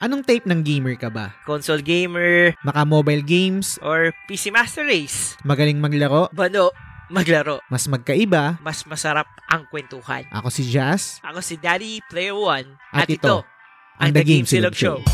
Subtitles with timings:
[0.00, 1.36] Anong type ng gamer ka ba?
[1.44, 3.76] Console gamer Maka mobile games?
[3.84, 5.36] or PC Master Race.
[5.44, 6.32] Magaling maglaro?
[6.32, 6.72] Bano,
[7.12, 7.60] maglaro.
[7.68, 8.56] Mas magkaiba?
[8.64, 10.24] Mas masarap ang kwentuhan.
[10.32, 11.20] Ako si Jazz.
[11.20, 12.80] Ako si Daddy Player One.
[12.96, 13.36] At At, ito, ito,
[14.00, 15.04] ang The Game Silog Show.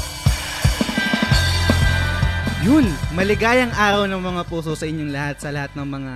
[2.62, 6.12] Yun, maligayang araw ng mga puso sa inyong lahat, sa lahat ng mga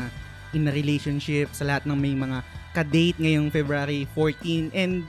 [0.55, 2.39] in a relationship, sa lahat ng may mga
[2.71, 5.03] ka-date ngayong February 14, and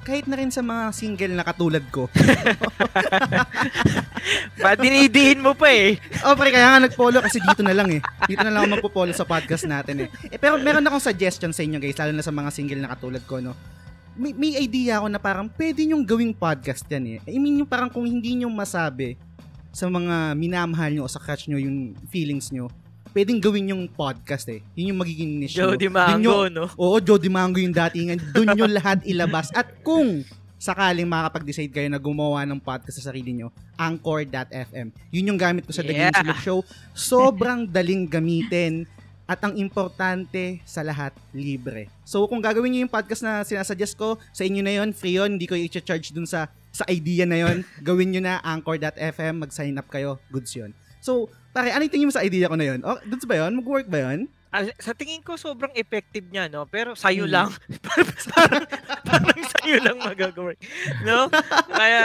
[0.00, 2.08] kahit na rin sa mga single na katulad ko.
[4.62, 6.00] Ba't dinidiin mo pa eh?
[6.24, 8.00] oh, pre, kaya nga nag-follow kasi dito na lang eh.
[8.24, 10.08] Dito na lang ako magpo-follow sa podcast natin eh.
[10.32, 10.38] eh.
[10.40, 13.44] Pero meron akong suggestion sa inyo guys, lalo na sa mga single na katulad ko,
[13.44, 13.52] no?
[14.16, 17.28] May, may idea ako na parang pwede nyong gawing podcast yan eh.
[17.28, 19.16] I mean, yung parang kung hindi nyo masabi
[19.70, 22.68] sa mga minamahal nyo o sa crush nyo yung feelings nyo,
[23.10, 24.60] pwedeng gawin yung podcast eh.
[24.74, 25.74] Yun yung magiging niche nyo.
[25.74, 26.64] Jody Dun nyo- Mango, no?
[26.74, 28.18] Oo, Jody Mango yung datingan.
[28.30, 29.50] Doon nyo lahat ilabas.
[29.50, 30.22] At kung
[30.56, 34.92] sakaling makakapag-decide kayo na gumawa ng podcast sa sarili nyo, Anchor.fm.
[35.10, 36.20] Yun yung gamit ko sa The Game Yeah.
[36.20, 36.60] Silog Show.
[36.92, 38.84] Sobrang daling gamitin.
[39.24, 41.86] At ang importante sa lahat, libre.
[42.02, 45.38] So kung gagawin nyo yung podcast na sinasuggest ko, sa inyo na yon free yun,
[45.38, 49.86] hindi ko i-charge dun sa sa idea na yon gawin nyo na Anchor.fm, mag-sign up
[49.86, 50.74] kayo, goods yun.
[50.98, 52.80] So, pare, ano yung tingin mo sa idea ko na yun?
[52.86, 53.58] Oh, goods ba yun?
[53.58, 54.30] Mag-work ba yun?
[54.50, 56.66] Ah, sa tingin ko sobrang effective niya, no?
[56.66, 57.34] Pero sa'yo Hmm.
[57.34, 57.48] lang.
[58.30, 58.64] parang,
[59.02, 60.52] parang sa'yo lang magagawa.
[61.02, 61.30] No?
[61.70, 62.02] Kaya...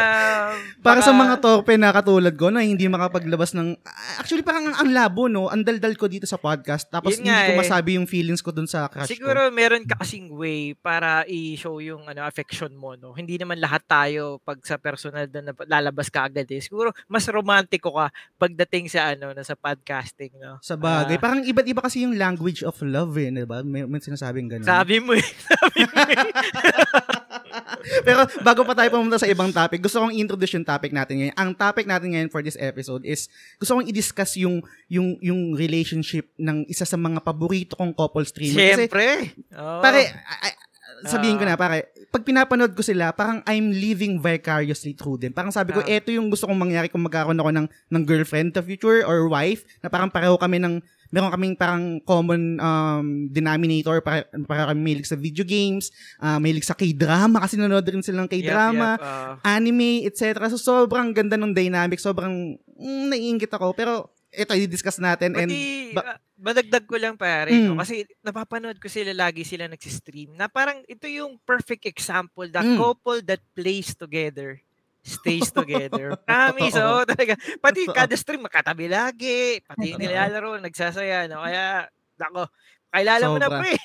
[0.81, 3.77] Para sa baka- mga torpe na katulad ko na hindi makapaglabas ng...
[4.17, 5.49] Actually, parang ang, ang labo, no?
[5.49, 6.89] Ang daldal ko dito sa podcast.
[6.89, 7.59] Tapos Yun hindi nga ko eh.
[7.61, 12.05] masabi yung feelings ko dun sa crush Siguro meron ka kasing way para i-show yung
[12.05, 13.13] ano affection mo, no?
[13.13, 16.61] Hindi naman lahat tayo pag sa personal na lalabas ka agad eh.
[16.61, 20.55] Siguro mas romantiko ka pagdating sa ano, na sa podcasting, no?
[20.55, 20.63] ko.
[20.63, 21.17] Sa bagay.
[21.17, 23.31] Ah, parang iba't iba kasi yung language of love, eh.
[23.31, 23.63] Diba?
[23.63, 24.67] May, may sinasabing ganun.
[24.67, 25.23] sabi mo eh.
[25.55, 26.19] Sabi mo eh.
[28.05, 31.35] Pero bago pa tayo pumunta sa ibang topic, gusto kong introduce yung topic natin ngayon.
[31.37, 36.27] Ang topic natin ngayon for this episode is gusto kong i-discuss yung yung yung relationship
[36.35, 38.57] ng isa sa mga paborito kong couple streamer.
[38.57, 39.05] Kasi Siyempre.
[39.53, 39.79] Oo.
[39.79, 40.59] Pare, I- I-
[41.05, 41.53] sabihin ko Ah.
[41.53, 41.77] na, pare,
[42.09, 45.31] pag pinapanood ko sila, parang I'm living vicariously through them.
[45.31, 45.89] Parang sabi ko, Ah.
[45.91, 49.61] eto yung gusto kong mangyari kung magkakaroon ako ng, ng girlfriend the future or wife,
[49.79, 55.07] na parang pareho kami ng, meron kaming parang common um, denominator, para, para kami mahilig
[55.07, 59.05] sa video games, uh, mahilig sa K-drama, kasi nanonood rin sila ng Yep, K-drama, yep,
[59.05, 59.33] ah.
[59.45, 60.49] anime, etc.
[60.49, 63.73] So, sobrang ganda ng dynamic, sobrang mm, naiingit ako.
[63.73, 65.31] Pero, ito, i-discuss natin.
[65.33, 67.71] and Pati, ba- ah, madagdag ko lang pare, Mm.
[67.71, 67.79] no?
[67.79, 72.75] kasi napapanood ko sila lagi sila nagsistream na parang ito yung perfect example the Mm.
[72.75, 74.59] couple that plays together
[75.05, 76.17] stays together.
[76.25, 76.89] Promise, Totoo.
[76.89, 77.33] oh, talaga.
[77.61, 79.61] Pati kada stream, makatabi lagi.
[79.61, 81.29] Pati nilalaro, nagsasaya.
[81.29, 81.45] No?
[81.45, 81.85] Kaya,
[82.17, 82.49] nako,
[82.89, 83.77] kailala mo na pre.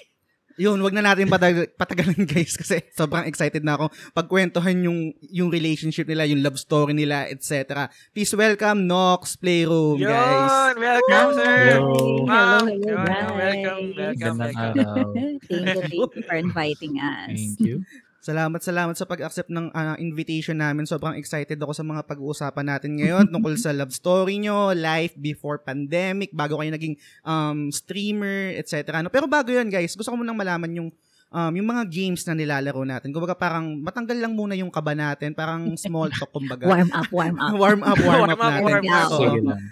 [0.60, 5.48] Yun, wag na natin patag- patagalin guys kasi sobrang excited na ako pagkwentuhan yung yung
[5.48, 7.88] relationship nila, yung love story nila, etc.
[8.12, 10.76] Please welcome Nox Playroom, Yun, guys.
[10.76, 11.80] welcome, sir.
[11.80, 12.28] Hello.
[12.28, 13.30] Ma'am, Hello, hello, yun, guys.
[13.32, 15.08] welcome, welcome, welcome.
[15.16, 17.32] thank you, thank you for inviting us.
[17.32, 17.76] Thank you.
[18.20, 20.84] Salamat, salamat sa pag-accept ng ah, invitation namin.
[20.84, 25.56] Sobrang excited ako sa mga pag-uusapan natin ngayon tungkol sa love story nyo, life before
[25.56, 29.00] pandemic, bago kayo naging um, streamer, etc.
[29.00, 29.08] Ano?
[29.08, 30.88] Pero bago yun, guys, gusto ko munang malaman yung
[31.30, 33.14] um, yung mga games na nilalaro natin.
[33.14, 36.66] Kumbaga parang matanggal lang muna yung kaba natin, parang small talk kumbaga.
[36.66, 37.54] Warm up, warm up.
[37.54, 38.66] warm up, warm, Warm up, up, natin.
[38.66, 38.84] warm
[39.46, 39.58] up.
[39.58, 39.62] Lang.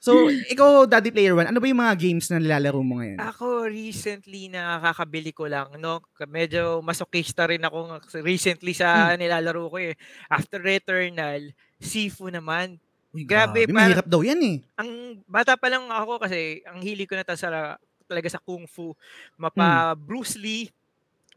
[0.00, 0.12] So,
[0.48, 3.20] ikaw, Daddy Player One, ano ba yung mga games na nilalaro mo ngayon?
[3.20, 6.00] Ako recently nakakabili ko lang, no?
[6.18, 9.94] Medyo masokista rin ako recently sa nilalaro ko eh.
[10.32, 11.52] After Returnal,
[11.82, 12.78] Sifu naman.
[13.12, 14.56] Uy, grabe, parang- mahirap daw yan eh.
[14.80, 18.96] Ang bata pa lang ako kasi ang hili ko na talaga sa kung fu.
[19.36, 20.72] Mapa Bruce Lee,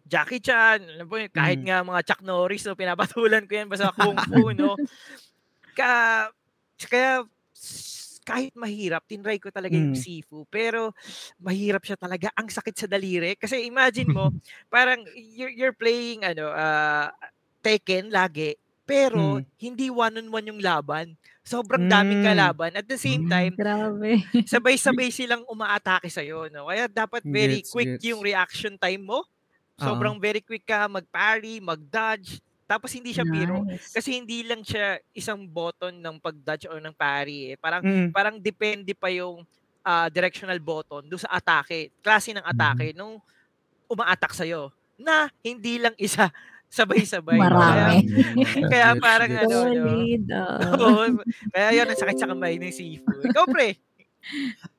[0.05, 1.65] Jackie Chan, alam mo yun, kahit Mm.
[1.65, 4.77] nga mga Chuck Norris, no, pinapatulan ko yan basta kung fu, no?
[5.75, 6.29] Ka,
[6.85, 7.25] kaya
[8.25, 9.97] kahit mahirap, tinry ko talaga yung Mm.
[9.97, 10.45] Sifu.
[10.49, 10.93] Pero
[11.41, 12.29] mahirap siya talaga.
[12.37, 13.37] Ang sakit sa daliri.
[13.37, 14.33] Kasi imagine mo,
[14.73, 17.13] parang you're, you're playing ano, ah,
[17.61, 18.57] Tekken lagi.
[18.85, 19.45] Pero Mm.
[19.57, 21.17] hindi one-on-one yung laban.
[21.41, 22.25] Sobrang daming Mm.
[22.25, 22.71] kalaban.
[22.77, 23.29] At the same Mm.
[23.29, 24.11] time, Grabe.
[24.45, 26.49] sabay-sabay silang umaatake sa'yo.
[26.49, 26.69] No?
[26.69, 28.05] Kaya dapat very Gets, quick gets.
[28.09, 29.25] yung reaction time mo.
[29.75, 32.39] Sobrang very quick ka mag-parry, mag-dodge.
[32.65, 33.61] Tapos hindi siya biro.
[33.61, 33.93] Nice.
[33.93, 37.53] Kasi hindi lang siya isang button ng pag-dodge o ng parry.
[37.53, 37.55] Eh.
[37.61, 38.09] Parang Mm.
[38.09, 39.45] parang depende pa yung
[39.85, 43.21] ah, directional button do sa atake, klase ng atake nung
[43.85, 44.41] umaatak sa
[44.97, 46.33] na hindi lang isa
[46.75, 47.37] sabay-sabay.
[47.37, 48.09] Marami.
[48.65, 49.61] Kaya, kaya parang ano, no?
[49.69, 50.23] Solid.
[50.33, 50.57] ah.
[50.81, 51.03] Oo.
[51.53, 53.05] kaya yun, ang sakit sa kamay ng Sifu.
[53.29, 53.77] Ikaw, pre.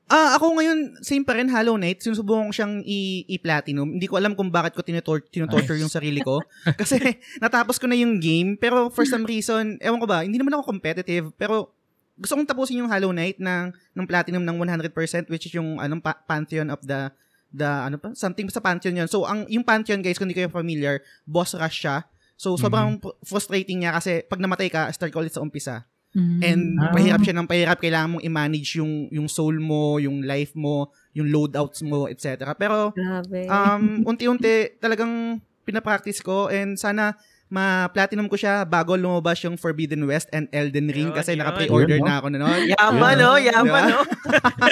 [0.07, 1.99] Ah, ako ngayon, same pa rin, Hollow Knight.
[1.99, 3.99] Sinusubukan ko siyang i- i-platinum.
[3.99, 5.27] Hindi ko alam kung bakit ko tinotorture
[5.75, 5.83] Nice.
[5.83, 6.39] yung sarili ko.
[6.79, 6.95] Kasi
[7.43, 10.71] natapos ko na yung game, pero for some reason, ewan ko ba, hindi naman ako
[10.71, 11.75] competitive, pero
[12.15, 14.95] gusto kong tapusin yung Hollow Knight ng, ng platinum ng 100%,
[15.27, 17.11] which is yung anong pa- pantheon of the
[17.47, 19.07] the ano pa something sa pantheon yun.
[19.07, 22.03] So ang yung pantheon guys kung hindi kayo familiar, boss rush siya.
[22.35, 25.87] So sobrang fr- frustrating niya kasi pag namatay ka, start ka ulit sa umpisa.
[26.17, 26.39] Mm.
[26.41, 26.89] And Ah.
[26.89, 27.77] pahirap siya ng pahirap.
[27.77, 32.57] Kailangan mong i-manage yung, yung soul mo, yung life mo, yung loadouts mo, etc.
[32.57, 33.45] Pero, Grabe.
[33.45, 37.13] um, unti-unti talagang pinapractice ko and sana
[37.47, 41.47] ma-platinum ko siya bago lumabas yung Forbidden West and Elden Ring Yun, kasi yun.
[41.47, 42.09] naka-pre-order Yun, no?
[42.11, 42.61] na ako na nun.
[42.75, 43.31] Yaman, no?
[43.39, 43.81] Yaman, Diba?
[43.87, 43.99] no?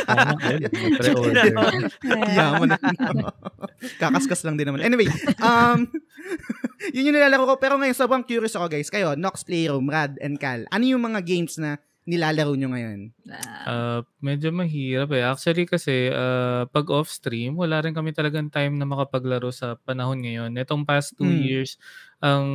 [0.04, 0.72] Tama, yun.
[1.00, 1.45] Pre-order.
[2.38, 2.77] Yaman na.
[3.95, 4.83] Kakaskas lang din naman.
[4.83, 5.07] Anyway,
[5.39, 5.88] um,
[6.95, 7.56] yun yung nilalaro ko.
[7.63, 8.92] Pero ngayon, sobrang curious ako guys.
[8.92, 10.68] Kayo, Nox Playroom, Rad, and Cal.
[10.68, 13.14] Ano yung mga games na nilalaro nyo ngayon?
[13.25, 15.25] Ah, Ah, medyo mahirap eh.
[15.25, 20.54] Actually kasi ah, pag off-stream, wala rin kami talagang time na makapaglaro sa panahon ngayon.
[20.56, 21.42] Itong past two Mm.
[21.42, 21.81] years,
[22.19, 22.45] ang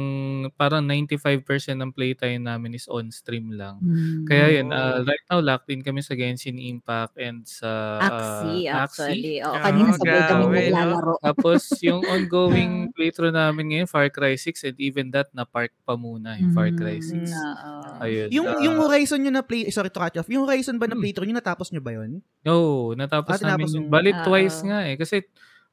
[0.55, 3.79] parang 95% ng playtime namin is on-stream lang.
[3.81, 4.25] mm.
[4.25, 8.67] Kaya yun, ah, right now locked in kami sa Genshin Impact and sa ah, Axie,
[8.67, 8.71] Axie.
[8.71, 9.35] actually.
[9.43, 10.71] Oo, Oo, kanina sabay kami grabe, no?
[10.71, 11.15] naglalaro.
[11.27, 15.99] Tapos yung ongoing playthrough namin ngayon, Far Cry 6 and even that na park pa
[15.99, 17.27] muna yung Far Cry 6.
[17.27, 17.73] Mm, oo.
[18.01, 18.29] Ayun.
[18.33, 20.85] Yung, ah, yung Horizon nyo na play, sorry to cut you off, yung Horizon ba
[20.85, 21.01] na Hmm.
[21.01, 22.21] playthrough nyo, natapos nyo ba yun?
[22.43, 22.57] No,
[22.93, 23.87] natapos Ah, namin yun.
[23.87, 23.89] mo.
[23.89, 24.27] Balit Oo.
[24.27, 24.95] twice nga eh.
[24.95, 25.25] Kasi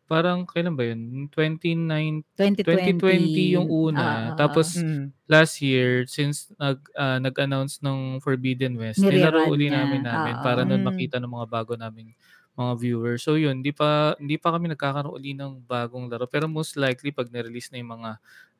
[0.05, 1.27] parang kailan ba yun?
[1.27, 2.63] 29, 2020.
[2.63, 4.31] 2020 yung una.
[4.31, 5.11] Ah, Tapos Mm.
[5.27, 9.83] last year, since nag, ah, nag-announce ng Forbidden West, nilaro uli niya.
[9.83, 10.43] namin namin Oo.
[10.43, 10.87] para nun Mm.
[10.87, 12.15] makita ng mga bago naming
[12.55, 13.21] mga viewers.
[13.21, 16.25] So yun, hindi pa hindi pa kami nagkakaroon uli ng bagong laro.
[16.25, 18.17] Pero most likely pag na-release na yung mga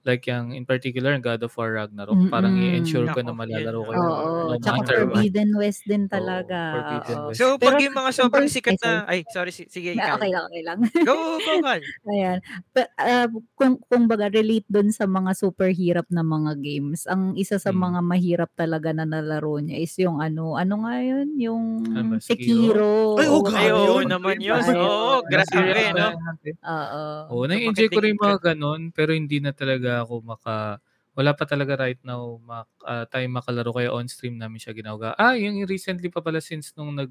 [0.07, 3.85] like yung in particular yung God of War Ragnarok, parang i-ensure ko na malalaro yun.
[3.85, 4.01] ko yun.
[4.01, 5.19] Oo, no tsaka matter what.
[5.19, 6.59] Forbidden West din Oo, talaga.
[6.73, 7.27] Forbidden oo.
[7.27, 7.37] West.
[7.37, 8.95] So, Pero pag yung mga sobrang super- sikat ay, sorry.
[8.95, 9.05] na...
[9.05, 9.51] Ay, sorry.
[9.51, 10.15] si- Sige, Na, ikaw.
[10.15, 10.77] okay lang, okay lang.
[11.03, 11.81] Go, go, Cal.
[12.13, 12.37] Ayan.
[12.71, 17.35] Pa- ah, kung, kung baga, relate dun sa mga super hirap na mga games, ang
[17.35, 17.83] isa sa Hmm.
[17.83, 21.27] mga mahirap talaga na nalaro niya is yung ano, ano nga yun?
[21.35, 23.17] Yung Ano ba, Sekiro.
[23.17, 24.07] Ay, oh, Oo, grabe Ay, oo yun.
[24.07, 24.57] naman yun.
[24.57, 25.57] Ay, Oo, grabe,
[25.91, 26.07] no?
[26.63, 27.03] Oo.
[27.31, 30.77] Oo, na-enjoy ko rin mga ganon, pero hindi na talaga ako maka
[31.17, 35.17] wala pa talaga right now mak, ah, time makalaro kaya on stream namin siya ginagawa.
[35.17, 37.09] Ah, yung recently pa pala since nung nag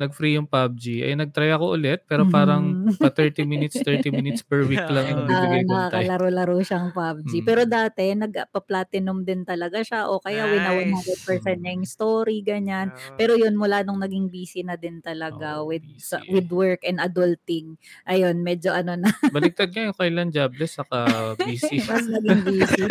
[0.00, 2.96] nag-free yung PUBG, ay nagtry ako ulit pero parang Mhm.
[3.00, 6.12] pa 30 minutes, 30 minutes per week lang yung Ah, bibigay kong time.
[6.12, 7.40] nakakalaro-laro siyang PUBG.
[7.40, 7.46] Mm.
[7.46, 10.76] Pero dati, nagpa-platinum din talaga siya o kaya wina Nice.
[10.76, 12.90] 100% niya yung story, ganyan.
[12.94, 13.18] Oo.
[13.18, 16.82] Pero yun, mula nung naging busy na din talaga Oo, with busy sa, with work
[16.82, 17.76] and adulting.
[18.08, 21.82] Ayun, medyo ano na, Baliktad nga yung kailan jobless saka busy.
[21.88, 22.90] mas naging busy.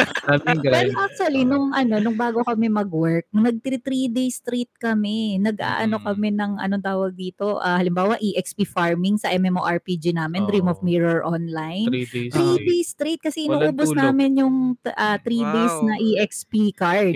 [0.71, 5.37] Pero actually, nung ano, nung bago kami mag-work, nag 3 day straight kami.
[5.43, 6.01] Nag-aano Mm.
[6.01, 10.79] kami ng anong tawag dito, ah, halimbawa EXP farming sa MMORPG namin, Dream of.
[10.79, 11.87] Mirror Online.
[11.87, 12.09] 3 days.
[12.11, 12.61] Three straight.
[12.61, 15.87] days straight kasi inuubos namin yung uh, three days Wow.
[15.87, 17.15] na EXP card.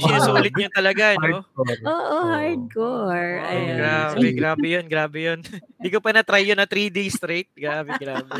[0.00, 1.44] Sinusulit niyo talaga, no?
[1.44, 1.78] Hardcore.
[1.82, 2.20] Oo, Oo.
[2.26, 3.32] hardcore.
[3.36, 3.76] Oh, Ayun.
[3.76, 5.38] grabe, grabe yun, grabe yun.
[5.78, 7.52] Hindi ko pa na-try yun na 3 days straight.
[7.52, 8.30] Grabe, grabe.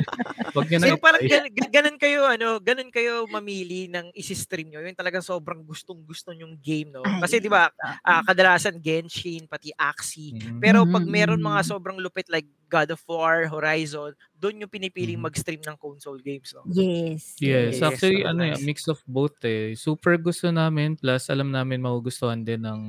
[0.80, 4.80] So parang gan- gan- ganun kayo ano, ganun kayo mamili ng isi-stream nyo.
[4.80, 7.04] Yung talagang sobrang gustong-gusto yung game, no?
[7.20, 7.68] Kasi 'di ba,
[8.00, 10.38] ah, kadalasan Genshin pati Axie.
[10.40, 10.60] Mm.
[10.64, 11.68] Pero pag meron mga mhm.
[11.68, 15.26] sobrang lupit like God of War, Horizon, doon yung pinipiling Mhm.
[15.30, 16.66] mag-stream ng console games, no?
[16.68, 17.38] Yes.
[17.38, 18.58] Yes, Yes, actually oo, ano nice.
[18.58, 19.72] yan, mix of both eh.
[19.72, 22.80] Super gusto namin plus alam namin magugustuhan din ng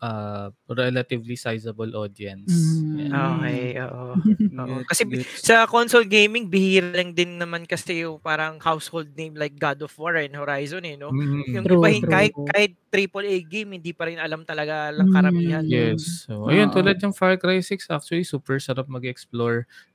[0.00, 2.48] ah, relatively sizable audience.
[2.50, 2.96] Mm.
[3.06, 3.12] Yan.
[3.12, 4.06] Okay, oo.
[4.66, 4.76] Oo.
[4.88, 5.02] Kasi
[5.36, 9.92] sa console gaming, bihira lang din naman kasi yung parang household name like God of
[10.00, 11.12] War and Horizon, eh, no?
[11.12, 11.44] Mm.
[11.52, 12.08] Yung True, iba, true.
[12.08, 15.60] kahit, kahit AAA game, hindi pa rin alam talaga lang karamihan.
[15.62, 15.70] Mm.
[15.70, 16.24] Yes.
[16.24, 19.25] So, ayun, tulad ng Far Cry 6, actually, super sarap mag-explore.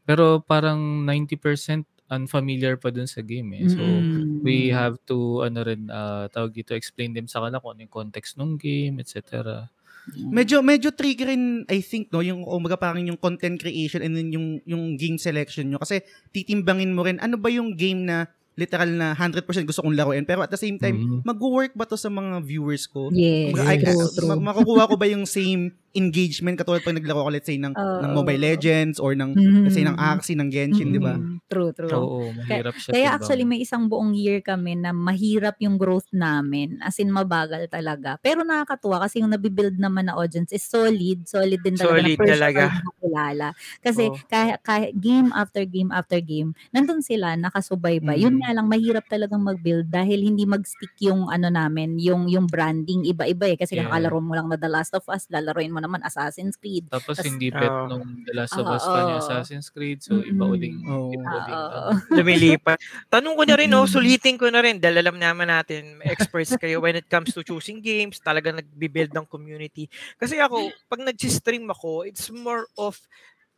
[0.03, 3.65] Pero parang 90% unfamiliar pa dun sa game eh.
[3.71, 4.43] So, Mm.
[4.43, 7.95] we have to, ano rin, ah, tawag dito, explain them sa kanila kung ano yung
[8.03, 9.71] context ng game, etc.
[10.17, 14.33] Medyo medyo tricky rin I think no yung umaga parang yung content creation and then
[14.33, 16.01] yung yung game selection nyo kasi
[16.33, 20.43] titimbangin mo rin ano ba yung game na literal na 100% gusto kong laruin pero
[20.43, 21.17] at the same time Mhm.
[21.23, 23.07] mag-work ba to sa mga viewers ko?
[23.09, 24.27] Yes, ay, true, ah, true.
[24.29, 27.99] ma- makukuha ko ba yung same engagement katulad pag naglaro ko let's say ng, Oo.
[27.99, 29.67] ng Mobile Legends or ng Mhm.
[29.67, 31.19] let's say ng Axie, ng Genshin, di ba?
[31.19, 31.91] Mm, True, true.
[31.91, 32.95] Oo, mahirap siya.
[32.95, 36.79] Kaya actually may isang buong year kami na mahirap yung growth namin.
[36.79, 38.15] As in mabagal talaga.
[38.23, 41.27] Pero nakakatuwa kasi yung nabibuild naman na audience is solid.
[41.27, 41.91] Solid din talaga.
[41.91, 42.63] Solid na personal talaga.
[43.11, 43.47] Na makilala.
[43.83, 44.17] Kasi Oo.
[44.27, 48.17] kahit, kahit game after game after game, nandun sila, nakasubaybay.
[48.23, 48.41] Yun Mm.
[48.41, 53.51] nga lang, mahirap talagang mag-build dahil hindi mag-stick yung ano namin, yung yung branding iba-iba
[53.51, 53.57] eh.
[53.59, 53.89] Kasi Yeah.
[53.91, 56.87] kakalaro mo lang na The Last of Us, lalaroin mo naman Assassin's Creed.
[56.87, 57.87] Tapos Tas- hindi bet Oo.
[57.91, 58.75] nung The Last of Oo.
[58.75, 59.99] Us fan yung Assassin's Creed.
[60.01, 61.11] So, iba uling Oo.
[61.11, 61.67] iba uling Oo.
[61.91, 61.99] ano.
[62.21, 62.77] lumilipat.
[63.11, 63.91] Tanong ko na rin, oh, Mm.
[63.91, 67.81] sulitin ko na rin, dahil alam naman natin, experts kayo when it comes to choosing
[67.81, 69.89] games, talaga nagbi-build ng community.
[70.15, 73.00] Kasi ako, pag nag-stream ako, it's more of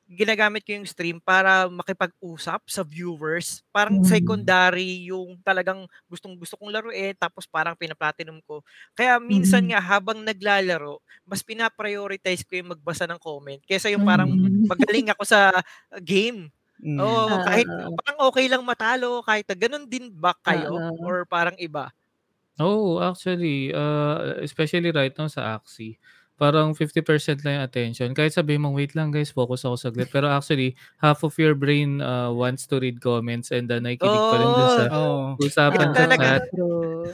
[0.05, 3.63] ginagamit ko yung stream para makipag-usap sa viewers.
[3.71, 4.05] Parang Mm.
[4.05, 8.62] secondary yung talagang gustong gusto kong laruin tapos parang pinaplatinum ko.
[8.93, 9.71] Kaya minsan Mm.
[9.73, 14.67] nga habang naglalaro, mas pinaprioritize ko yung magbasa ng comment kaysa yung parang Mm.
[14.67, 15.55] magaling ako sa
[16.03, 16.51] game.
[16.83, 17.00] Mm.
[17.00, 17.41] Oo.
[17.47, 17.65] kahit
[18.03, 20.83] parang okay lang matalo, kahit ganun din ba kayo?
[21.01, 21.89] Or parang iba?
[22.62, 25.97] Oh, actually, uh, especially right now sa Axie,
[26.43, 28.09] parang 50% lang yung attention.
[28.12, 30.12] Kahit sabihin mong, wait lang guys, focus ako saglit.
[30.12, 34.35] Pero actually, half of your brain uh, wants to read comments and then nakikinig pa
[34.35, 35.39] rin dun sa Oo.
[35.39, 36.43] usapan Yun sa chat.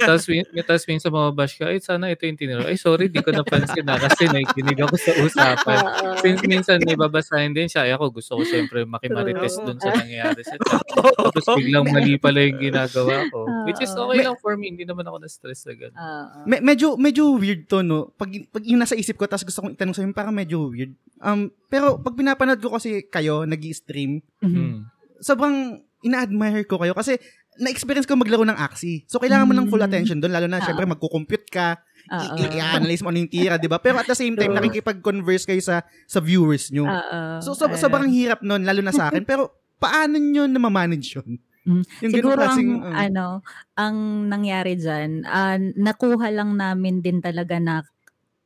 [0.01, 0.23] Tapos,
[0.65, 2.65] tapos minsan mababash ka, ay sana ito yung tiniro.
[2.65, 5.79] Ay sorry, di ko napansin na kasi nakikinig ako sa usapan.
[6.25, 10.41] Since minsan may babasahin din siya, ay ako gusto ko siyempre makimarites dun sa nangyayari
[10.41, 10.81] sa chat.
[10.89, 13.45] Tapos biglang mali pala yung ginagawa ko.
[13.63, 15.95] Which is okay lang for me, hindi naman ako na-stress na gano'n.
[15.95, 16.37] Oo.
[16.45, 18.11] Me- medyo medyo weird to no.
[18.11, 20.93] Pag pag yung nasa isip ko tapos gusto kong itanong sa inyo parang medyo weird.
[21.17, 24.49] Um pero pag pinapanood ko kasi kayo nag-stream, Mhm.
[24.49, 24.77] Mm.
[25.19, 25.55] sobrang
[25.99, 27.19] ina-admire ko kayo kasi
[27.57, 29.03] na-experience ko maglaro ng Axie.
[29.03, 29.87] So kailangan mo ng full Mm.
[29.87, 30.65] attention doon lalo na Oo.
[30.65, 31.75] syempre magko-compute ka,
[32.09, 33.77] i- i-analyze mo ano yung tira, 'di ba?
[33.77, 35.75] Pero at the same time nakikipag-converse kayo sa
[36.05, 36.83] sa viewers nyo.
[36.83, 37.19] Oo.
[37.39, 39.23] So, so sobrang hirap nun, lalo na sa akin.
[39.23, 41.35] Pero paano nyo na manage yun?
[41.69, 41.83] Mm.
[42.01, 43.45] Yung Siguro ganung klaseng, ang uh, ano,
[43.77, 47.85] ang nangyari diyan, ah, nakuha lang namin din talaga na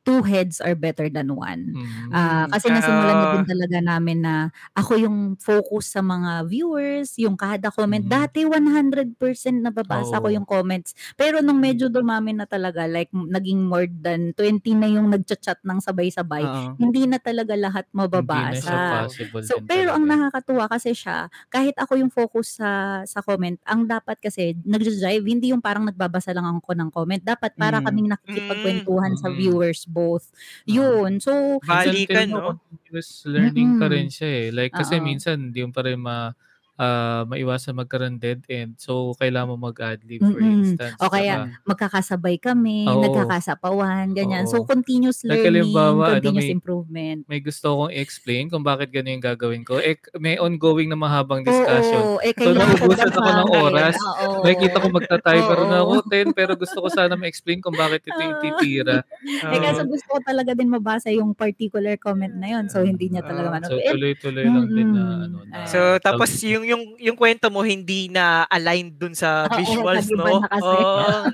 [0.04, 1.74] two heads are better than one.
[1.74, 2.12] Mm.
[2.12, 3.32] Ah, Mm, kasi nasimulan na ah.
[3.32, 4.34] din talaga namin na
[4.76, 8.04] ako yung focus sa mga viewers, yung kada comment.
[8.04, 8.08] Mhm.
[8.08, 10.32] Dati 100% nababasa ko Oo.
[10.32, 10.92] yung comments.
[11.16, 15.80] Pero nung medyo dumami na talaga, like naging more than 20 na yung nagchat-chat ng
[15.80, 16.76] sabay-sabay, oo.
[16.76, 18.78] hindi na talaga lahat Hindi na mababasa.
[18.88, 20.08] possible So, din pero ang talaga.
[20.08, 22.70] nakakatuwa kasi siya, kahit ako yung focus sa
[23.08, 27.22] sa comment, ang dapat kasi nagja-jive, hindi yung parang nagbabasa lang ako ng comment.
[27.24, 27.84] Dapat para Mm.
[27.84, 29.36] kaming nakikipagkwentuhan sa Mm.
[29.36, 30.34] viewers both.
[30.66, 31.22] Yun.
[31.22, 32.58] So, Balikan, no?
[32.58, 33.94] continuous learning pa Mm-mm.
[33.94, 34.46] rin siya eh.
[34.50, 35.06] Like, kasi Oo.
[35.06, 36.34] minsan, hindi mo pa rin ma,
[36.74, 38.76] ah, maiwasan magkaroon dead end.
[38.78, 40.62] So, kailangan mo mag-adlib for Mm-mm.
[40.64, 40.98] instance.
[40.98, 42.98] O kaya, Saka, magkakasabay kami, Oo.
[43.00, 44.44] nagkakasapawan, ganyan.
[44.46, 44.66] So, Oo.
[44.66, 47.18] continuous Like, learning, halimbawa, ano, continuous may- improvement.
[47.24, 49.78] may gusto akong i-explain kung bakit gano'n yung gagawin ko.
[49.78, 52.02] Eh, may ongoing na mahabang discussion.
[52.02, 53.94] Oo, eh, So, kailangan naubusan ako ng oras.
[53.96, 54.42] Oo.
[54.42, 55.68] Nakikita ko magta-timer Oo.
[55.70, 58.42] na ako 10 pero gusto ko sana ma-explain kung bakit ito yung Oo.
[58.42, 58.96] titira.
[59.44, 62.64] Eh, kaso gusto ko talaga din mabasa yung particular comment na yun.
[62.68, 63.66] So, hindi niya talaga Ah, ano.
[63.68, 65.36] So, Eh, tuloy-tuloy lang din na ano.
[65.44, 70.08] Na, So, tapos yung yung yung kwento mo hindi na aligned dun sa Oo, visuals,
[70.08, 70.36] nag-iba no?
[70.42, 70.84] Oo.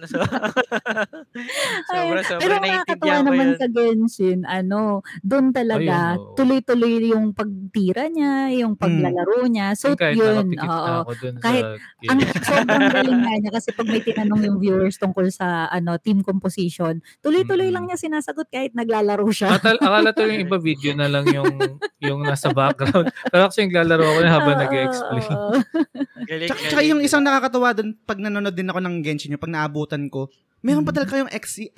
[0.10, 0.18] so,
[1.90, 3.58] Ay, sobra, pero sobra ang nakakatawa naman yun.
[3.58, 6.34] sa Genshin, ano, doon talaga, Ayun, oo.
[6.36, 9.74] tuloy-tuloy yung pagtira niya, yung paglalaro niya.
[9.74, 10.94] So, kahit yun, oo.
[11.16, 12.18] dun Kahit sa Ang
[12.50, 16.98] sobrang galing nga niya kasi pag may tinanong yung viewers tungkol sa ano team composition,
[17.20, 17.74] tuloy-tuloy Mm.
[17.76, 19.54] lang niya sinasagot kahit naglalaro siya.
[19.54, 21.54] Atal, akala to yung iba video na lang yung
[22.00, 23.12] yung nasa background.
[23.28, 25.19] Pero actually, naglalaro ako na habang nag-explain.
[25.28, 25.52] Oo.
[26.28, 26.70] Galing, Tsaka, galing.
[26.70, 30.28] tsaka yung isang nakakatawa doon, pag nanonood din ako ng Genshin, yung pag naabutan ko,
[30.60, 31.72] meron pa talaga yung X-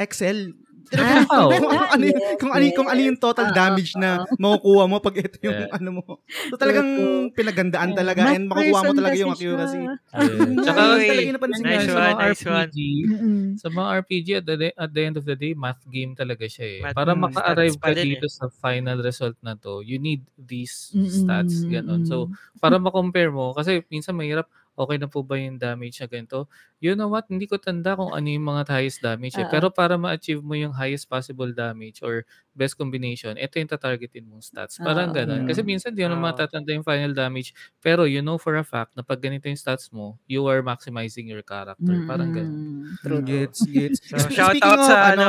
[0.84, 2.04] Talagang Ah, kung, ano,
[2.36, 5.74] kung, ano, yung- kung ano yung total damage na makukuha mo pag ito yung Yeah.
[5.74, 6.02] ano mo.
[6.48, 6.88] So talagang
[7.32, 9.80] pinagandaan talaga and makukuha mo talaga yung accuracy.
[10.10, 10.48] Ayun.
[10.58, 12.54] Tsaka, talaga yung napansin nice sa one, mga nice one.
[12.62, 13.42] RPG, Mm-mm.
[13.56, 16.66] sa mga RPG at the, at the end of the day, math game talaga siya
[16.66, 16.80] eh.
[16.82, 18.10] Math Para maka-arrive ka din eh.
[18.14, 21.08] dito sa final result na to, you need these Mm-mm.
[21.08, 21.62] stats.
[21.64, 22.02] Ganon.
[22.02, 24.48] So, para ma-compare mo, kasi minsan mahirap,
[24.82, 26.50] okay na po ba yung damage na ganito?
[26.82, 27.30] You know what?
[27.30, 29.46] Hindi ko tanda kung ano yung mga highest damage eh.
[29.46, 29.52] Oo.
[29.54, 34.42] Pero para ma-achieve mo yung highest possible damage or best combination, ito yung tatargetin mong
[34.42, 34.82] stats.
[34.82, 35.16] Parang Oo.
[35.16, 35.46] ganon.
[35.46, 36.22] Kasi minsan di mo Oo.
[36.22, 39.94] matatanda yung final damage, pero you know for a fact na pag ganito yung stats
[39.94, 41.94] mo, you are maximizing your character.
[42.04, 42.52] Parang ganon.
[42.52, 42.98] Mm-mm.
[43.00, 43.22] True.
[43.22, 43.98] Gets, gets.
[44.04, 45.26] So, shout speaking out of, sa ano,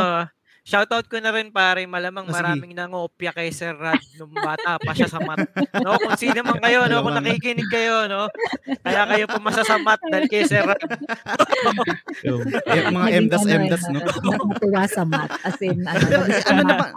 [0.63, 2.34] shout out ko na rin pare, malamang sige.
[2.34, 5.43] maraming nangopya kay Sir Rad nung bata pa siya sa mat.
[5.75, 8.32] No, kung sino man kayo, no, kung nakikinig kayo, no,
[8.79, 10.79] kaya kayo pumasa sa mat dahil kay Sir Rad.
[12.24, 14.00] Yung, yung mga MDAS, ano, MDAS, no?
[14.00, 14.08] ano,
[14.48, 15.34] Natutuwa sa math.
[15.43, 16.93] As in, ano, ano math.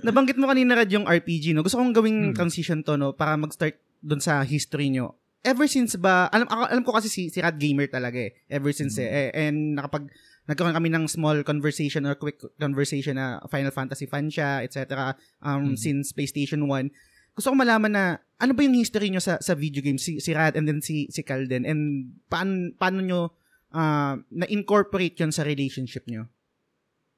[0.02, 1.60] nabanggit mo kanina Rad yung RPG, no?
[1.60, 2.34] Gusto kong gawing Hmm.
[2.34, 3.12] transition to, no?
[3.12, 5.12] Para mag-start dun sa history nyo.
[5.40, 8.32] Ever since ba, alam, ako, alam ko kasi si, si Rad Gamer talaga eh.
[8.48, 9.04] Ever since Hmm.
[9.04, 9.28] eh.
[9.34, 10.08] And nakapag,
[10.44, 15.16] nagkaroon kami ng small conversation or quick conversation na Final Fantasy fan siya, etc.
[15.40, 15.80] Um, Hmm.
[15.80, 16.92] Since PlayStation 1.
[17.34, 18.04] gusto ko malaman na
[18.38, 21.10] ano ba yung history nyo sa sa video games si si Rad and then si
[21.10, 23.20] si Calden and paano paano nyo
[23.74, 26.30] ah, na-incorporate yun sa relationship nyo?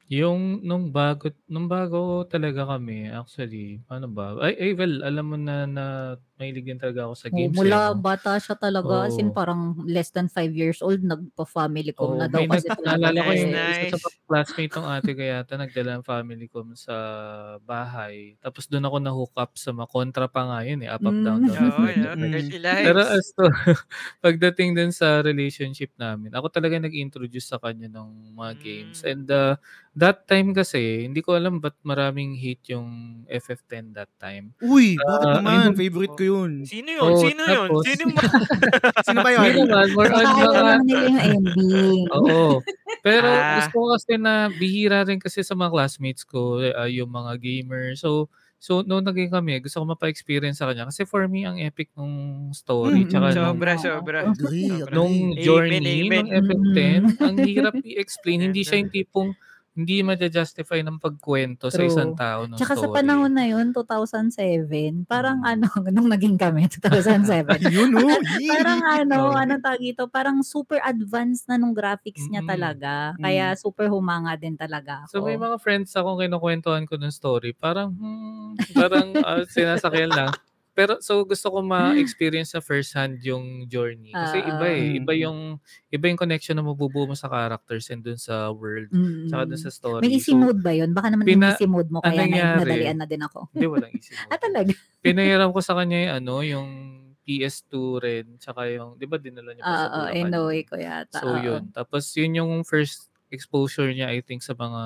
[0.09, 4.41] Yung nung bago nung bago talaga kami actually, paano ba?
[4.41, 5.85] Ay, ay well, alam mo na na
[6.41, 8.07] mahilig din talaga ako sa games, eh, mula 'no?
[8.07, 12.31] bata siya talaga, as in parang less than 5 years old nagpa-family com Oo, na
[12.31, 13.73] daw may nag kasi talaga naalala ko Nice, yung eh.
[13.73, 13.97] isa nice.
[13.97, 16.93] sa classmate ng ate ko yata nagdala ng family com sa
[17.65, 18.37] bahay.
[18.45, 21.41] Tapos dun ako na-hook up sa mga kontra pa nga yun, eh, up, up, down,
[21.41, 21.49] Hmm.
[21.49, 21.89] down, Oo.
[22.21, 22.53] Dirty
[22.85, 23.49] Pero as to
[24.25, 29.07] pagdating dun sa relationship namin, ako talaga nag-introduce sa kanya ng mga games Hmm.
[29.09, 29.57] and, uh,
[29.97, 34.53] that time kasi hindi ko alam ba't maraming hate yung FF10 that time.
[34.61, 35.77] Uy, bakit Ah, naman?
[35.77, 36.67] Favorite ko yun.
[36.67, 37.03] Sino yun?
[37.07, 37.71] Oo, Sino yun?
[37.71, 38.15] tapos Sino yung
[39.07, 39.69] Sino ba Hindi yun?
[39.71, 42.01] naman, more on mga nila yung ending.
[42.19, 42.61] Oo.
[43.01, 43.57] Pero Ah.
[43.63, 47.95] gusto ko kasi na bihira rin kasi sa mga classmates ko, ah, yung mga gamer.
[47.95, 48.27] So
[48.59, 52.51] so nung naging kami, gusto ko mapa-experience sa kanya kasi for me ang epic nung
[52.51, 53.35] story Mm, tsaka mm.
[53.37, 54.19] nung Sobra, sobra.
[54.27, 54.93] Agree, Sobra.
[54.97, 56.43] nung journey Amen, ng amen.
[56.49, 57.23] FF10, Mm.
[57.23, 58.41] ang hirap i-explain.
[58.51, 59.31] Hindi siya yung tipong
[59.77, 61.89] hindi ma-justify ng pagkwento sa True.
[61.93, 62.97] isang tao ng Tsaka sa story.
[62.97, 65.53] panahon na yun, 2007, parang Mm.
[65.53, 68.17] ano, nung naging kami, 2007, Yun, oh.
[68.25, 68.49] Yee.
[68.49, 69.37] parang ano, Oo.
[69.37, 72.49] anong tawag ito, parang super advanced na nung graphics niya Mm.
[72.49, 73.13] talaga.
[73.17, 73.21] Mm.
[73.21, 75.45] Kaya super humanga din talaga So may ako.
[75.47, 80.33] mga friends akong kinukwentuhan ko ng story, parang hmm, parang ah, sinasakyan lang.
[80.77, 84.49] Pero so gusto ko ma-experience sa first hand yung journey kasi Oo.
[84.53, 85.23] iba eh, iba Mm.
[85.25, 85.39] yung
[85.89, 88.93] iba yung connection na mabubuo mo sa characters and dun sa world,
[89.25, 89.65] tsaka dun Mm.
[89.65, 90.03] sa story.
[90.05, 90.93] May easy So, mode ba yun?
[90.93, 93.49] Baka naman pina- easy mode mo ang kaya na, nangyari- nadalian na din ako.
[93.51, 94.43] Hindi walang easy Ah, mode.
[94.43, 94.73] talaga?
[95.01, 96.69] Pinahiram ko sa kanya yung ano, yung
[97.23, 100.31] PS2 rin, tsaka yung 'di ba dinala niya pa sa Oo, Bulacan?
[100.45, 100.69] way yun?
[100.69, 101.19] ko yata.
[101.19, 101.41] So oo.
[101.41, 104.83] yun, tapos yun yung first exposure niya I think sa mga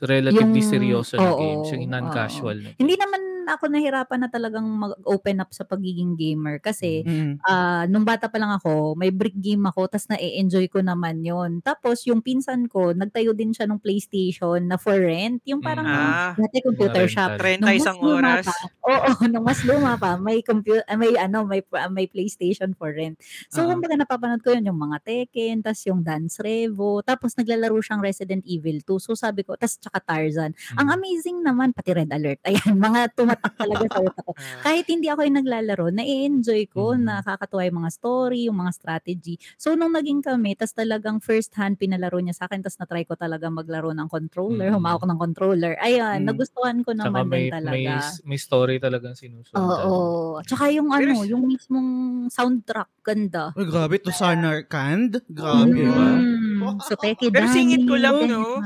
[0.00, 3.02] relatively Yung- seryoso na oo, games, yung non-casual na Hindi games.
[3.02, 7.40] naman ako nahirapan na talagang mag-open up sa pagiging gamer kasi Mm.
[7.46, 11.62] ah nung bata pa lang ako, may brick game ako, tas na-enjoy ko naman yon
[11.64, 15.40] Tapos yung pinsan ko, nagtayo din siya ng PlayStation na for rent.
[15.48, 15.94] Yung parang Mm.
[15.94, 17.32] Ah, dati computer Mga shop.
[17.32, 17.38] rental.
[17.38, 18.44] 30 Nung mas isang oras.
[18.44, 18.54] pa,
[18.86, 23.18] oo, nung mas luma pa, may computer, may ano, may may PlayStation for rent.
[23.50, 23.70] So, Oo.
[23.70, 28.44] kumbaga napapanood ko yun, yung mga Tekken, tas yung Dance Revo, tapos naglalaro siyang Resident
[28.46, 28.98] Evil 2.
[29.00, 30.52] So, sabi ko, tas tsaka Tarzan.
[30.76, 30.94] Ang Mm.
[30.94, 32.40] amazing naman, pati Red Alert.
[32.46, 34.32] Ayan, mga tumatak talaga sa utak ko.
[34.34, 34.62] Ah.
[34.66, 37.06] Kahit hindi ako yung naglalaro, na-enjoy ko, Mm.
[37.06, 39.34] nakakatuwa yung mga story, yung mga strategy.
[39.54, 43.14] So, nung naging kami, tas talagang first hand pinalaro niya sa akin, tas na-try ko
[43.14, 44.76] talaga maglaro ng controller, Mm.
[44.76, 45.74] humawak ng controller.
[45.78, 46.26] Ayun, Mm.
[46.26, 47.74] nagustuhan ko naman may, din talaga.
[47.78, 49.62] may, may story talagang sinusundan.
[49.62, 50.42] Oo.
[50.42, 51.90] Tsaka yung Pero ano, yung mismong
[52.28, 53.54] soundtrack, ganda.
[53.54, 53.96] Uy, grabe.
[54.02, 55.22] To Samarkand.
[55.30, 55.94] Grabe, Mm.
[55.94, 56.18] ah.
[56.18, 58.58] Mm, so, Peki Pero singit ko lang, no?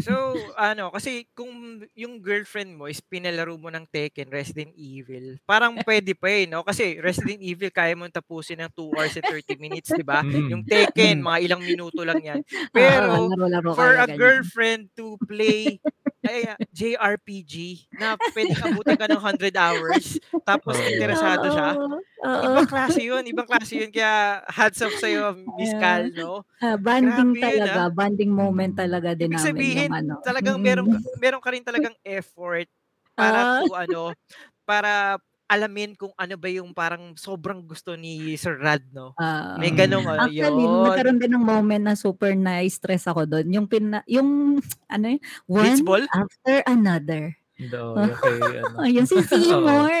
[0.00, 0.12] So,
[0.56, 6.12] ano, kasi kung yung girlfriend mo is pinalaro mo ng Tekken, Resident Evil, parang pwede
[6.16, 6.64] pa eh, no?
[6.64, 10.24] Kasi Resident Evil, kaya mo tapusin ng 2 hours and 30 minutes, di ba?
[10.30, 10.52] Mm.
[10.52, 11.26] Yung Tekken, Mm.
[11.26, 12.40] mga ilang minuto lang yan.
[12.74, 14.16] Oo, Pero, laro-laro for a ganyan.
[14.16, 15.80] girlfriend to play
[16.26, 20.88] ay, ah, JRPG na pwedeng abutin ka ng 100 hours tapos Oo.
[20.88, 21.78] interesado siya.
[21.80, 22.54] Oo, oo.
[22.54, 23.90] Ibang klase yun, ibang klase yun.
[23.94, 25.76] Kaya hats off sa'yo, Miss Yeah.
[25.76, 26.44] Cal, no?
[26.62, 30.16] Ah, banding Grabe yun, talaga, banding moment talaga din Ibig namin sabihin, yung ano.
[30.24, 30.64] talagang Mm.
[30.64, 30.88] meron,
[31.20, 32.64] meron ka rin talagang effort
[33.12, 33.60] para Ah.
[33.60, 34.16] to, ano,
[34.64, 39.18] para alamin kung ano ba yung parang sobrang gusto ni Sir Rad, no?
[39.18, 39.58] Ah.
[39.58, 40.82] May ganong, ano, Actually, yun.
[40.86, 43.46] nagkaroon din ng moment na super na-stress ako doon.
[43.50, 44.60] Yung, pina, yung,
[44.94, 46.10] ano yun, one Blitzball?
[46.14, 47.39] after another.
[47.62, 48.66] Oh, yung kay, ano.
[48.74, 49.92] Oh, yun si Seymour.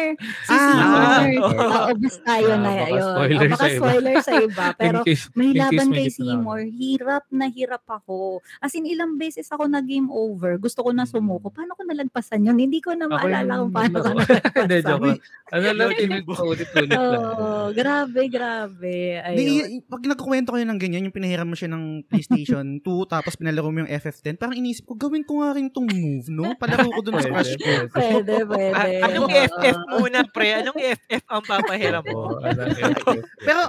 [0.42, 1.28] Si Ah, Seymour.
[1.60, 3.02] Oo, basta tayo Ah, na baka yun.
[3.02, 3.76] spoiler Oh, baka sa iba.
[3.76, 4.66] spoiler sa iba.
[4.80, 6.08] Pero case, may laban kay.
[6.08, 8.18] Seymour, hirap na hirap ako.
[8.58, 10.56] As in, ilang beses ako na game over.
[10.56, 11.10] Gusto ko na Mm.
[11.10, 11.48] sumuko.
[11.48, 12.56] Paano ko nalagpasan yun?
[12.56, 14.20] Hindi ko na maalala kung paano ko naglaro.
[14.22, 14.60] nalagpasan.
[14.60, 15.18] Hindi, joke lang.
[15.50, 16.32] Ano lang, Lord, tinit Limbo.
[16.32, 17.18] ko ulit-ulit lang.
[17.18, 18.96] Oo, grabe, grabe.
[19.20, 19.36] Ayun.
[19.36, 19.44] Di,
[19.82, 23.82] pag nagkukwento kayo ng ganyan, yung pinahiram mo siya ng PlayStation 2, tapos pinalaro mo
[23.82, 26.54] yung FF10, parang inisip ko, gawin ko nga rin tong move, no?
[26.54, 27.42] Palaro ko dun sa ko.
[27.58, 27.88] Pwede.
[27.90, 28.74] Pwede, pwede.
[28.76, 29.30] Ah, anong.
[29.30, 30.48] FF muna, pre?
[30.62, 32.38] Anong FF ang papahiram mo?
[33.42, 33.60] Pero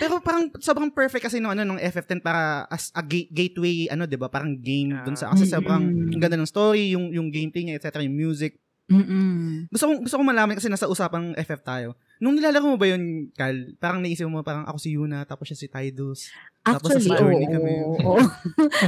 [0.00, 4.08] pero parang sobrang perfect kasi no ano nung FF10 para as a ga- gateway ano
[4.08, 5.54] 'di ba parang game dun sa kasi Mm-mm.
[5.60, 5.82] sobrang
[6.14, 8.56] ang ganda ng story yung yung gameplay niya etc yung music
[8.88, 9.68] Mm-mm.
[9.68, 11.88] gusto ko gusto ko malaman kasi nasa usapang FF tayo
[12.20, 15.56] Nung nilalaro mo ba yun, Kal, parang naisip mo parang ako si Yuna, tapos siya
[15.56, 16.28] si Tidus.
[16.60, 17.32] Tapos Actually, sa oo.
[17.48, 17.74] kami.
[18.04, 18.20] oo.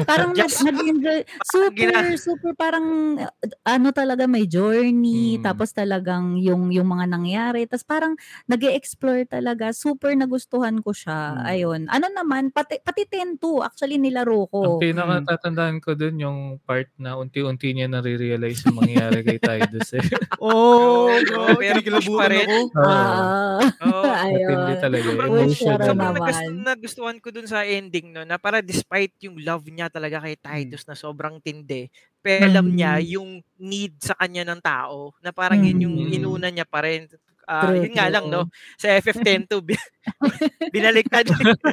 [0.04, 1.24] parang nag, Just- nag-enjoy.
[1.52, 3.32] Super, Gina- super parang uh,
[3.64, 5.40] ano talaga may journey.
[5.40, 5.48] Mm.
[5.48, 7.64] Tapos talagang yung, yung mga nangyari.
[7.64, 8.12] Tapos parang
[8.44, 9.72] nag explore talaga.
[9.72, 11.32] Super nagustuhan ko siya.
[11.32, 11.44] Mm.
[11.48, 11.80] Ayun.
[11.88, 14.76] Ano naman, pati, pati 10 actually nilaro ko.
[14.76, 20.04] Ang pinakatatandaan ko dun yung part na unti-unti niya nare-realize yung mangyayari kay Tidus eh.
[20.44, 22.56] Oh, pero kinikilabutan ako.
[22.76, 23.60] Ah, Oo.
[24.12, 24.78] Matindi ayun.
[24.78, 25.06] talaga.
[25.08, 25.56] Sobrang Uy, Emotion.
[25.56, 26.20] Sharon Sobrang naman.
[26.20, 30.36] nagus- nagustuhan ko dun sa ending no na para despite yung love niya talaga kay
[30.36, 31.86] Titus na sobrang tindi
[32.18, 33.06] pero alam niya Mm.
[33.10, 36.16] yung need sa kanya ng tao na parang yun yung Mm.
[36.16, 37.06] inuna niya pa rin
[37.42, 38.14] Ah, True, yun nga true.
[38.14, 38.42] lang no
[38.78, 39.90] sa FF102 bi-
[40.74, 41.26] binaliktad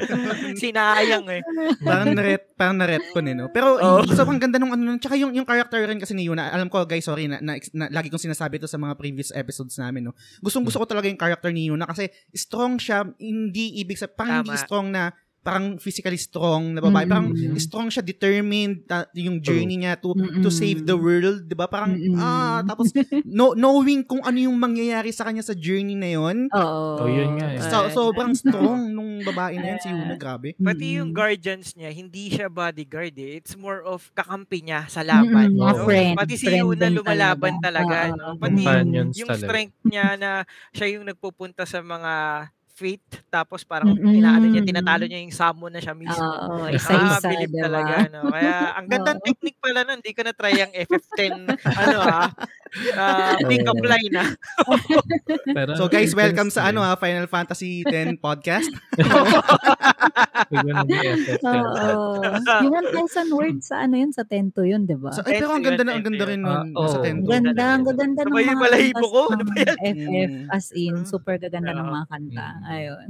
[0.61, 1.41] sinayang eh
[1.81, 3.47] parang naret parang naret ko eh, no?
[3.49, 4.03] Pero Oo.
[4.11, 4.99] sobrang ganda nung ano.
[4.99, 7.87] Tsaka yung, yung character rin kasi ni Yuna, alam ko guys, sorry, na, na, na
[7.87, 10.13] lagi kong sinasabi to sa mga previous episodes namin, no?
[10.43, 14.43] Gustong gusto ko talaga yung character ni Yuna kasi strong siya, hindi ibig sa parang
[14.43, 14.63] hindi Tama.
[14.67, 17.05] strong na parang physically strong na babae.
[17.09, 17.55] Parang Mm.
[17.57, 20.53] strong siya, determined, ta- yung journey niya to to Mm-mm.
[20.53, 21.67] save the world, 'di ba?
[21.71, 22.13] Parang Mm-mm.
[22.13, 22.91] ah tapos
[23.23, 26.37] no, knowing kung ano yung mangyayari sa kanya sa journey na 'yon.
[26.53, 26.67] Oo.
[26.99, 27.61] Oh, yun nga eh.
[27.63, 30.59] So, sobrang strong nung babae na 'yan si Yuna, grabe.
[30.59, 35.47] pati yung guardians niya hindi siya bodyguard eh it's more of kakampi niya sa laban
[35.47, 35.87] Mm-mm, mga no?
[35.87, 37.63] friend, pati si friend Yuna lumalaban talaga.
[37.63, 38.15] talaga, Oo.
[38.15, 38.35] no?
[38.37, 38.83] pati
[39.15, 39.33] yung talaga.
[39.33, 40.43] strength niya na
[40.75, 42.13] siya yung nagpupunta sa mga
[42.79, 44.15] fate tapos parang Mm-mm.
[44.15, 46.23] inaano niya tinatalo niya yung summon na siya mismo.
[46.23, 47.67] Oo, Ah, isa-isa, diba?
[47.67, 48.31] talaga no.
[48.31, 49.25] Kaya ang gandang Oo.
[49.27, 51.33] technique pala nun, hindi ko na try ang FF10
[51.83, 52.27] ano ah.
[52.69, 54.29] Uh, pick-up line ah.
[55.57, 56.87] Pero So guys, welcome sa ano eh.
[56.87, 58.69] ha, Final Fantasy 10 podcast.
[61.39, 62.21] Oo.
[62.61, 65.11] yung 1,000 words sa ano yun, sa 10 to yun, di ba?
[65.11, 67.05] So, ay, pero ang ganda na, ang ganda rin nun Ah, sa oo.
[67.05, 67.29] 10 Ang to.
[67.29, 69.77] ganda, ang gaganda ng mga balahibo ko, ano ng ba yan?
[69.79, 70.45] FF, Mm.
[70.49, 72.47] as in, super gaganda ng mga kanta.
[72.49, 72.69] Mm.
[72.69, 73.07] Ayun.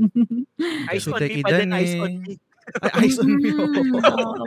[0.92, 2.20] Ice on me pa din, ice on eh.
[2.20, 2.34] me.
[2.82, 3.50] Ay, eyes on me.
[3.50, 4.44] Mm, oo.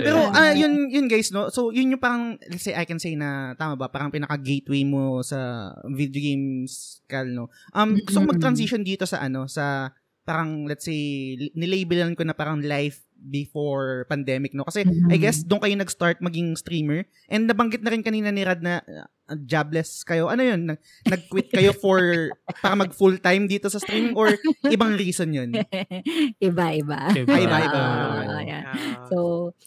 [0.00, 0.36] Pero Ayun.
[0.36, 1.48] ah yun yun guys no.
[1.48, 4.84] So yun yung parang let's say I can say na tama ba parang pinaka gateway
[4.84, 7.48] mo sa video games kal no.
[7.72, 9.92] Um gusto mag-transition dito sa ano sa
[10.24, 11.00] parang let's say
[11.52, 15.16] nilabelan ko na parang life before pandemic no kasi I Mhm.
[15.18, 19.08] guess doon kayo nag-start maging streamer and nabanggit na rin kanina ni Rad na uh,
[19.38, 22.04] jobless kayo ano yun nag- nag-quit kayo for
[22.60, 24.28] para mag full time dito sa streaming or
[24.66, 25.56] ibang reason yun
[26.36, 27.12] Iba-iba.
[27.16, 27.32] Iba.
[27.34, 27.80] Iba-iba.
[27.80, 28.64] Oo, ayan.
[28.64, 29.18] Ah, So,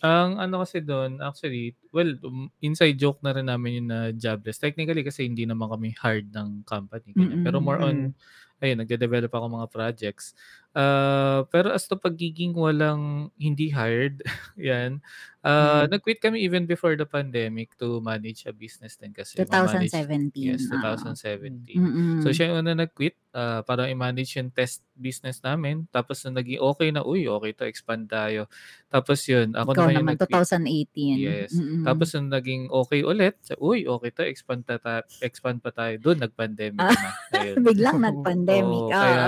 [0.01, 4.57] Ang ano kasi doon, actually, well, um, inside joke na rin namin yun na jobless.
[4.57, 7.13] Technically kasi hindi naman kami hard ng company.
[7.13, 7.41] Mm-mm.
[7.41, 8.13] Pero more on,
[8.61, 10.33] ayun, nagde-develop ako mga projects.
[10.77, 14.21] Uh, pero as to pagiging walang hindi hired,
[14.55, 15.01] yan,
[15.41, 19.41] uh, nag-quit kami even before the pandemic to manage a business din kasi.
[19.41, 20.37] ma-manage- 2017.
[20.37, 20.77] Yes, oo.
[20.77, 21.73] 2017.
[21.75, 22.21] Mm-mm.
[22.21, 25.89] So siya yung una nag-quit uh, para i-manage yung test business namin.
[25.89, 28.45] Tapos na naging okay na, uy, okay to, expand tayo.
[28.87, 30.93] Tapos yun, ako Ikaw naman yung naman, nag-quit.
[30.93, 31.17] 2018.
[31.17, 31.51] Yes.
[31.53, 31.83] Mm-mm.
[31.83, 35.97] Tapos nung naging okay ulit, sa- uy, okay to, expand, ta ta- expand pa tayo.
[35.97, 36.93] Doon, nag-pandemic Ah.
[36.93, 37.09] na.
[37.35, 37.55] Ayun.
[37.67, 38.83] Biglang nag-pandemic.
[38.83, 38.93] Oo, Oo.
[38.93, 39.23] kaya,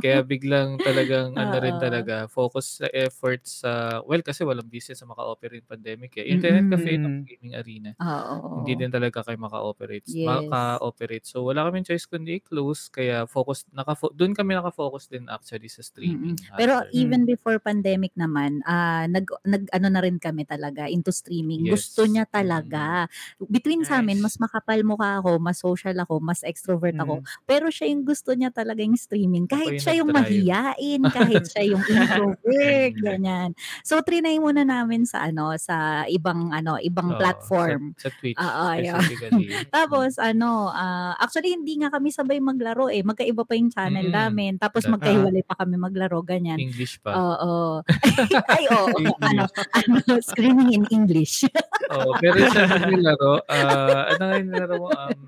[0.00, 1.82] kaya biglang talagang ano rin Oo.
[1.82, 6.30] talaga, focus sa efforts sa, well, kasi walang business na maka-operate pandemic eh.
[6.30, 7.90] Internet cafe ng gaming arena.
[7.98, 8.62] Oo.
[8.62, 10.06] Hindi din talaga kayo maka-operate.
[10.06, 10.26] Yes.
[10.30, 11.26] Maka-operate.
[11.26, 12.86] So, wala kaming choice kundi i-close.
[12.88, 16.38] Kaya focus, naka doon kami naka-focus din actually sa streaming.
[16.38, 16.54] Mm-mm.
[16.54, 16.94] Pero after.
[16.94, 21.66] even before pandemic naman, ah nag nag ano na rin kami talaga into streaming.
[21.66, 21.90] Yes.
[21.90, 23.08] Gusto niya talaga.
[23.40, 24.36] Between sa amin, Nice.
[24.36, 27.24] mas makapal mukha ako, mas social ako, mas extrovert ako.
[27.24, 27.26] Mm.
[27.48, 29.48] Pero siya yung gusto niya talaga yung streaming.
[29.48, 30.28] Kahit yung siya yung nag-drive.
[30.28, 30.75] mahiyain,
[31.08, 33.50] kahit siya yung introvert, ganyan.
[33.82, 37.96] So trinay muna namin sa ano, sa ibang ano, ibang Oo, platform.
[37.96, 39.00] Sa, sa Twitch, Oo, ayun.
[39.00, 39.48] specifically.
[39.76, 43.00] Tapos ano, ah, actually hindi nga kami sabay maglaro eh.
[43.00, 44.14] Magkaiba pa yung channel Mm.
[44.14, 44.52] namin.
[44.56, 44.92] Tapos Ah.
[44.92, 46.60] magkahiwalay pa kami maglaro, ganyan.
[46.60, 47.12] English pa.
[47.12, 47.80] Oo.
[48.52, 48.86] Ay, oo.
[48.92, 49.18] English.
[49.22, 51.42] ano, ano, screaming in English.
[51.90, 54.88] Oo, pero siya naglaro, ah, ano nga yung nilaro mo?
[54.90, 55.18] Um,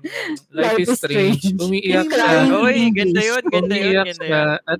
[0.51, 1.43] Life, is Strange.
[1.55, 2.47] Umiiyak siya.
[2.51, 4.57] Oy, ganda yun, ganda yun, Umiiyak ganda siya yun.
[4.65, 4.79] at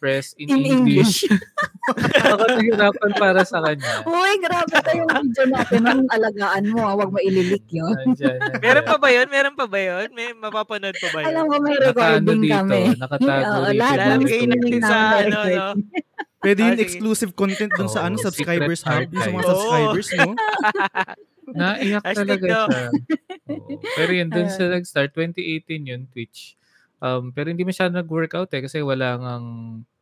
[0.00, 1.24] nag-express in, In English.
[1.24, 1.48] English.
[2.30, 4.04] Ako nahirapan para sa kanya.
[4.04, 5.80] Uy, grabe tayo yung video natin.
[5.82, 6.80] Anong alagaan mo?
[6.82, 7.96] ah, Huwag maililik yun.
[8.06, 8.60] Nandyan, nandyan.
[8.62, 9.26] Meron pa ba yun?
[9.28, 10.06] Meron pa ba yun?
[10.12, 11.28] May mapapanood pa ba yun?
[11.28, 12.80] Alam mo, may recording dito, kami.
[12.94, 13.76] nakatago Oo, dito.
[13.76, 15.68] lahat ng Lalagay streaming natin sa ano, no?
[16.40, 16.86] Pwede Ah, yung sige.
[16.86, 20.28] exclusive content dun sa Oo, ano subscribers hub yung sa mga subscribers no.
[21.50, 22.54] Naiyak talaga no.
[22.64, 22.64] siya.
[23.50, 23.76] Oo.
[23.98, 26.54] Pero yun, dun sa nag-start, 2018 yun, Twitch.
[26.96, 29.46] Um, pero hindi masyado nag-workout eh kasi wala ngang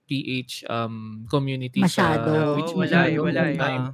[0.09, 2.33] PH um, community Masyado.
[2.33, 2.73] sa Twitch.
[2.73, 3.61] wala eh, wala eh.
[3.61, 3.85] time.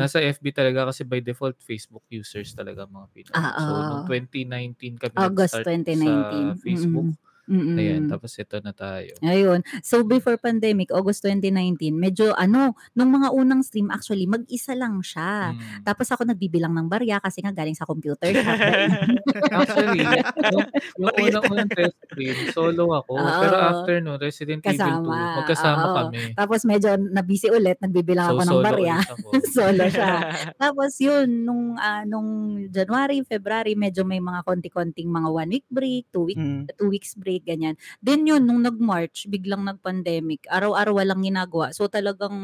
[0.00, 3.34] Nasa FB talaga kasi by default Facebook users talaga mga Pinoy.
[3.36, 3.84] Ah, so oo.
[3.84, 6.00] noong 2019 kami August nag-start 2019.
[6.00, 7.08] sa Facebook.
[7.12, 7.27] Mm-mm.
[7.48, 7.80] Mm-mm.
[7.80, 9.08] Ayan, tapos ito na tayo.
[9.20, 9.64] Ayun.
[9.80, 15.56] So before pandemic, August 2019, medyo ano, nung mga unang stream actually mag-isa lang siya.
[15.56, 15.80] Mm.
[15.82, 18.28] Tapos ako nagbibilang ng barya kasi nga galing sa computer.
[19.48, 20.02] Actually,
[20.52, 20.66] yung,
[20.98, 23.16] yung unang-unang test stream, solo ako.
[23.16, 23.40] Oo.
[23.40, 25.16] Pero after no, Resident Evil 2, Kasama.
[25.40, 25.96] magkasama Oo.
[26.04, 26.20] kami.
[26.34, 28.96] Tapos medyo nabisi ulit, nagbibilang So, ako ng barya.
[29.00, 29.28] ako.
[29.56, 30.12] solo siya.
[30.54, 32.28] Tapos yun, nung, ah, nung
[32.68, 36.70] January, February, medyo may mga konti-konting mga one week break, two week Mm.
[36.78, 37.74] two weeks break, ganyan.
[37.98, 41.70] Then yun, nung nag-March, biglang nag-pandemic, araw-araw walang ginagawa.
[41.70, 42.34] So talagang,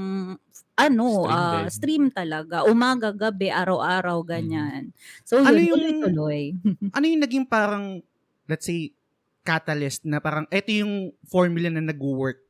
[0.75, 1.67] ano, Stream din.
[1.71, 2.65] stream talaga.
[2.65, 4.91] Umaga, gabi, araw-araw, ganyan.
[5.23, 6.43] So Ano yun, yung- tuloy-tuloy.
[6.97, 8.03] Ano yung naging parang,
[8.45, 8.91] let's say,
[9.41, 12.41] catalyst na parang, eto yung formula na nag-work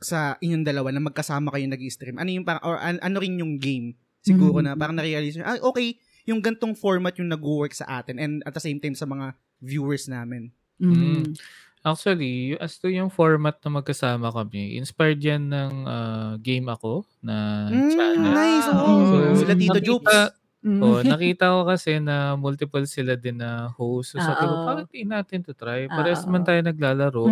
[0.00, 2.16] sa inyong dalawa na magkasama kayo nag-stream?
[2.16, 3.92] Ano yung parang, or an- ano rin yung game?
[4.20, 4.64] Siguro Mhm.
[4.64, 8.52] na parang na-realize nyo, ah, okay, yung gantong format yung nag-work sa atin and at
[8.52, 10.52] the same time sa mga viewers namin.
[10.78, 11.36] Mm.
[11.80, 17.66] Actually, as to yung format na magkasama kami, inspired yan ng ah, game ako na
[17.66, 18.30] Mm, channel.
[18.30, 18.68] nice.
[18.68, 19.00] Oh.
[19.00, 20.16] so, Sila Tito nakita- Jokes.
[20.60, 20.80] Mm.
[20.84, 24.12] Oh, nakita ko kasi na multiple sila din na host.
[24.12, 24.66] So sabi ko, Oo.
[24.68, 25.88] bakit di natin to try?
[25.88, 26.28] Pares Oo.
[26.28, 27.24] naman tayo naglalaro.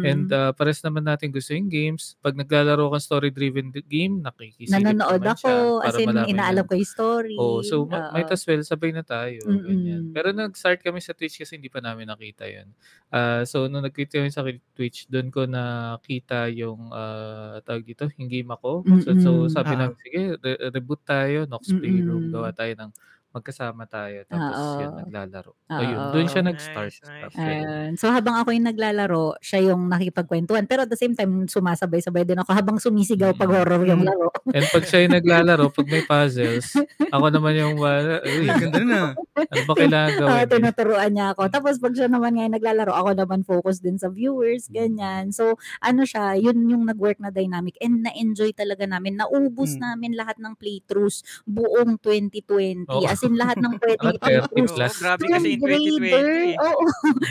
[0.00, 2.16] And uh, pares naman natin gusto yung games.
[2.24, 6.72] Pag naglalaro kang story-driven game, nakikisilip Nanonood naman ako, siya as in, malaman inaalam ko
[6.72, 7.34] yung story.
[7.36, 8.12] Oh, so ma- Oo.
[8.16, 9.44] might as well sabay na tayo.
[9.44, 10.16] Ganyan.
[10.16, 12.72] Pero nag-start kami sa Twitch kasi hindi pa namin nakita 'yun.
[13.12, 14.40] Ah, so nung nag-quit kami sa
[14.72, 18.88] Twitch, doon ko nakita yung ah, tawag dito, yung game ako.
[19.04, 19.84] So, so sabi Ah.
[19.84, 22.92] namin, sige, re- reboot tayo, Nox Playroom, gawa tayo ng
[23.30, 24.26] magkasama tayo.
[24.26, 24.80] Tapos Oo.
[24.80, 25.52] yun, naglalaro.
[25.54, 25.78] Oo.
[25.78, 26.92] Ayun, doon siya Nice, nag-start.
[27.00, 27.34] nice.
[27.36, 27.90] Ayun.
[27.94, 30.66] So habang ako yung naglalaro, siya yung nakikipagkwentuhan.
[30.66, 33.56] Pero at the same time, sumasabay-sabay din ako habang sumisigaw pag Mm.
[33.56, 34.08] horror yung Mm.
[34.10, 34.28] laro.
[34.50, 36.74] And pag siya yung naglalaro, pag may puzzles,
[37.08, 39.00] ako naman yung, uh, uy, Ang ganda na.
[39.40, 40.34] ano ba kailangan Oo, gawin?
[40.36, 40.48] eh?
[40.50, 41.42] tinuturuan niya ako.
[41.48, 45.30] Tapos pag siya naman ngayon naglalaro, ako naman focus din sa viewers, ganyan.
[45.30, 49.14] So, ano siya, yun yung nag-work na dynamic and na-enjoy talaga namin.
[49.16, 49.80] Naubos Mm.
[49.80, 52.90] namin lahat ng playthroughs buong 2020.
[52.90, 53.06] Oo.
[53.06, 54.72] As in lahat ng pwedeng Mga 30 i-playthroughs.
[54.72, 54.90] plus.
[54.90, 56.66] Oo, grabe Tomb kasi in Raider, 2020.
[56.66, 56.82] oo.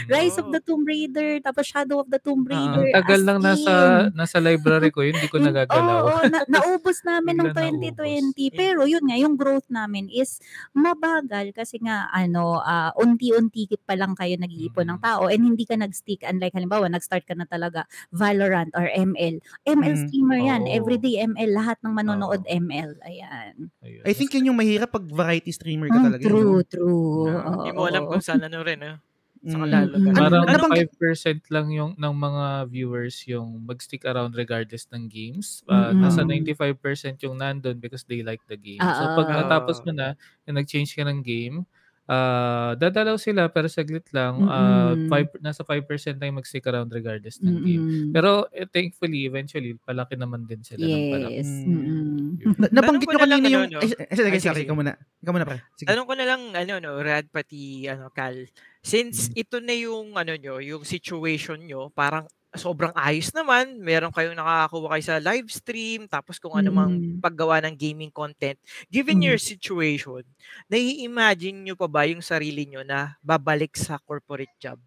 [0.07, 2.85] Rise of the Tomb Raider, tapos Shadow of the Tomb Ah, Raider.
[2.85, 3.73] Ang tagal as lang nasa
[4.03, 4.05] in.
[4.13, 6.01] nasa library ko, yun, hindi ko nagagalaw.
[6.05, 8.51] Oo, na, naubos namin ng Bigla 2020.
[8.51, 10.41] Pero yun nga, yung growth namin is
[10.73, 13.47] mabagal kasi nga ano, ah, unti-unti
[13.79, 15.05] pa lang kayo nag-iipon ng Mm.
[15.05, 19.37] tao and hindi ka nag-stick unlike halimbawa nag-start ka na talaga Valorant or ML.
[19.63, 20.01] ML Mm.
[20.03, 20.61] streamer yan.
[20.63, 20.73] Oo.
[20.73, 22.51] Everyday ML, lahat ng manonood Oo.
[22.51, 22.97] ML.
[23.01, 23.71] Ayan.
[24.03, 26.23] I think yun yung mahirap pag variety streamer ka Mm, talaga.
[26.25, 26.67] true, no?
[26.67, 27.31] true.
[27.31, 27.87] Ah, Hindi mo Oo.
[27.87, 28.97] alam kung saan ano rin, ah.
[29.39, 29.71] Saka Mm.
[29.71, 30.03] lalo Mm.
[30.03, 30.09] ka.
[30.11, 35.63] Parang Ano- nabanggit- 5% lang yung ng mga viewers yung mag-stick around regardless ng games.
[35.63, 36.03] Uh, Mm-mm.
[36.03, 38.83] Nasa 95% yung nandun because they like the game.
[38.83, 39.15] So Oo.
[39.15, 41.63] pag natapos mo na, yung nag-change ka ng game,
[42.09, 44.41] ah dadalaw sila pero saglit lang.
[44.49, 45.05] ah Mm-mm.
[45.07, 47.83] five, nasa 5% na yung mag-stick around regardless ng game.
[48.09, 51.37] Pero eh, thankfully, eventually, palaki naman din sila ng palaki.
[51.37, 51.51] Yes.
[51.63, 52.29] Mm.
[52.41, 52.53] Yun.
[52.57, 53.65] Na- nabanggit Tanong nyo na lang, kanina yung...
[53.69, 53.79] ano, no?
[53.79, 54.93] Ay, ay, sige, Ay, sige, sige, sige, ikaw muna.
[55.21, 55.57] Ikaw muna, pre.
[55.77, 55.87] Sige.
[55.93, 58.35] Tanong ko na lang, ano, no, Rad, pati, ano, Cal,
[58.81, 62.25] since ito na yung, ano nyo, yung situation nyo, parang
[62.57, 67.21] sobrang ayos naman, meron kayong nakakakuha kayo sa live stream, tapos kung ano mang Mm.
[67.21, 68.57] paggawa ng gaming content.
[68.89, 69.25] Given Mm.
[69.33, 70.23] your situation,
[70.71, 74.79] nai-imagine nyo pa ba yung sarili nyo na babalik sa corporate job?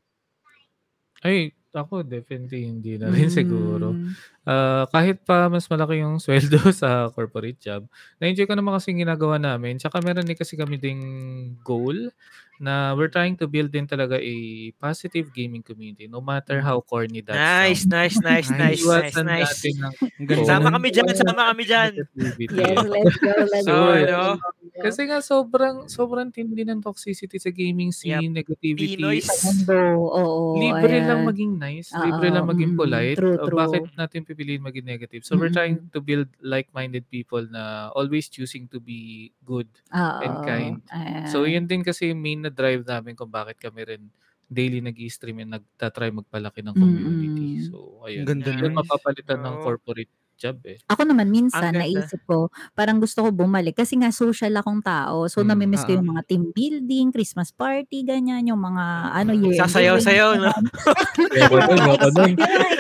[1.22, 3.94] Ay, ako definitely hindi na rin siguro.
[3.94, 4.12] Mm.
[4.44, 7.87] Ah, kahit pa mas malaki yung sweldo sa corporate job,
[8.18, 9.79] na-enjoy ko naman kasi ginagawa namin.
[9.79, 11.01] Tsaka meron din kasi kami ding
[11.62, 12.11] goal
[12.62, 14.35] na we're trying to build din talaga a
[14.79, 19.51] positive gaming community no matter how corny that Nice, nice, nice, nice, nice, Iwasan nice.
[19.59, 20.46] natin ng Ang ganda.
[20.46, 21.90] Sama kami dyan, sama kami dyan.
[21.98, 22.55] negativity.
[22.55, 23.90] Yes, let's go, let's So, go.
[23.90, 24.20] ano,
[24.72, 28.94] Kasi nga sobrang sobrang tindi ng toxicity sa gaming scene, negativity.
[28.94, 30.33] Pinoy mundo, oo.
[30.55, 31.29] Libre lang ayan.
[31.29, 33.18] maging nice, Oo, libre lang maging mm, polite.
[33.18, 33.59] true, Uh, true.
[33.59, 35.22] Bakit natin pipiliin maging negative?
[35.25, 35.57] So we're Mm.
[35.57, 39.66] trying to build like-minded people na always choosing to be good.
[39.90, 40.77] Oo, and kind.
[40.92, 41.27] ayan.
[41.27, 44.03] So yun din kasi yung main na drive namin kung bakit kami rin
[44.53, 47.65] daily nag stream and nagtatry magpalaki ng community.
[47.65, 47.69] Mm-mm.
[47.73, 48.29] So ayun.
[48.29, 49.65] Ganda Yun mapapalitan ng Oo.
[49.65, 50.12] corporate
[50.43, 50.83] job eh.
[50.91, 55.31] Ako naman minsan naisip ko, parang gusto ko bumalik kasi nga social akong tao.
[55.31, 58.85] So Mm, namimiss ko yung mga team building, Christmas party, ganyan, yung mga
[59.15, 59.62] ano year.
[59.62, 60.51] Sasayaw-sayaw, no?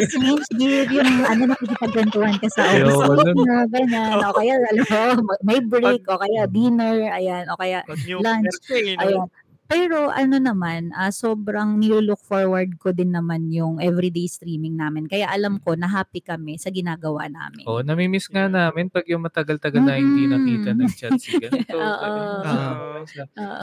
[0.02, 4.18] Exchange gift, yung ano nakikipagkwentuhan ka sa office na ganyan.
[4.26, 7.86] O kaya, alam mo, may break, o kaya dinner, ayan, o kaya
[8.18, 8.58] Lunch.
[8.98, 9.30] Ayan.
[9.72, 15.08] Pero ano naman, ah, sobrang nilook forward ko din naman yung everyday streaming namin.
[15.08, 17.64] Kaya alam ko na happy kami sa ginagawa namin.
[17.64, 20.78] Oo, namimiss nga namin pag yung matagal-tagal na hindi nakita Mm.
[20.84, 21.72] nag-chat si ganito.
[21.72, 23.00] Oo.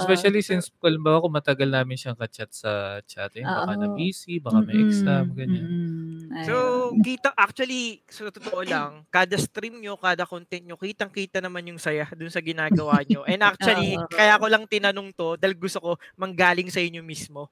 [0.02, 4.65] Especially since, halimbawa kung matagal namin siyang ka-chat sa chat, eh, baka na busy, baka
[4.65, 5.65] may exam, ganyan.
[6.50, 6.56] So,
[7.06, 12.10] kita actually, sa totoo lang, kada stream nyo, kada content nyo, kitang-kita naman yung saya
[12.17, 13.24] dun sa ginagawa nyo.
[13.30, 17.47] And actually, kaya ko lang tinanong to dahil gusto ko manggaling sa inyo mismo.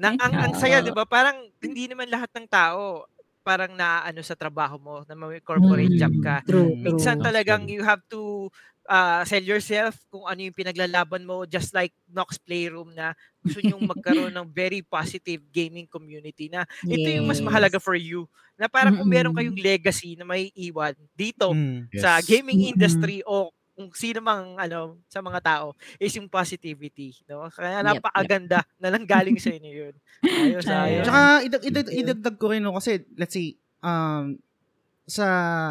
[0.00, 1.04] Na, ang, ang saya, di ba?
[1.06, 3.06] Parang hindi naman lahat ng tao
[3.40, 6.36] parang naano sa trabaho mo na may corporate job Mm, ka.
[6.44, 6.84] True, Mm.
[6.92, 7.24] Minsan true.
[7.24, 8.52] talagang you have to
[8.84, 13.80] uh, sell yourself kung ano yung pinaglalaban mo just like Nox Playroom na gusto nyong
[13.88, 18.28] magkaroon ng very positive gaming community na ito yung mas mahalaga for you
[18.60, 21.88] na parang kung meron kayong legacy na may iwan dito Mm.
[21.96, 22.28] sa Yes.
[22.28, 22.72] gaming Mm-mm.
[22.76, 23.48] industry o
[23.80, 27.48] kung sino mang ano sa mga tao is yung positivity no?
[27.48, 29.94] Kaya Yep, napakaganda na nanggaling sa inyo yun.
[30.20, 31.08] Ayos ayos.
[31.08, 32.76] Tsaka idag, idag, idagdag ko rin no?
[32.76, 34.36] Kasi let's say um
[35.08, 35.24] sa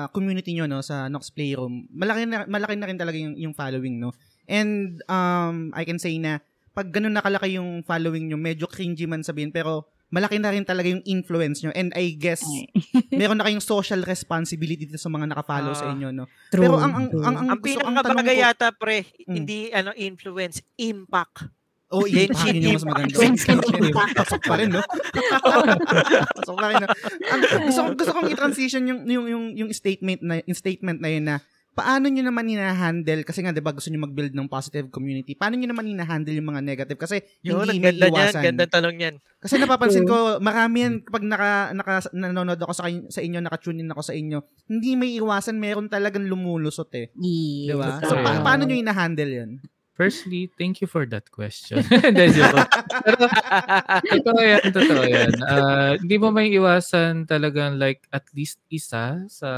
[0.09, 0.81] community nyo no?
[0.81, 4.09] Sa Nox Playroom malaki na malaki na rin talaga yung, yung following no?
[4.49, 6.41] And um I can say na
[6.73, 10.87] pag ganun nakalaki yung following nyo medyo cringy man sabihin pero malaki na rin talaga
[10.87, 12.41] yung influence nyo and I guess
[13.13, 15.93] meron na kayong social responsibility dito sa mga nakafollow sa Ah.
[15.93, 17.21] inyo no true, pero ang ang true.
[17.21, 19.33] ang, ang, ang gusto ang pinakabagay tanong ko yata pre Mm.
[19.35, 21.45] hindi ano influence impact
[21.87, 23.53] oh Genshin yun yung mas Impact.
[23.55, 24.13] maganda Impact.
[24.15, 24.81] pasok pa rin no
[26.37, 26.87] pasok pa rin no
[27.25, 31.23] ang, gusto, gusto kong i-transition yung yung yung yung statement na yung statement na yun
[31.23, 31.37] na
[31.77, 35.55] paano nyo naman hina-handle kasi nga 'di ba gusto nyo mag-build ng positive community paano
[35.55, 36.99] nyo naman hina-handle yung mga negative?
[36.99, 38.43] Kasi yun hindi ganda niyan maiiwasan.
[38.43, 39.15] gandang tanong niyan.
[39.39, 43.91] Kasi napapansin ko marami yan kapag naka, naka nanonood ako sa, sa inyo naka-tune in
[43.93, 47.13] ako sa inyo hindi may iwasan meron talagang lumulusot eh.
[47.15, 47.71] Yes.
[47.71, 48.03] 'di ba?
[48.03, 48.43] So pa- yan.
[48.43, 49.51] paano nyo hina-handle yun
[49.99, 51.83] Firstly, thank you for that question.
[52.07, 52.71] Hindi, joke lang.
[53.03, 53.23] Pero,
[54.15, 55.31] totoo yan, totoo yan.
[55.43, 59.51] Ah, hindi mo may iwasan talagang like at least isa sa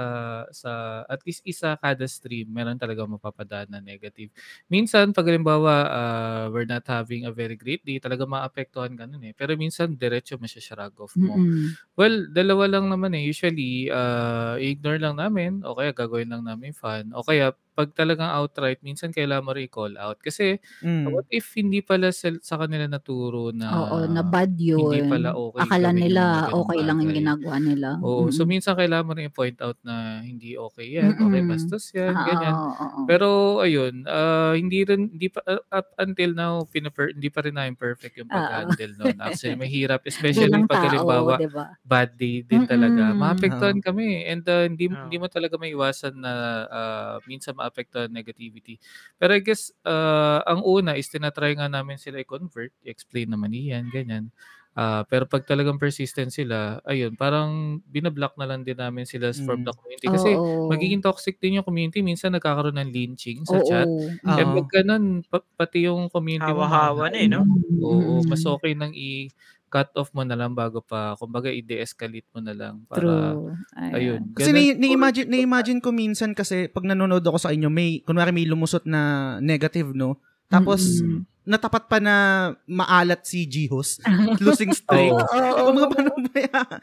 [0.50, 4.34] sa at least isa kada stream meron talaga mapapadaan na negative.
[4.66, 9.22] Minsan pag halimbawa ah, we're not having a very great day, talaga maapektuhan ka nun
[9.22, 9.38] eh.
[9.38, 11.38] Pero minsan diretso masya-shrug off mo.
[11.38, 11.78] Mm-mm.
[11.94, 13.30] Well, dalawa lang naman eh.
[13.30, 17.14] Usually, uh, ignore lang namin o kaya gagawin lang namin fun.
[17.14, 20.20] O kaya, pag talagang outright, minsan kailangan mo rin-call out.
[20.20, 21.08] Kasi, mm.
[21.08, 24.80] what if hindi pala sa, sa kanila naturo na Oo, na bad yun.
[24.92, 27.20] hindi pala okay Akala gawin yung nila mga ganung okay lang yung bagay.
[27.24, 27.90] ginagawa nila.
[28.04, 31.50] Oo, so minsan kailangan mo rin i-point out na hindi okay yan, okay Mm-mm.
[31.50, 32.56] bastos yan, Ah, ganyan.
[32.56, 33.06] oo, oo, oo.
[33.08, 33.28] Pero
[33.64, 37.76] ayun, ah, hindi rin hindi pa uh, up until now pinaper, hindi pa rin namin
[37.80, 38.36] perfect yung Oo.
[38.36, 39.16] pag-handle noon.
[39.26, 41.66] Actually, mahirap Bilang especially pag tao, halimbawa diba?
[41.86, 43.12] bad day din talaga.
[43.12, 43.20] Mm-mm.
[43.20, 44.98] Maapektuhan kami and uh, hindi Oo.
[45.08, 46.34] hindi mo talaga maiwasan na
[46.70, 48.82] ah, minsan maapektuhan negativity.
[49.22, 53.88] Pero I guess ah, ang una is tinatry nga namin sila i-convert, i-explain naman iyan,
[53.94, 54.34] ganyan.
[54.72, 59.62] Ah, pero pag talagang persistent sila, ayun, parang binablock na lang din namin sila from
[59.62, 59.68] Mm.
[59.68, 60.72] the community kasi Oo.
[60.72, 62.00] magiging toxic din yung community.
[62.00, 63.92] Minsan nagkakaroon ng lynching sa chat.
[63.92, 64.32] Oo.
[64.32, 67.44] Eh pag ganun, pa- pati yung community mo hawa-hawa na eh no
[67.82, 68.56] Oo, mas Mm-mm.
[68.56, 68.94] okay nang
[69.72, 73.56] i-cut off mo na lang bago pa, kumbaga i-de-escalate mo na lang para, True.
[73.80, 74.36] ayun.
[74.36, 74.76] Kasi ganun.
[74.84, 78.84] ni, imagine ni-imagine ko minsan kasi pag nanonood ako sa inyo, may kunwari may lumusot
[78.84, 80.20] na negative, no?
[80.52, 81.24] Tapos Mm-mm.
[81.42, 82.16] Natapat pa na
[82.70, 83.98] maalat si Jihos,
[84.46, 85.10] losing streak.
[85.10, 85.26] Oo.
[85.26, 85.62] Oo.
[85.66, 86.78] Kung mga paano ba yan?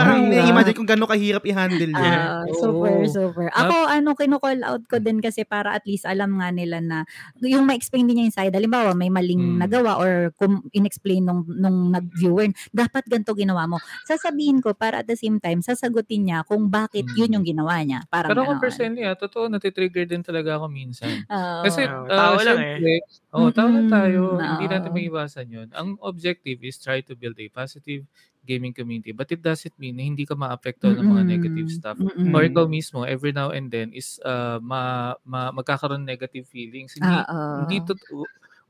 [0.00, 0.30] Parang Oo.
[0.32, 2.20] na-imagine kung gano'ng kahirap i-handle yun.
[2.24, 3.12] Ah, super, Oo.
[3.12, 3.46] super.
[3.52, 7.04] Ako, ano, kinukall out ko din kasi para at least alam nga nila na
[7.44, 8.54] yung ma-explain din niya yung side.
[8.56, 9.58] Halimbawa, may maling Mm.
[9.60, 13.76] nagawa or kung in-explain nung, nung nag-viewer, dapat ganito ginawa mo.
[14.08, 17.16] Sasabihin ko para at the same time, sasagutin niya kung bakit Mm.
[17.16, 18.08] yun yung ginawa niya.
[18.08, 21.28] Parang Pero kung personally, ah, totoo, natitrigger din talaga ako minsan.
[21.28, 21.62] Oo.
[21.68, 23.00] Kasi, Oo, ah, tao lang eh.
[23.32, 24.36] Oh, tao lang tayo.
[24.36, 24.96] Mm-mm, Hindi natin oo.
[24.96, 25.68] maiwasan yun.
[25.76, 28.08] Ang objective is try to build a positive
[28.48, 29.12] gaming community.
[29.12, 32.00] But it doesn't mean na hindi ka maapektuhan ng mga negative stuff.
[32.00, 32.32] Mm-mm.
[32.32, 36.96] Or ikaw mismo, every now and then, is uh, ma, ma, magkakaroon ng negative feelings.
[36.96, 37.40] Hindi, Oo.
[37.68, 37.92] hindi to,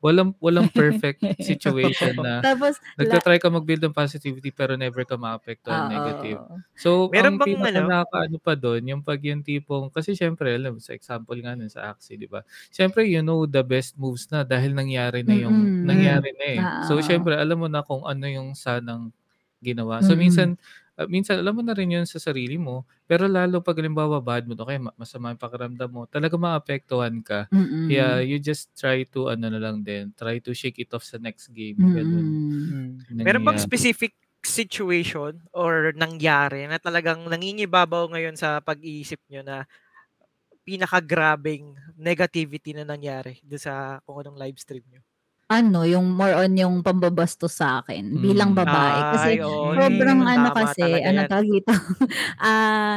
[0.03, 5.87] walang walang perfect situation na Tapos, nagtatry ka mag-build ng positivity pero never ka maapektuhan
[5.87, 5.95] ng Oo.
[6.01, 6.43] negative.
[6.79, 7.91] So, Meron ang bang pinaka ano?
[7.91, 11.91] nakakaano pa doon, yung pag yung tipong, kasi syempre, alam, sa example nga nun sa
[11.95, 12.43] Axie, di ba?
[12.71, 15.83] Syempre, you know the best moves na dahil nangyari na yung, Mm-mm.
[15.83, 16.65] nangyari na eh.
[16.79, 17.03] So, oo.
[17.03, 19.11] syempre, alam mo na kung ano yung sanang
[19.63, 20.03] ginawa.
[20.07, 20.19] So, Mm-mm.
[20.19, 20.59] minsan,
[20.99, 24.51] uh, minsan, alam mo na rin yun sa sarili mo, pero lalo pag halimbawa bad
[24.51, 27.47] mood, okay, ma- masama yung pakiramdam mo, talaga maapektuhan ka.
[27.55, 27.87] Mm-mm.
[27.87, 31.23] Yeah, you just try to, ano na lang din, try to shake it off sa
[31.23, 31.79] next game.
[31.79, 32.27] Ganun.
[32.27, 32.91] Mm-mm.
[33.09, 33.23] Mm.
[33.23, 33.71] Meron bang Nangyari.
[33.71, 39.67] specific situation or nangyari na talagang nangingibabaw ngayon sa pag-iisip nyo na
[40.63, 45.03] pinakagrabing negativity na nangyari doon sa kung anong live stream nyo?
[45.49, 48.61] Ano, yung more on yung pambabastos sa akin bilang Hmm.
[48.61, 49.01] babae.
[49.09, 49.73] Kasi Ay, oo.
[49.73, 51.29] sobrang Mm, ano Tama kasi, talaga ano yan.
[51.29, 51.73] tawag dito,
[52.45, 52.97] ah,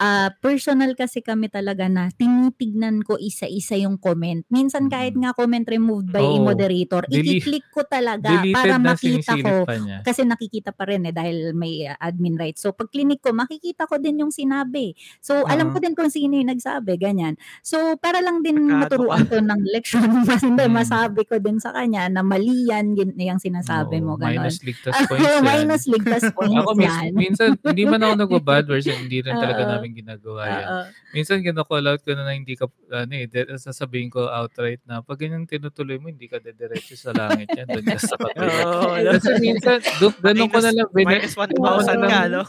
[0.00, 4.40] ah, personal kasi kami talaga na tinitignan ko isa-isa yung comment.
[4.48, 5.20] Minsan kahit Mm.
[5.20, 6.40] nga comment removed by a Oo.
[6.40, 9.68] moderator, Deli- iki-click ko talaga Deleted para na makita sinisilip ko.
[9.68, 9.98] pa niya.
[10.06, 12.64] Kasi nakikita pa rin eh dahil may uh, admin rights.
[12.64, 14.96] So pag clinic ko, makikita ko din yung sinabi.
[15.20, 15.74] So alam Oo.
[15.74, 17.36] ko din kung sino yung nagsabi, ganyan.
[17.60, 20.72] So para lang din Pagkano maturuan ko ng leksyon, mas hindi Mm.
[20.72, 24.44] masabi ko din sa kanya na mali yan, gin- yung sinasabi Oo, mo, ganon.
[24.44, 25.42] minus ligtas points yan.
[25.42, 27.10] Minus ligtas points Ako mis- yan.
[27.12, 29.70] minsan, hindi man ako nagwa-bad version, hindi rin talaga Oo.
[29.72, 30.64] namin ginagawa yan.
[30.64, 30.82] Oo.
[31.10, 35.00] Minsan kino-call out ko na na hindi ka, ano eh, de- sasabihin ko outright na
[35.00, 38.14] pag ganyan tinutuloy mo, hindi ka dediretso sa langit yan, doon ka sa.
[38.14, 39.10] Oo, no?
[39.12, 41.58] Kasi minsan, do, ganun ko na lang, bine, minus 1,000
[42.04, 42.42] ka, no?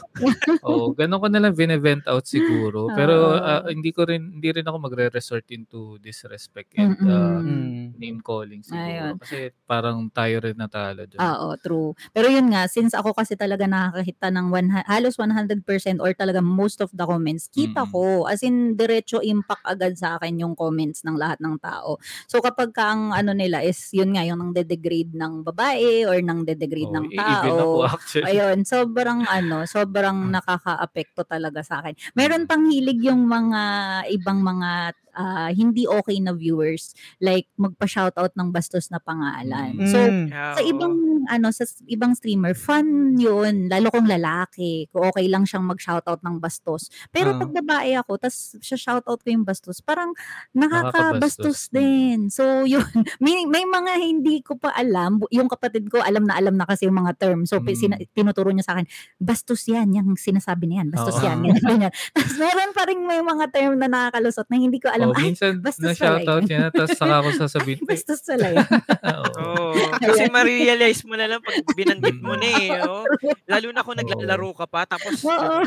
[0.62, 2.86] oh, ganun ko na lang vent out siguro.
[2.92, 3.40] Pero Oo.
[3.40, 7.96] ah, hindi ko rin, hindi rin ako magre-resort into disrespect and Mm.
[7.96, 8.84] name calling siguro.
[8.84, 9.14] Ayun.
[9.16, 9.31] Kasi
[9.64, 11.20] parang tayo rin natalo dun.
[11.20, 11.92] Oo, true.
[12.10, 16.80] Pero yun nga, since ako kasi talaga nakakahita ng one, halos 100% or talaga most
[16.80, 17.92] of the comments, kita Mm.
[17.92, 18.02] ko.
[18.26, 21.96] As in, diretso impact agad sa akin yung comments ng lahat ng tao.
[22.26, 26.18] So kapag ka ang ano nila is, yun nga, yung nang degrade ng babae or
[26.24, 27.86] nang degrade Oh, ng i- even ako tao.
[27.86, 28.26] actually.
[28.26, 31.94] Ayun, sobrang ano, sobrang nakaka-apekto talaga sa akin.
[32.18, 33.62] Meron pang hilig yung mga
[34.10, 39.76] ibang mga ah, hindi okay na viewers like magpa-shoutout ng bastos na pangalan.
[39.76, 39.86] Mm.
[39.86, 40.26] So Mm.
[40.28, 40.94] Yeah, sa ibang
[41.24, 46.36] ano sa ibang streamer fun 'yun lalo kung lalaki kung okay lang siyang mag-shoutout ng
[46.36, 47.38] bastos pero Ah.
[47.38, 50.10] pag babae ako tas siya shoutout ko yung bastos parang
[50.52, 50.92] Nakakabastos.
[51.38, 52.82] nakakabastos din so yun
[53.22, 56.84] may, may mga hindi ko pa alam yung kapatid ko alam na alam na kasi
[56.84, 57.70] yung mga term so Mm.
[57.72, 58.86] sina- tinuturo niya sa akin
[59.16, 61.24] bastos yan yung sinasabi niyan bastos Oo.
[61.24, 61.92] yan ganyan, ganyan.
[62.12, 65.22] tas meron pa rin may mga term na nakakalusot na hindi ko alam Oh, ay
[65.22, 68.66] minsan bastos na shoutout niya, tapos saka ako sasabihin, "Ay, bastos pala yun
[69.22, 69.42] oo.
[69.72, 69.92] Oo.
[69.98, 72.70] Kasi ma-realize mo na lang pag binanggit mo na eh.
[72.84, 73.04] Oh.
[73.46, 74.84] Lalo na kung naglalaro ka pa.
[74.84, 75.62] Tapos, oh,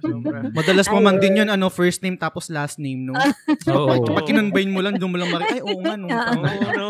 [0.00, 0.46] sobra.
[0.52, 3.14] Madalas mo man din yun, ano, first name tapos last name, no?
[3.72, 4.04] Oo.
[4.12, 6.08] Pag kinonbine mo lang, doon mo lang mari, ay, oo nga, no.
[6.08, 6.88] Oo, no?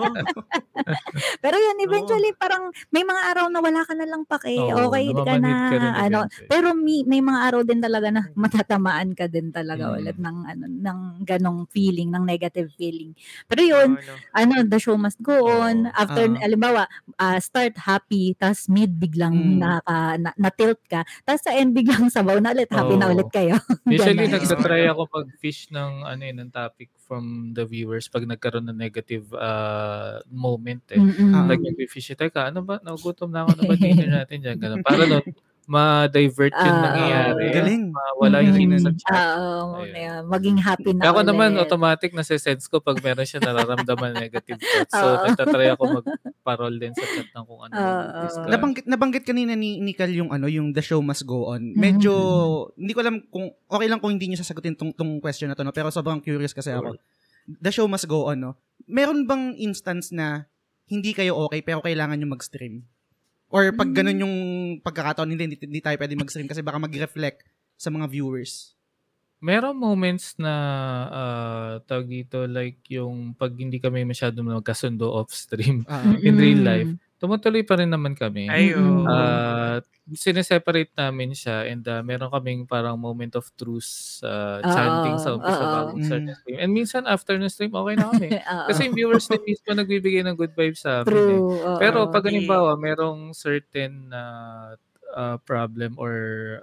[1.45, 4.55] Pero yun, eventually, parang may mga araw na wala ka na lang pake.
[4.57, 5.53] Oo, okay ka na.
[5.71, 6.49] ka rin ano, eventually.
[6.49, 9.97] pero may, may mga araw din talaga na matatamaan ka din talaga Mm.
[10.03, 13.13] ulit ng, ano, ng ganong feeling, ng negative feeling.
[13.47, 14.15] Pero yun, Oo, no?
[14.35, 15.87] ano, the show must go on.
[15.87, 15.95] Oo.
[15.95, 16.43] After, Ah.
[16.43, 16.83] alimbawa,
[17.17, 19.59] ah, start happy, tas mid biglang Mm.
[19.63, 23.15] naka, na, na-tilt ka, tas sa end biglang sabaw na ulit, happy na Oo.
[23.15, 23.55] ulit kayo.
[23.87, 28.75] Usually, nagtatry ako mag-fish ng, ano eh, ng topic from the viewers pag nagkaroon ng
[28.75, 30.99] negative uh, moment eh.
[30.99, 31.31] Mm-mm.
[31.31, 31.47] Ah.
[31.47, 34.57] Like, nag-fish siya, teka, ano ba, nagugutom na ako, ano ba dinner natin dyan?
[34.57, 34.83] Ganun.
[34.83, 35.23] Para nun,
[35.67, 37.45] ma-divert yung Ah, nangyayari.
[37.51, 37.85] Galing.
[37.91, 38.63] Mawala yung Mm.
[38.71, 39.35] hint sa chat.
[39.35, 39.99] Oo, Ayun.
[39.99, 41.27] yeah, maging happy na Ako ulit.
[41.27, 44.95] naman, automatic na sense ko pag meron siya nararamdaman na negative thoughts.
[44.95, 45.27] So, Oo.
[45.27, 47.73] nagtatry ako mag-parol din sa chat ng kung ano.
[47.75, 48.47] Oo.
[48.47, 51.75] Nabanggit, nabanggit kanina ni Nicole yung ano, yung the show must go on.
[51.75, 52.15] Medyo,
[52.79, 55.67] hindi ko alam kung, okay lang kung hindi niyo sasagutin tong, tong question na to,
[55.67, 55.75] no?
[55.75, 56.95] pero sobrang curious kasi ako.
[57.59, 58.53] The show must go on, no?
[58.87, 60.47] Meron bang instance na
[60.87, 62.83] hindi kayo okay pero kailangan nyo mag-stream?
[63.47, 64.37] Or pag ganun yung
[64.81, 68.75] pagkakataon, hindi, hindi, hindi tayo pwede mag-stream kasi baka mag-reflect sa mga viewers.
[69.37, 70.53] Meron moments na
[71.07, 76.59] uh, tawag dito like yung pag hindi kami masyado magkasundo off stream Ah, in real
[76.59, 76.67] Mm.
[76.67, 78.47] life, tumutuloy pa rin naman kami.
[78.47, 79.05] Ayun.
[79.05, 85.17] Uh, sineseparate namin siya and uh, meron kaming parang moment of truth uh, Oo, chanting
[85.19, 85.73] sa umpisa oo.
[85.73, 86.05] bago Mm.
[86.05, 86.57] start ng stream.
[86.61, 88.29] And minsan after ng stream, okay na kami.
[88.55, 88.67] Oo.
[88.69, 91.11] Kasi yung viewers din mismo nagbibigay ng good vibes sa amin.
[91.11, 91.11] eh.
[91.11, 91.43] True.
[91.59, 91.79] oo.
[91.79, 94.23] Pero pag halimbawa, merong certain na
[95.15, 96.15] uh, problem or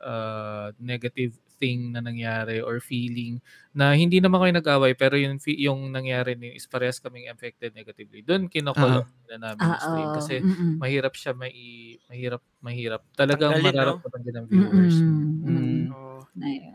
[0.03, 3.39] uh, negative thing na nangyari or feeling
[3.71, 7.71] na hindi naman kayo nag-away pero yung fi- yung nangyari ni is parehas kaming affected
[7.71, 8.19] negatively.
[8.25, 10.81] Doon kinokolo na namin Ah, stream kasi Mm-mm.
[10.81, 13.01] mahirap siya mai mahirap mahirap.
[13.15, 13.95] Talagang Tanggalin, no?
[14.03, 14.95] mararamdaman din ng viewers.
[14.99, 15.43] Mm-mm.
[15.43, 15.47] Mm.
[15.47, 15.83] Mm-mm.
[15.93, 16.19] Oo.
[16.43, 16.73] Ayun.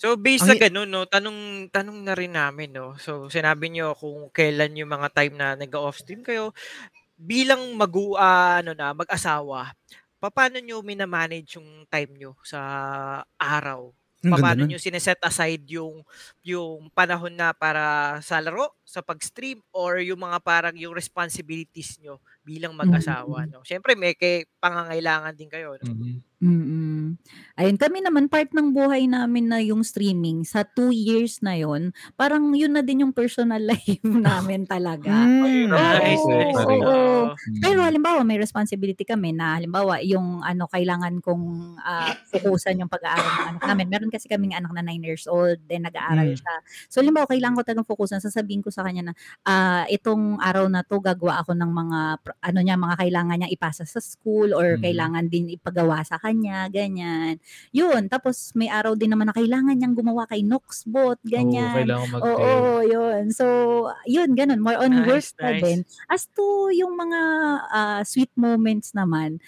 [0.00, 2.96] So based sa ganun no, tanong tanong na rin namin no.
[3.00, 6.52] So sinabi niyo kung kailan yung mga time na nag-off stream kayo
[7.20, 9.72] bilang magu ah, ano na mag-asawa.
[10.20, 12.60] Paano niyo minamanage yung time niyo sa
[13.40, 13.88] araw?
[14.28, 16.04] Paano niyo sineset aside yung
[16.44, 22.20] yung panahon na para sa laro, sa pag-stream or yung mga parang yung responsibilities niyo
[22.50, 23.62] bilang mag-asawa no.
[23.62, 25.86] Syempre may kay pangangailangan din kayo no.
[25.86, 26.18] Mhm.
[26.40, 26.80] Mm-mm.
[26.80, 27.08] Mm.
[27.60, 31.92] Ayun, kami naman part ng buhay namin na yung streaming sa two years na yon
[32.16, 35.12] parang yun na din yung personal life namin talaga.
[35.12, 35.68] Mm.
[35.68, 36.56] Nice, Oo, nice.
[36.64, 36.80] oo.
[36.80, 37.36] Oo.
[37.60, 43.20] Pero halimbawa may responsibility kami na halimbawa yung ano kailangan kong ah, fokusan yung pag-aaral
[43.20, 43.86] ng anak namin.
[43.92, 46.40] Meron kasi kaming anak na 9 years old, then nag-aaral Mm.
[46.40, 46.54] siya.
[46.88, 50.80] So halimbawa kailangan ko talagang fokusan, sasabihin ko sa kanya na ah, itong araw na
[50.88, 51.98] to gagawa ako ng mga
[52.40, 54.82] ano niya mga kailangan niya ipasa sa school or Mm.
[54.84, 57.36] kailangan din ipagawa sa kanya, ganyan.
[57.72, 61.72] Yun, tapos may araw din naman na kailangan niyang gumawa kay Noxbot, Oo, ganyan.
[61.76, 63.24] kailangan mag Oo, yun.
[63.32, 63.46] So,
[64.08, 64.60] yun, ganun.
[64.64, 65.62] More on work Nice, na nice.
[65.62, 65.78] din.
[66.08, 67.20] As to yung mga
[67.70, 69.38] ah, sweet moments naman,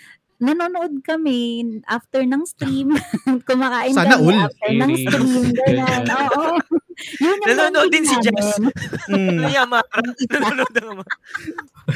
[0.43, 2.91] nanonood kami after ng stream.
[3.49, 4.51] Kumakain Sana kami all.
[4.51, 5.31] after ng stream.
[5.55, 6.03] Ganyan.
[6.11, 6.59] Oo.
[7.23, 8.61] Yun yung Nanonood din si Jess.
[9.09, 9.49] Mm.
[9.49, 9.99] Yung Amara?
[10.29, 11.15] Nanonood ng Amara.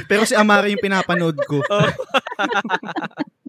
[0.09, 1.61] Pero si Amara yung pinapanood ko.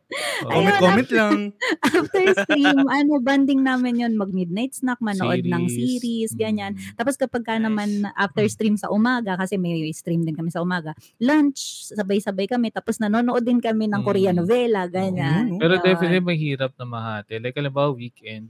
[0.08, 0.48] Oo.
[0.48, 0.52] Oo.
[0.56, 1.34] Comment, comment lang.
[1.88, 4.14] After stream, ano, banding namin yun.
[4.16, 6.00] Mag-midnight snack, manood ng Series.
[6.00, 6.80] series, ganyan.
[6.80, 6.96] Mm.
[6.96, 7.66] Tapos kapag ka Nice.
[7.68, 12.72] naman after stream sa umaga, kasi may stream din kami sa umaga, lunch, sabay-sabay kami,
[12.72, 14.08] tapos nanonood din kami ng Mm.
[14.08, 15.58] Korean novela, ganyan.
[15.58, 15.84] Mm, Pero Yun.
[15.84, 17.40] definitely mahirap na mahati.
[17.44, 18.48] Like, alam weekend,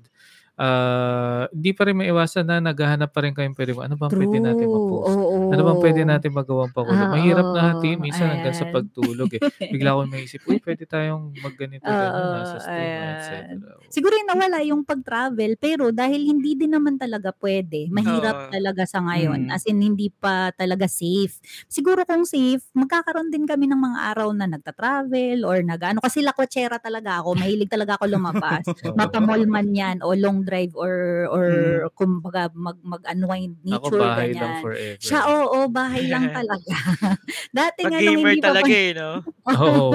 [0.58, 3.72] ah hindi pa rin maiwasan na naghahanap pa rin kayong pwede.
[3.78, 5.14] Ano bang pwede natin ma-post?
[5.18, 5.54] Oo.
[5.54, 7.06] Ano bang pwede natin magawang pakulo?
[7.06, 8.74] Oo, Mahirap na hatiin minsan hanggang sa ayan.
[8.74, 9.42] pagtulog eh.
[9.70, 13.16] Bigla ko maisip, uy, pwede tayong magganito, ganun, Oo, nasa stream, ayan.
[13.16, 13.88] etc.
[13.94, 18.52] Siguro yung nawala yung pag-travel, pero dahil hindi din naman talaga pwede, mahirap Oo.
[18.52, 19.48] talaga sa ngayon.
[19.48, 19.54] Mm.
[19.54, 21.38] As in, hindi pa talaga safe.
[21.72, 26.02] Siguro kung safe, magkakaroon din kami ng mga araw na nagta-travel or nag-ano.
[26.04, 27.38] Kasi lakwatsera talaga ako.
[27.40, 28.64] Mahilig talaga ako lumabas.
[28.88, 28.96] Oo.
[28.98, 30.96] Mapamall man yan o long drive or
[31.28, 31.46] or
[31.94, 33.76] kumbaga mag mag-unwind Hmm.
[33.76, 34.64] Ako nature bahay lang ganyan.
[34.64, 35.04] forever.
[35.04, 36.76] Siya, oo, bahay lang talaga.
[37.58, 39.12] Dati nga nung hindi pa talaga pan- eh, no?
[39.52, 39.86] Oo.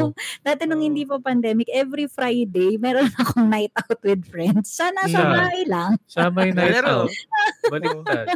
[0.40, 4.68] Dati nung hindi pa pandemic, every Friday, meron akong night out with friends.
[4.70, 5.24] Siya nasa Siya.
[5.26, 5.90] bahay lang.
[6.05, 7.09] Siya may night Laro.
[7.09, 7.11] out.
[7.64, 8.26] Baliktad.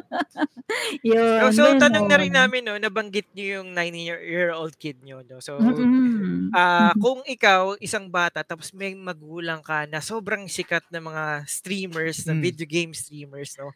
[1.02, 1.52] Yun.
[1.52, 5.38] So, so tanong na rin namin, no, nabanggit niyo yung 9-year-old kid niyo, no?
[5.38, 6.50] So, Mm-mm.
[6.52, 11.24] ah kung ikaw, isang bata, tapos may magulang ka na sobrang sikat na mga
[12.06, 12.42] streamers, na Mm.
[12.42, 13.74] video game streamers, no?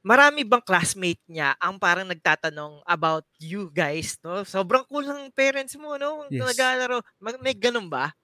[0.00, 4.40] Marami bang classmate niya ang parang nagtatanong about you guys, no?
[4.42, 6.24] Sobrang cool ng parents mo, no?
[6.26, 6.54] Yes.
[6.54, 7.02] Naglalaro.
[7.18, 8.14] Mag- May ganun ba?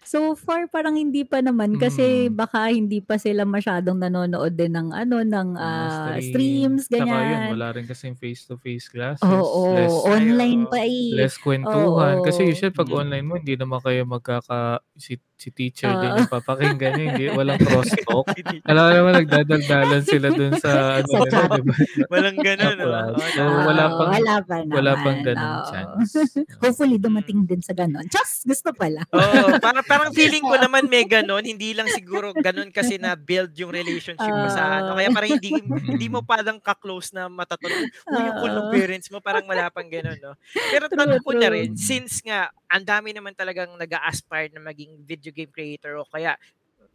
[0.00, 2.34] So far parang hindi pa naman kasi Mm.
[2.34, 6.24] baka hindi pa sila masyadong nanonood din ng ano ng Mga ah, stream.
[6.24, 7.48] streams Saka yun, ganyan.
[7.52, 9.20] wala rin kasing face-to-face classes.
[9.22, 10.70] Oo, less, online Ayo.
[10.72, 11.12] pa eh.
[11.12, 12.24] less kwentuhan.
[12.24, 12.48] Kasi Oo.
[12.48, 12.96] usually pag Mm.
[12.98, 14.80] online mo, hindi naman kayo magkaka...
[14.96, 16.18] Si, si teacher din Oo.
[16.18, 17.04] yung papakinggan nyo.
[17.08, 18.26] Hindi, walang crosstalk.
[18.66, 21.50] Alam mo naman, nagdadaldalan sila dun sa ano Sa nila, chat.
[21.54, 21.74] di ba?
[22.10, 22.84] Walang ganun, no?
[22.84, 23.14] Class.
[23.14, 24.74] Oh, So, wala pang- wala pa naman.
[24.74, 25.68] Wala pang ganun oo.
[25.70, 26.10] chance.
[26.62, 28.02] Hopefully dumating din sa ganun.
[28.10, 29.06] Just gusto pala.
[29.08, 33.54] Oo, parang parang feeling ko naman may ganon, hindi lang siguro ganon kasi na build
[33.54, 34.98] yung relationship mo sa ano.
[34.98, 35.54] Kaya parang hindi
[35.86, 38.74] hindi mo parang ka-close na matatanong, uy, yung cool ng Oo.
[38.74, 40.34] parents mo, parang wala pang ganon, no?
[40.68, 41.54] Pero True, tanong ko na true.
[41.54, 46.36] rin, since nga, ang dami naman talagang nag-aspire na maging video game creator o kaya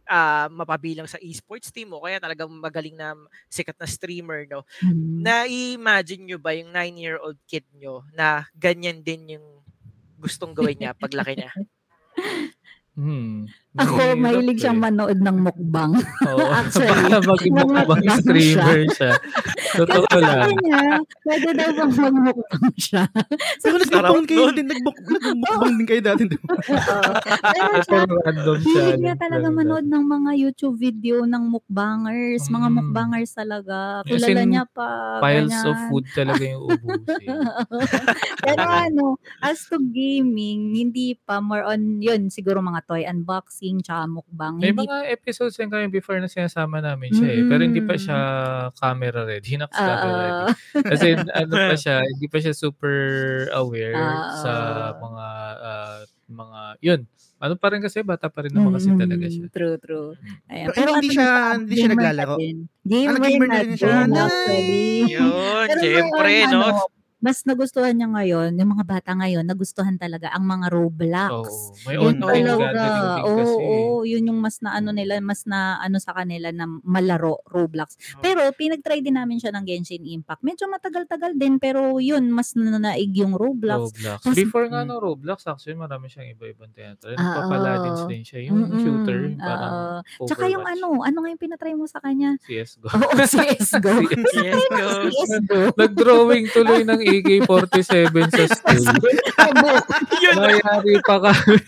[0.04, 3.16] ah mapabilang sa esports team o kaya talagang magaling na
[3.48, 4.68] sikat na streamer, no?
[4.84, 5.24] Hmm.
[5.24, 9.46] Na-imagine nyo ba yung 9-year-old kid nyo na ganyan din yung
[10.20, 11.52] gustong gawin niya paglaki niya?
[12.94, 13.48] Hmm.
[13.74, 14.84] Ako, mahilig siyang eh.
[14.86, 15.98] manood ng mukbang.
[16.30, 16.46] Oo.
[16.62, 19.12] Actually, Baka maging mukbang mamukbang streamer siya.
[19.74, 20.50] Totoo Kasi lang.
[20.62, 20.82] niya,
[21.26, 23.02] pwede daw bang magmukbang siya.
[23.66, 26.22] Pero nagmukbang kayo din, nagbukbang din kayo dati.
[26.22, 26.54] di ba?
[26.54, 27.12] Oo.
[28.22, 32.46] Pero siya, hilig niya talaga manood ng mga YouTube video ng mukbangers.
[32.46, 32.76] Mga Mm.
[32.78, 34.06] mukbangers talaga.
[34.06, 35.18] Kilala niya pa.
[35.18, 37.42] Piles of food talaga yung ubusin.
[38.38, 39.06] Pero ano,
[39.40, 44.54] as to gaming, hindi pa more on yun, siguro mga toy unboxing, tsaka mukbang.
[44.56, 47.42] May Hindi mga episodes din kami before na sinasama namin siya eh.
[47.42, 48.02] Pero hindi pa Mm.
[48.02, 48.18] siya
[48.74, 49.48] camera ready.
[49.50, 50.52] Hinax Ah, camera ready.
[50.86, 52.96] Kasi ano pa siya, hindi pa siya super
[53.52, 54.90] aware Ah, sa ah.
[54.94, 55.26] mga
[55.62, 57.00] ah, mga yun.
[57.36, 59.44] Ano pa rin kasi bata pa rin naman kasi Mm, talaga siya.
[59.48, 60.10] True, true.
[60.48, 60.68] Ayan.
[60.70, 62.34] Pero hindi ano siya- hindi siya gamer naglalaro?
[62.34, 62.46] na.
[62.82, 63.94] Gamer, Ah, gamer na na rin siya.
[65.06, 66.68] Yun, syempre, no?
[67.24, 71.32] Mas nagustuhan niya ngayon, yung mga bata ngayon, nagustuhan talaga ang mga Roblox.
[71.48, 71.72] Oo.
[71.88, 72.84] May Yun online talaga.
[73.24, 73.62] Oo, kasi.
[73.64, 77.96] oo, yun yung mas na ano nila, mas na ano sa kanila na malaro Roblox.
[78.12, 78.20] Oh.
[78.20, 80.44] Pero pinag-try din namin siya ng Genshin Impact.
[80.44, 83.96] Medyo matagal-tagal din pero yun mas nanaig yung Roblox.
[83.96, 84.20] Roblox.
[84.20, 84.90] Tas- Before nga Mm.
[84.90, 86.68] ng Roblox, actually, marami siyang iba-ibang.
[86.76, 88.10] Ah, Nagpapaladins oo.
[88.10, 88.40] din siya.
[88.44, 89.46] Yung Mm-mm, shooter, yung oo.
[89.46, 89.72] parang
[90.26, 92.34] Tsaka yung ano, ano nga yung pinatry mo sa kanya?
[92.42, 92.90] CSGO.
[92.90, 93.94] Oo, CSGO.
[94.34, 94.84] Yes, go.
[95.08, 95.60] CSGO.
[95.78, 98.84] Nag-drawing tuloy ng AK-47 sa school.
[100.22, 101.58] Yun, Mayari pa kami.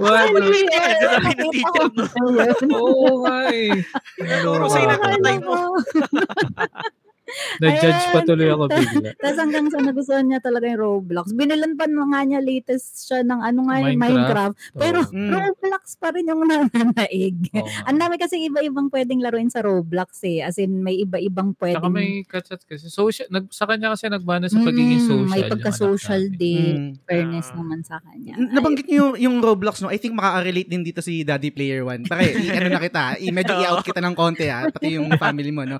[0.00, 0.20] Wala.
[0.28, 2.04] Sabi ng teacher mo.
[2.80, 3.72] Oo nga eh.
[4.16, 5.56] Tinuro sa'yo ng tatay mo.
[7.62, 9.10] Na-judge pa tuloy ako bigla.
[9.22, 11.32] Tapos hanggang sa nagustuhan niya talaga yung Roblox.
[11.32, 14.54] Binilan pa na nga niya latest siya ng ano nga yung Minecraft.
[14.54, 14.56] Minecraft.
[14.74, 14.98] Pero.
[15.10, 15.30] Mm.
[15.30, 17.36] Roblox pa rin yung nananaig.
[17.48, 17.62] Nga.
[17.84, 20.40] Ang dami kasi iba-ibang pwedeng laruin sa Roblox eh.
[20.40, 21.92] As in, may iba-ibang Saka pwedeng...
[21.92, 22.88] may kachat kasi.
[22.88, 25.28] Social, nag, sa kanya kasi nagbana sa pagiging Mm, social.
[25.28, 26.76] May yung pagka-social din.
[26.90, 26.92] Mm.
[27.04, 27.56] Fairness Ah.
[27.56, 28.34] naman sa kanya.
[28.34, 29.88] N- Nabanggit niyo yung, yung Roblox, no?
[29.88, 32.04] I think makaka-relate din dito si Daddy Player One.
[32.04, 35.50] Pare, i- ano na kita, i- medyo i-out kita ng konti ha, pati yung family
[35.50, 35.78] mo, no?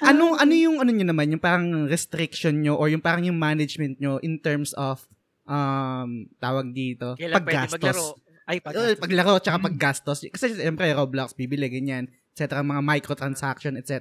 [0.00, 3.98] Ano, ano yung ano nyo naman, yung parang restriction nyo or yung parang yung management
[3.98, 5.02] nyo in terms of
[5.44, 7.72] um, tawag dito, Kailan pwede maglaro?
[7.72, 8.20] paggastos.
[8.42, 8.98] Ay, Pag, paggastos.
[8.98, 10.18] paglaro tsaka paggastos.
[10.28, 12.58] Kasi siyempre, Roblox, bibili, ganyan etc.
[12.58, 13.92] mga microtransaction, etc.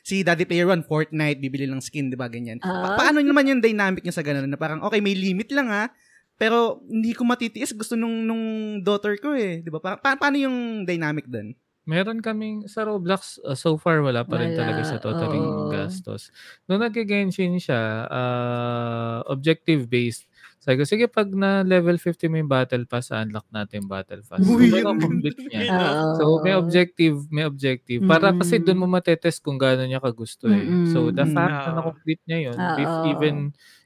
[0.00, 2.62] Si Daddy Player One, Fortnite, bibili ng skin, di ba, ganyan.
[2.62, 2.94] Pa- Ah.
[2.94, 4.46] paano naman yung dynamic niya sa ganun?
[4.46, 5.90] Na parang, okay, may limit lang ha,
[6.32, 7.74] pero hindi ko matitiis.
[7.74, 8.44] Gusto nung, nung
[8.78, 9.58] daughter ko eh.
[9.58, 9.82] Di ba?
[9.82, 11.50] Pa- pa- paano yung dynamic doon?
[11.88, 15.72] Meron kaming sa Roblox uh, so far wala pa rin Wala, talaga sa totaling oo.
[15.72, 16.28] gastos.
[16.68, 20.28] Nung nag-Genshin siya, uh, objective based.
[20.60, 24.20] Sabi ko, sige pag na level 50 mo yung battle pass, unlock natin yung battle
[24.28, 24.44] pass.
[24.44, 25.48] Uy, Kung ang complete ganda.
[25.48, 25.64] niya.
[26.12, 28.04] So may objective, may objective.
[28.04, 28.64] Para kasi Mm.
[28.64, 30.76] doon mo matetest kung gaano niya kagusto eh.
[30.84, 31.32] So the Mm-mm.
[31.32, 32.76] fact na na-complete niya yun, Oo.
[32.76, 32.92] if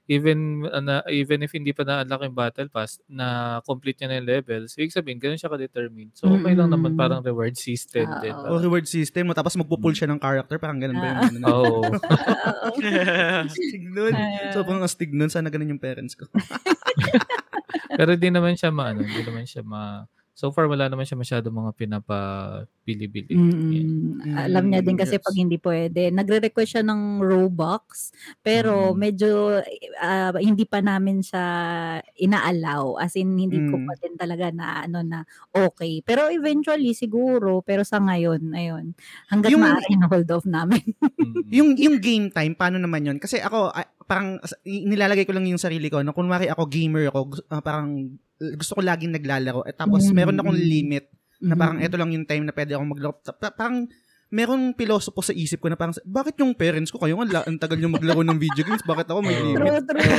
[0.04, 4.16] even uh, na, even if hindi pa na-unlock yung battle pass, na complete niya na
[4.20, 6.12] yung levels, ibig sabihin, ganun siya ka-determined.
[6.12, 8.20] So, okay lang naman parang reward system Oo.
[8.20, 8.34] din.
[8.36, 11.38] O reward system mo, tapos magpupull siya ng character, parang ganun ba yung ano?
[11.40, 11.80] na- Oo.
[13.48, 14.12] Astig nun.
[14.52, 15.32] Sobrang astig nun.
[15.32, 16.28] Sana ganun yung parents ko.
[17.98, 20.04] Pero di naman siya maano, di naman siya ma
[20.34, 23.32] So far wala naman siya masyado mga pinapabili-bili.
[23.32, 25.22] Mm, Alam niya din kasi Yes.
[25.22, 26.10] pag hindi pwede.
[26.10, 28.10] Nagre-request siya ng Robux,
[28.42, 28.96] pero Mm.
[28.98, 29.30] medyo
[29.96, 31.44] ah, hindi pa namin siya
[32.18, 32.98] inaalaw.
[32.98, 33.86] As in, hindi ko Mm.
[33.86, 36.02] pa din talaga na ano na okay.
[36.02, 37.62] Pero eventually, siguro.
[37.62, 38.98] Pero sa ngayon, ayun.
[39.30, 40.82] Hanggat Yung- maaari na hold off namin.
[41.54, 43.18] Yung yung game time, paano naman yun?
[43.22, 46.02] Kasi ako, ah, parang nilalagay ko lang yung sarili ko.
[46.02, 46.10] No?
[46.10, 49.62] Kunwari ako gamer ako, ah, parang uh, gusto ko laging naglalaro.
[49.64, 50.14] Eh, tapos Mm.
[50.14, 51.04] meron akong limit
[51.40, 51.84] na parang Mhm.
[51.84, 53.14] eto lang yung time na pwede akong maglaro.
[53.20, 53.86] Ta- ta- Parang
[54.28, 57.54] merong pilosopo sa isip ko na parang, bakit yung parents ko kayo, ang, la- ang
[57.54, 59.62] tagal yung maglaro ng video games, bakit ako may limit?
[59.62, 60.02] True, true.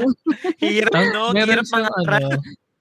[0.00, 0.08] Oo.
[0.58, 1.22] Hirap, no?
[1.30, 2.28] meron Hirap mga ano,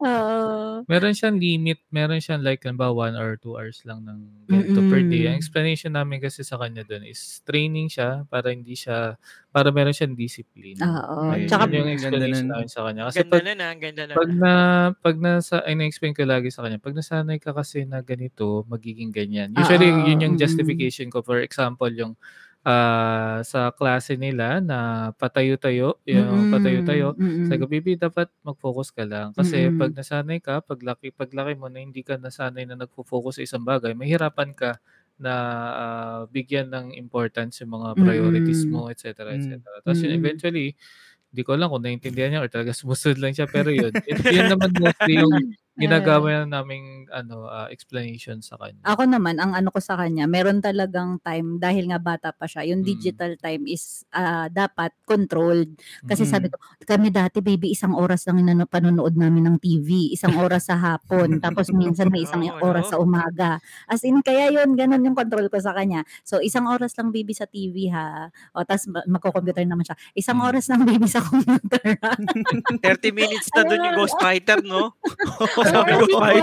[0.04, 0.84] Oo.
[0.92, 4.20] meron siyang limit, meron siyang like halimbawa 1 or 2 hours lang ng
[4.52, 5.32] ganito per day.
[5.32, 5.40] Ang Mm-mm.
[5.40, 9.16] explanation namin kasi sa kanya doon is training siya para hindi siya
[9.56, 10.76] para meron siyang discipline.
[10.84, 11.32] Oo.
[11.32, 12.52] Ayun, Tsaka, yun yung Ganda explanation nun.
[12.52, 13.02] namin sa kanya.
[13.08, 14.14] Kasi Ganda pag na na, ang ganda na.
[14.20, 14.52] Pag na
[15.00, 19.10] pag nasa ay na-explain ko lagi sa kanya, pag nasanay ka kasi na ganito, magiging
[19.16, 19.56] ganyan.
[19.56, 20.42] Usually Oo, yun yung mm.
[20.44, 21.24] justification ko.
[21.24, 22.20] For example, yung
[22.64, 27.16] ah, sa klase nila na patayo-tayo, yung patayo-tayo.
[27.20, 27.48] Mm-mm.
[27.52, 29.36] Sa gabi, dapat mag-focus ka lang.
[29.36, 29.78] Kasi Mm.
[29.80, 33.92] pag nasanay ka, paglaki, paglaki mo na hindi ka nasanay na nagfo-focus sa isang bagay,
[33.96, 34.80] mahirapan ka
[35.20, 35.34] na
[35.76, 38.72] ah, bigyan ng importance yung mga priorities Mm.
[38.72, 39.28] mo, etc.
[39.36, 39.60] etc.
[39.60, 39.84] Mm.
[39.84, 40.20] Tapos yun, Mm.
[40.24, 40.68] eventually,
[41.34, 43.46] hindi ko alam kung naintindihan niya or talaga sumusunod lang siya.
[43.50, 45.36] Pero yun, yun, yun naman mostly yung
[45.74, 48.78] ginagawa naming ano, ah, explanation sa kanya.
[48.86, 52.62] Ako naman, ang ano ko sa kanya, meron talagang time, dahil nga bata pa siya,
[52.70, 52.88] yung Mm.
[52.88, 55.74] digital time is ah, dapat controlled.
[56.06, 56.30] Kasi Mm.
[56.30, 60.70] sabi ko, kami dati baby, isang oras lang yung panonood namin ng TV, isang oras
[60.70, 62.92] sa hapon, tapos minsan may isang Oo, oras no?
[62.94, 63.58] sa umaga.
[63.90, 66.06] As in, kaya yun, ganun yung control ko sa kanya.
[66.22, 69.98] So, isang oras lang baby sa TV ha, o tapos ma- magko-computer naman siya.
[70.14, 70.48] Isang Mm.
[70.54, 72.14] oras lang baby sa computer ha.
[72.86, 74.94] 30 minutes na dun yung Ghost Fighter, no?
[75.66, 76.14] Sabi grabe.
[76.24, 76.40] Ay.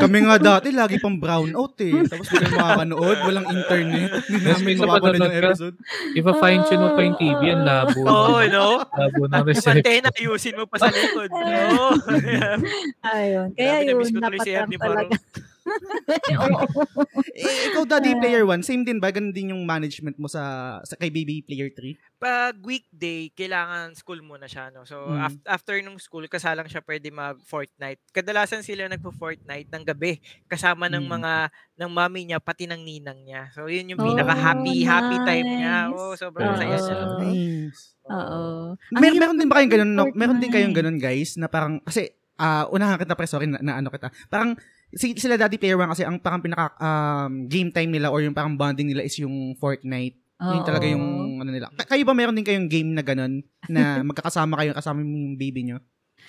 [0.00, 1.94] Kami nga dati, lagi pang brownout eh.
[2.06, 4.10] Tapos hindi kayo makakanood, walang internet.
[4.28, 5.48] Hindi namin mapapanood yung ka.
[5.50, 5.76] episode.
[6.14, 8.00] Ipa-fine tune mo pa yung TV, ang labo.
[8.04, 8.66] Oo, no?
[8.84, 9.82] Labo ng Yung reception.
[9.82, 11.30] antena, ayusin mo pa sa likod.
[11.30, 11.98] No?
[13.14, 13.48] Ayun.
[13.54, 15.16] Kaya yun, ko dapat lang talaga.
[17.34, 19.10] Eh, ikaw, Daddy Player 1, same din ba?
[19.10, 20.42] Ganun din yung management mo sa,
[20.82, 21.96] sa kay Baby Player 3?
[22.16, 24.84] Pag weekday, kailangan school muna siya, no?
[24.84, 25.20] So, Mm.
[25.20, 28.00] af- after nung school, kasalang siya pwede mag-Fortnite.
[28.10, 31.10] Kadalasan sila nagpo-Fortnite ng gabi, kasama ng Mm.
[31.10, 31.32] mga,
[31.76, 33.50] ng mami niya, pati ng ninang niya.
[33.50, 35.76] So, yun yung Oh, pinaka-happy, happy time niya.
[35.88, 35.96] nice.
[35.96, 36.58] Oh, sobrang Oo.
[36.58, 36.96] saya siya.
[36.96, 37.18] Oo.
[37.20, 37.80] Nice.
[38.04, 38.40] Oo.
[38.94, 39.92] Ang Mer- meron din ba kayong ganun?
[39.92, 40.04] No?
[40.12, 43.78] Meron din kayong ganun, guys, na parang, kasi, ah unahan kita, pre, sorry, na, na
[43.78, 44.10] ano kita.
[44.26, 44.58] Parang,
[44.92, 48.54] sila Daddy Player 1 kasi ang parang pinaka um, game time nila or yung parang
[48.54, 50.20] bonding nila is yung Fortnite.
[50.34, 50.66] Yun Oo.
[50.66, 51.06] talaga yung
[51.40, 51.70] ano nila.
[51.78, 55.70] Ka- kayo ba meron din kayong game na ganun na magkakasama kayo kasama yung baby
[55.70, 55.78] nyo?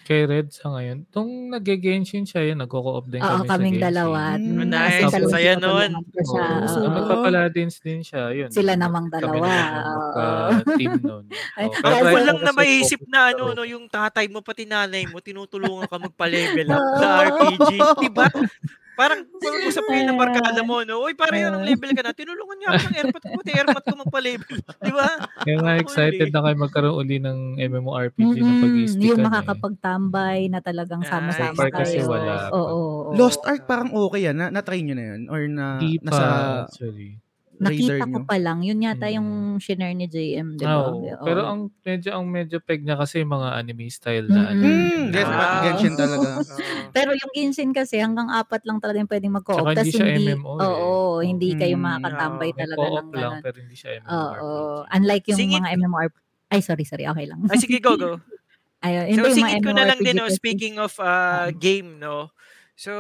[0.06, 1.10] Kay Red sa ngayon.
[1.10, 3.88] Nung nag-ge-Genshin siya yun, nagko-co-op din Oo, kami sa kaming Genshin.
[3.90, 4.20] dalawa.
[4.38, 4.46] Mm.
[4.46, 5.02] Mm, Nice.
[5.10, 5.90] dalawa Saya sila nun.
[5.90, 6.46] tulungan ko siya.
[6.46, 6.54] Oo.
[6.54, 6.68] Oo.
[6.70, 6.90] So, Oo.
[6.94, 8.24] nagpa-paladins din siya.
[8.30, 8.50] Yun.
[8.54, 9.34] Sila namang Kami dalawa.
[9.42, 11.26] naman yung magka-team nun.
[11.58, 13.56] Ay, Oo, Ako ko right lang na kasi maisip focus na ano, ako.
[13.56, 16.98] no, yung tatay mo pati nanay mo, tinutulungan ka magpa-level up Oo.
[17.02, 17.70] sa RPG.
[18.00, 18.28] Diba?
[18.96, 21.04] Parang kung usap kayo ng barkada mo, no?
[21.04, 22.16] Uy, parang yun ang level ka na.
[22.16, 24.58] Tinulungan niya ako ng airpot ko, pati airpot ko magpa-level.
[24.88, 25.10] Di ba?
[25.44, 26.34] Kaya nga excited uli.
[26.34, 29.26] na kayo magkaroon uli ng MMORPG na Mm-mm, pag-iistikan yung eh.
[29.28, 31.12] makakapagtambay na talagang Nice.
[31.12, 32.50] sama-sama far kasi wala.
[32.56, 32.66] Oo.
[32.66, 33.12] oo.
[33.14, 34.36] Lost Ark parang okay yan.
[34.40, 35.22] Na, na-try nyo na yun?
[35.28, 36.26] Or na, Di pa, nasa
[36.66, 37.20] actually.
[37.58, 38.26] Radar Nakita ko nyo?
[38.26, 38.60] pa lang.
[38.60, 39.16] Yun yata Mm.
[39.16, 40.82] yung share ni JM, di Ah, ba?
[40.88, 41.00] oo.
[41.02, 41.24] Oo.
[41.24, 44.62] Pero ang medyo ang medyo peg niya kasi yung mga anime style na ano.
[44.62, 44.84] Mm-mm.
[45.06, 45.32] Mm, yes, Ah.
[45.32, 46.28] pa- Genshin talaga.
[46.42, 46.90] Oo.
[46.92, 49.62] Pero yung Genshin kasi hanggang apat lang talaga yung pwedeng mag-co-op.
[49.62, 50.62] Tsaka hindi Tas siya hindi, MMO eh.
[50.62, 51.84] Oo, hindi kayo Mm.
[51.86, 52.52] makakatambay Oo.
[52.52, 53.42] May talaga co-op ng lang ganun.
[53.42, 54.04] pero hindi siya Oo.
[54.04, 54.92] MMORPG.
[54.92, 56.06] Unlike yung Singit- mga MMOR...
[56.48, 57.06] Ay, sorry, sorry.
[57.06, 57.40] Okay lang.
[57.46, 58.12] Ay, sige, go, go.
[58.86, 61.08] Ayun, So, hindi yung mga singit ko na lang din, no, kasi- speaking of uh,
[61.48, 61.56] Oo.
[61.56, 62.30] game, no?
[62.76, 62.92] So,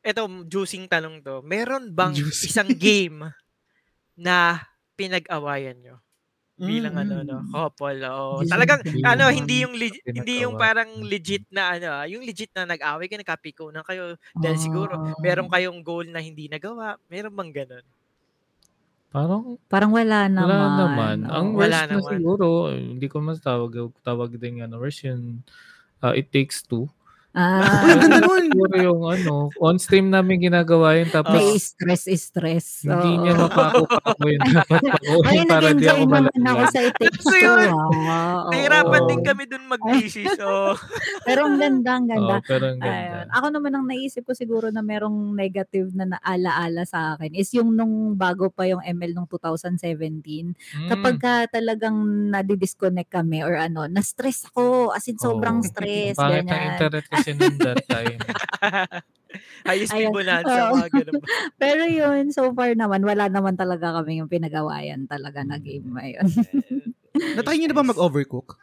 [0.00, 1.40] eto, juicing tanong to.
[1.40, 2.48] Meron bang Juicy.
[2.48, 3.20] isang game
[4.16, 4.62] na
[4.94, 5.96] pinag-awayan nyo?
[6.54, 7.02] Bilang Mm.
[7.02, 7.36] ano, no?
[7.50, 8.46] Couple, oo.
[8.46, 12.22] Talagang, Hindi ano, naman hindi yung, leg- hindi yung parang legit na, ano, ah, yung
[12.22, 14.14] legit na nag-away kayo, nagkapiko na kayo.
[14.32, 15.18] Dahil siguro, Ah.
[15.18, 16.94] meron kayong goal na hindi nagawa.
[17.10, 17.86] Meron bang ganun?
[19.10, 20.46] Parang Parang wala naman.
[20.46, 21.16] wala naman.
[21.26, 21.58] Ang Oo.
[21.58, 22.10] worst Wala na naman.
[22.18, 25.42] siguro, hindi ko mas tawag, tawag din ano, worst yung
[26.02, 26.86] uh, It Takes Two.
[27.34, 28.46] Uy, Ah, ang ganda nun!
[28.54, 32.66] Siguro yung ano, on stream namin ginagawa yun tapos may stress, stress.
[32.86, 33.22] hindi Oo.
[33.26, 34.42] niya mapako-pako yun.
[34.54, 34.80] Dapat
[35.26, 37.42] Ay, pakuhin para di nag-enjoy ako naman ako sa Takes Kasi Two.
[37.42, 37.90] yun, ah.
[37.90, 38.50] Oo.
[38.54, 40.30] Nahirapan din kami dun mag-thesis.
[40.38, 40.78] So,
[41.26, 42.36] Pero ang ganda, ang ganda.
[42.38, 43.26] Oo, pero ang Ayun.
[43.26, 43.32] ganda.
[43.34, 47.72] Ako naman ang naisip ko siguro na merong negative na naala-ala sa akin is yung
[47.74, 50.52] nung bago pa yung ML nung 2017.
[50.54, 50.88] Mm.
[50.92, 51.96] Kapag ka talagang
[52.30, 54.92] nadi-disconnect kami or ano, na-stress ako.
[54.92, 55.66] As in, sobrang Oo.
[55.66, 56.14] stress.
[56.14, 56.70] Pangit ang ganyan.
[56.76, 58.20] internet kasi nung that time.
[59.66, 60.14] High speed Ayun.
[60.14, 61.22] bonanza, mga ganun.
[61.62, 66.04] Pero yun, so far naman, wala naman talaga kami yung pinagawayan talaga na game na
[66.06, 66.26] yun.
[67.38, 68.60] Natry nyo na ba mag-overcook?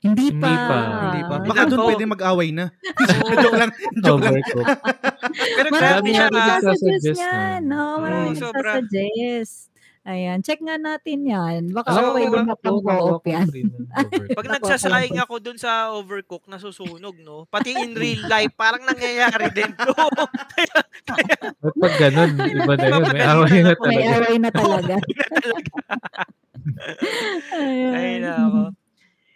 [0.00, 0.68] Hindi Hindi pa.
[0.68, 0.78] pa.
[1.00, 1.34] Hindi pa.
[1.34, 1.86] Hindi Baka na doon po.
[1.88, 2.64] pwede mag-away na.
[3.40, 3.70] joke lang.
[4.00, 4.34] Joke lang.
[4.36, 4.68] Overcook.
[5.56, 6.20] Pero Marami na Marami ah.
[6.20, 6.60] nagsasadya.
[6.60, 7.24] nagsasuggest na.
[7.24, 7.60] yan.
[7.64, 7.82] No?
[7.98, 8.70] Marami Oo, sobra.
[10.04, 11.72] Ayan, check nga natin yan.
[11.72, 13.48] Baka pwede wala na pang co-op yan.
[14.36, 17.48] Pag nagsasaing ako dun sa overcook, nasusunog, no?
[17.48, 19.96] Pati in real life, parang nangyayari din to.
[19.96, 23.02] At pag ganun, iba na yun.
[23.08, 23.82] May away na ako.
[23.82, 24.16] May talaga.
[24.20, 24.94] away na talaga.
[27.54, 28.20] Ay, Ayan.
[28.22, 28.60] nako.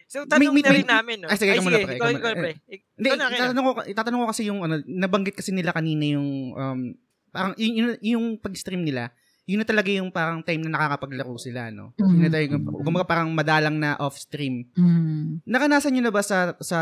[0.04, 1.28] So, tanong May- may- na rin may- namin, no?
[1.28, 2.52] Ay, sige, ikaw muna, pre, ikaw, ikaw pre.
[2.68, 3.28] Hindi, kaya na.
[3.30, 6.80] itatanong ko, itatanong ko kasi yung, ano, nabanggit kasi nila kanina yung, um,
[7.28, 9.12] parang, yung, yung, yung pag-stream nila,
[9.48, 11.96] yun na talaga yung parang time na nakakapaglaro sila, no?
[11.96, 14.68] Yun na talaga, kumbaga parang madalang na off-stream.
[14.76, 15.40] Mm.
[15.48, 16.80] Nakanasan nyo na ba sa, sa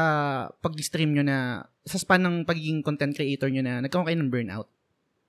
[0.58, 4.66] pag-stream nyo na, sa span ng pagiging content creator nyo na, nagkaroon kayo ng burnout?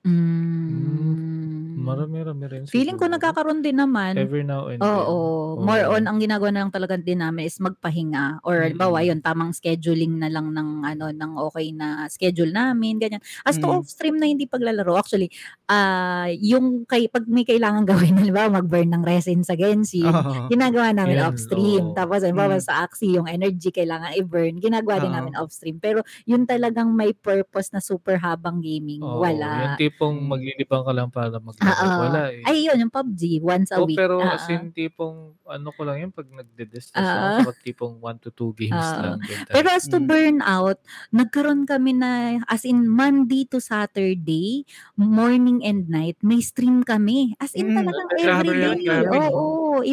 [0.02, 1.47] Mm.
[1.88, 2.62] Marami-rami rin.
[2.66, 4.14] Feeling ko nagkakaroon din naman.
[4.14, 5.16] Every now and Oo,
[5.56, 5.64] then.
[5.64, 5.94] more Oo.
[5.94, 8.64] on ang ginagawa na lang talaga din namin is magpahinga or Mm.
[8.68, 13.20] halimbawa yun tamang scheduling na lang ng ano ng okay na schedule namin ganyan.
[13.42, 13.74] As to Mm.
[13.74, 15.32] off stream na hindi paglalaro actually
[15.66, 20.48] ah yung kay pag may kailangan gawin halimbawa mag-burn ng resin sa Genshin Oo.
[20.48, 21.92] ginagawa namin Yan, off stream.
[21.92, 21.96] oo.
[21.96, 22.64] Tapos halimbawa Mm.
[22.64, 25.18] sa Axie yung energy kailangan i-burn ginagawa din Oo.
[25.18, 25.78] namin off stream.
[25.78, 29.76] Pero yun talagang may purpose na super habang gaming Oo, wala.
[29.76, 31.68] Yung tipong maglilibang ka lang para maglaro.
[31.78, 32.00] Oo.
[32.10, 32.42] Wala eh.
[32.44, 33.98] Ay yun yung PUBG once a Oh, week.
[33.98, 37.42] pero Ah, as in tipong ano ko lang yun pag nagde-destas Ah.
[37.42, 39.14] ako pag tipong 1 to 2 games Ah.
[39.14, 39.18] lang.
[39.22, 39.48] ganyan.
[39.50, 40.08] Pero as to Mm.
[40.08, 40.78] burnout,
[41.12, 42.12] nagkaroon kami na,
[42.46, 44.66] as in Monday to Saturday,
[44.96, 47.34] morning and night, may stream kami.
[47.38, 47.84] As in Mm.
[47.84, 48.86] talagang Grabe every yun, day.
[48.86, 49.18] grabe.
[49.32, 49.92] Oo, may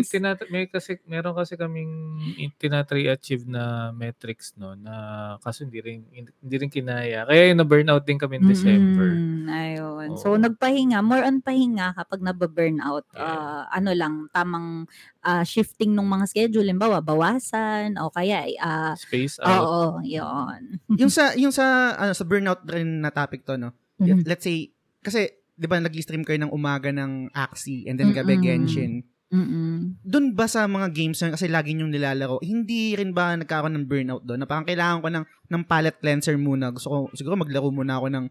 [0.00, 0.10] intense.
[0.10, 4.94] tinat may kasi meron kasi kaming in- tinatry achieve na metrics no na
[5.40, 7.24] kaso hindi rin hindi rin kinaya.
[7.24, 9.08] Kaya yung na-burnout din kami in December.
[9.14, 10.08] Mm, ayun.
[10.20, 10.40] So, Oo.
[10.40, 13.04] nagpahinga, more on pahinga kapag nababurnout.
[13.16, 13.24] Yeah.
[13.24, 14.84] Ah, ano lang, tamang
[15.24, 16.68] ah, shifting ng mga schedule.
[16.68, 19.64] Limbawa, bawasan o kaya, ah, Space out.
[19.64, 20.78] oo, yun.
[21.00, 23.72] yung sa, yung sa, ano, sa burnout rin na topic to, no?
[23.96, 24.26] Mhm.
[24.28, 24.68] Let's say,
[25.00, 28.36] kasi, di ba, nag-stream kayo ng umaga ng Axie and then gabi.
[28.36, 29.06] Genshin.
[29.34, 29.98] Mm-mm.
[30.06, 33.88] Doon ba sa mga games na kasi lagi nyong nilalaro, hindi rin ba nagkakaroon ng
[33.90, 34.38] burnout doon?
[34.38, 36.70] Na parang kailangan ko ng, ng palette cleanser muna.
[36.70, 38.26] Gusto ko, siguro maglaro muna ako ng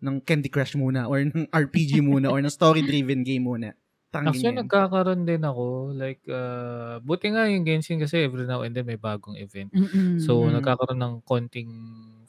[0.00, 3.76] ng Candy Crush muna or ng RPG muna or ng story-driven game muna.
[4.10, 4.66] Parang Actually, ganyan.
[4.66, 5.94] nagkakaroon din ako.
[5.94, 9.70] Like, uh, buti nga yung Genshin kasi every now and then may bagong event.
[9.70, 10.18] Mm-mm.
[10.18, 10.58] So, Mm.
[10.58, 11.70] nagkakaroon ng konting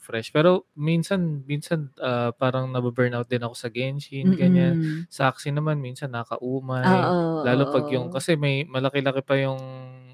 [0.02, 0.34] fresh.
[0.34, 4.74] Pero, minsan, minsan, uh, parang nababurnout din ako sa Genshin, ganyan.
[4.82, 4.98] Mm-mm.
[5.06, 6.82] Sa Axie naman, minsan nakaumay.
[6.82, 7.94] Oo, Lalo pag oo.
[7.94, 9.58] yung, kasi may malaki-laki pa yung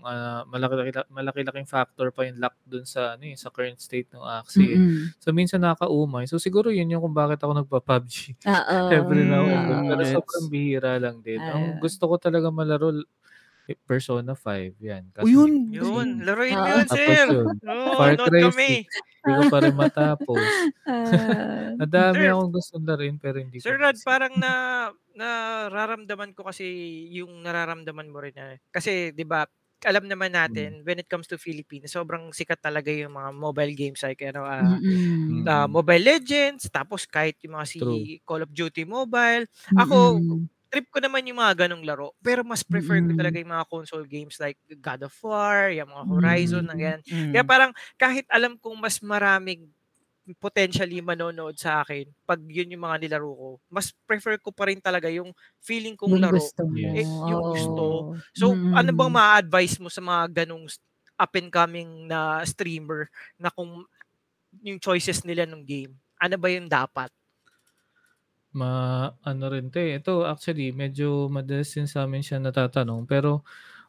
[0.09, 4.23] ah, malaki malaki-laking factor pa yung luck dun sa ano eh, sa current state ng
[4.25, 4.75] Axie.
[4.75, 4.79] eh.
[4.79, 5.05] Mm.
[5.21, 6.25] So minsan nakakaumay.
[6.25, 8.77] So siguro yun yung kung bakit ako nagpa-PUBG Oo.
[8.99, 9.81] every now and then.
[9.85, 10.15] Mm, Pero gets.
[10.15, 11.41] sobrang bihira lang din.
[11.41, 11.81] Ang Ayun.
[11.83, 12.95] gusto ko talaga malaro
[13.77, 15.13] Persona 5 yan.
[15.21, 15.53] O Kaso yun.
[15.75, 16.79] Yun, laruin mo Oo.
[16.79, 17.27] yun, tapos sir.
[17.29, 18.87] yun, Oo, Far Cry kami.
[18.89, 19.03] 6.
[19.25, 20.71] Hindi ko pa rin matapos.
[20.87, 21.75] Ah.
[21.81, 22.31] Madami Sir.
[22.31, 24.07] akong gustong laruin pero hindi Sir ko Rod, kasi.
[24.07, 24.87] parang na
[25.19, 26.63] nararamdaman ko kasi
[27.11, 28.55] yung nararamdaman mo rin na.
[28.71, 29.43] Kasi 'di ba,
[29.83, 30.79] alam naman Mm.
[30.79, 34.47] natin when it comes to Philippines, sobrang sikat talaga yung mga mobile games like ano
[34.47, 34.79] ah,
[35.29, 35.49] Mm-mm.
[35.51, 35.71] ah, Mm.
[35.71, 38.09] Mobile Legends, tapos kahit yung mga si True.
[38.23, 39.51] Call of Duty Mobile.
[39.75, 40.49] Ako, Mm-mm.
[40.73, 42.13] Trip ko naman yung mga ganong laro.
[42.23, 43.17] Pero mas prefer ko Mm.
[43.17, 46.69] talaga yung mga console games like God of War, yung mga Horizon, Mm.
[46.69, 47.03] na ganyan.
[47.11, 47.33] Mm.
[47.33, 49.69] Kaya parang kahit alam kong mas maraming
[50.41, 54.81] potentially manonood sa akin pag yun yung mga nilaro ko, mas prefer ko pa rin
[54.81, 56.53] talaga yung feeling kong Yung laro.
[56.53, 56.89] gusto mo.
[56.95, 58.07] Eh, yung gusto.
[58.37, 59.15] So, ano bang Mm.
[59.15, 60.69] ma-advise mo sa mga ganong
[61.19, 63.09] up and coming na streamer
[63.41, 63.85] na kung
[64.65, 67.11] yung choices nila ng game, ano ba yung dapat?
[68.57, 73.45] Ma ano rin 'to, eh, ito actually medyo madalas din sa'min siya natatanong pero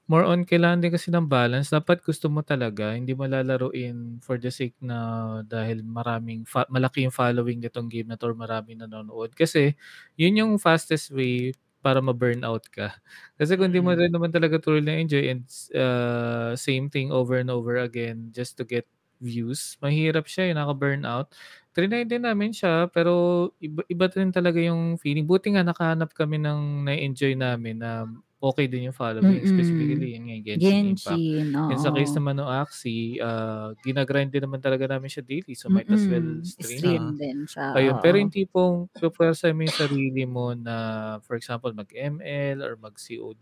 [0.08, 1.70] more on kailangan din kasi ng balance.
[1.72, 4.98] Dapat gusto mo talaga, hindi mo lalaruin for the sake na
[5.46, 9.36] dahil maraming fa malaki yung following nitong game na 'to or maraming nanonood.
[9.38, 9.76] Kasi
[10.18, 11.54] yun yung fastest way
[11.84, 12.96] para ma-burnout ka.
[13.40, 14.00] Kasi kung di mo Mm.
[14.00, 15.44] rin naman talaga truly na-enjoy and
[15.76, 18.88] uh, same thing over and over again just to get
[19.22, 21.28] views, mahirap siya, eh, nakaka-burnout.
[21.76, 25.24] Triny din namin siya pero iba iba rin talaga yung feeling.
[25.30, 28.08] Buti nga nakahanap kami ng na-enjoy namin na
[28.42, 29.44] okey din yung following.
[29.46, 29.48] Mm.
[29.48, 31.24] Specifically yun nga yung Genshin Impact.
[31.32, 32.20] Genshin, And sa case oo.
[32.20, 36.24] naman nung Axie, ah, gina-grind din naman talaga namin siya daily so might as well
[36.24, 36.44] Mm.
[36.44, 36.80] stream.
[36.80, 38.22] Stream din siya, Ayun, pero oo.
[38.22, 40.76] yung tipong pupuwersahin mo yung sarili mo na
[41.26, 42.76] for example mag-ML or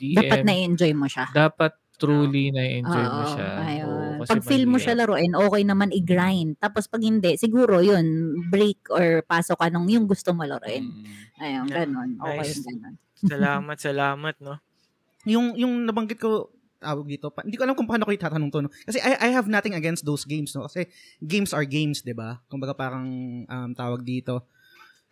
[0.07, 0.47] Dapat mag-CODM.
[0.47, 1.27] na-enjoy mo siya.
[1.27, 3.49] Dapat truly na-enjoy mo Oo, siya.
[3.59, 4.17] Oo, ayun.
[4.21, 5.01] kasi Pag feel mo siya mahirap.
[5.03, 6.55] laruin, okey naman i-grind.
[6.61, 10.87] Tapos pag hindi, siguro yun, break or pasok ka nung yung gusto mo laruin.
[10.87, 11.41] Mm.
[11.41, 12.09] Ayun, Yeah, gano'n.
[12.21, 12.53] Okey nice.
[12.55, 12.95] yung gano'n.
[13.17, 14.55] Salamat, salamat, no?
[15.27, 18.61] yung yung nabanggit ko tawag dito pa, hindi ko alam kung paano ko itatanong to
[18.61, 20.85] no kasi I I have nothing against those games no kasi
[21.25, 23.05] games are games 'di ba kumbaga parang
[23.49, 24.45] um, tawag dito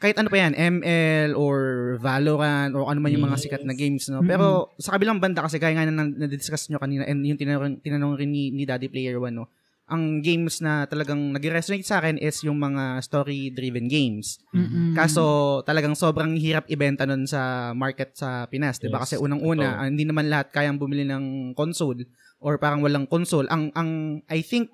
[0.05, 1.57] kahit ano pa yan ML or
[1.97, 5.57] Valorant or ano man yung mga sikat na games no pero sa kabilang banda kasi
[5.57, 9.17] gaya nga na na-discuss nyo kanina and yung tinanong, tinanong rin ni, ni Daddy Player
[9.17, 9.49] One no
[9.85, 14.41] ang games na talagang nag-resonate sa akin is yung mga story-driven games.
[14.49, 14.97] Mm.
[14.97, 19.05] Kaso talagang sobrang hirap ibenta nun sa market sa Pinas, 'di ba?
[19.05, 22.01] Kasi unang-una, ah, hindi naman lahat kayang bumili ng console
[22.41, 23.45] or parang walang console.
[23.53, 23.89] Ang ang
[24.25, 24.73] I think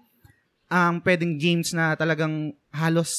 [0.71, 3.11] ang pwedeng games na talagang halos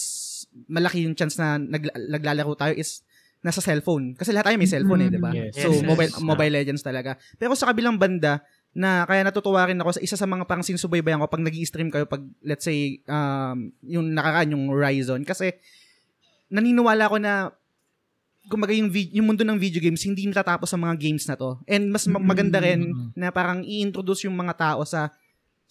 [0.66, 3.00] malaki yung chance na nagla- naglalaro tayo is
[3.38, 4.14] nasa cellphone.
[4.14, 5.30] Kasi lahat tayo may cellphone eh, 'di ba?
[5.30, 5.56] Yes.
[5.56, 5.84] So Yes, yes.
[5.84, 7.10] mobile Mobile Legends talaga.
[7.34, 8.38] Pero sa kabilang banda
[8.72, 12.06] na kaya natutuwa rin ako sa isa sa mga parang sinusubaybayan ko pag nag-i-stream kayo
[12.06, 15.52] pag let's say um, yung nakaraan yung Horizon kasi
[16.48, 17.52] naniniwala ako na
[18.42, 21.62] kumbaga yung, vid- yung mundo ng video games hindi natatapos sa mga games na to.
[21.64, 23.08] And mas ma- maganda rin Mm.
[23.14, 25.14] na parang i-introduce yung mga tao sa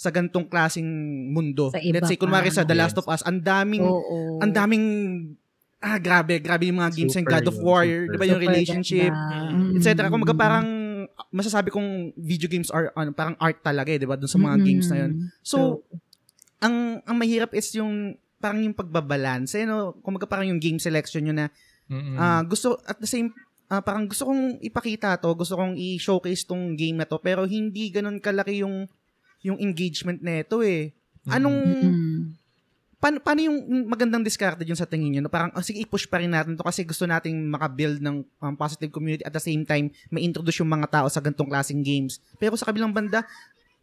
[0.02, 0.90] sa gantong klasing
[1.30, 1.70] mundo.
[1.70, 2.58] Sa iba Let's say kunwari pa.
[2.58, 3.00] sa The Last Yes.
[3.00, 3.86] of Us, ang daming
[4.42, 4.86] ang daming
[5.78, 8.06] ah grabe, grabe yung mga games ng Super God of yun, War, super.
[8.10, 9.14] 'di ba yung relationship,
[9.78, 10.10] etc.
[10.10, 10.34] Kung Mm.
[10.34, 10.68] parang
[11.30, 14.18] masasabi kong video games are ano, parang art talaga eh, 'di ba?
[14.18, 15.12] Doon sa mga games na 'yon.
[15.14, 15.26] Mm.
[15.42, 15.86] So,
[16.58, 16.76] ang
[17.06, 19.94] ang mahirap is yung parang yung pagbabalance, eh, no?
[20.02, 21.54] Kung parang yung game selection yun na
[21.92, 22.16] Mm.
[22.16, 23.30] ah, gusto at the same
[23.68, 27.88] ah, parang gusto kong ipakita to, gusto kong i-showcase tong game na to, pero hindi
[27.88, 28.86] ganun kalaki yung
[29.42, 30.94] yung engagement nito eh.
[31.26, 32.22] Anong Mm.
[32.98, 35.22] paano, paano yung magandang discarded yun sa tingin nyo?
[35.26, 35.34] No?
[35.34, 38.90] Parang, oh, sige, i-push pa rin natin to kasi gusto nating makabuild ng um, positive
[38.90, 42.22] community at the same time, may introduce yung mga tao sa gantong klaseng games.
[42.38, 43.26] Pero sa kabilang banda,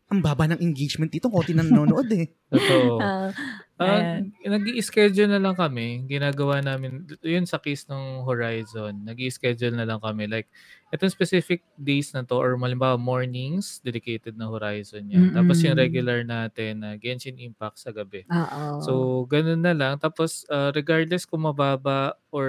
[0.09, 2.27] ang baba ng engagement dito, konti na nanonood eh.
[2.55, 2.97] Totoo.
[2.99, 3.31] Ah,
[3.79, 6.03] Ah, nag-i-schedule na lang kami.
[6.11, 10.27] Ginagawa namin, yun sa case ng Horizon, nag-i-schedule na lang kami.
[10.27, 10.51] Like,
[10.89, 15.29] itong specific days na to, or malimbawa mornings, dedicated na Horizon yan.
[15.33, 15.85] Tapos yung Mm-mm.
[15.85, 18.25] regular natin, na Genshin Impact sa gabi.
[18.31, 18.81] oo.
[18.81, 18.93] So,
[19.29, 20.01] ganun na lang.
[20.01, 22.49] Tapos, ah, regardless kung mababa or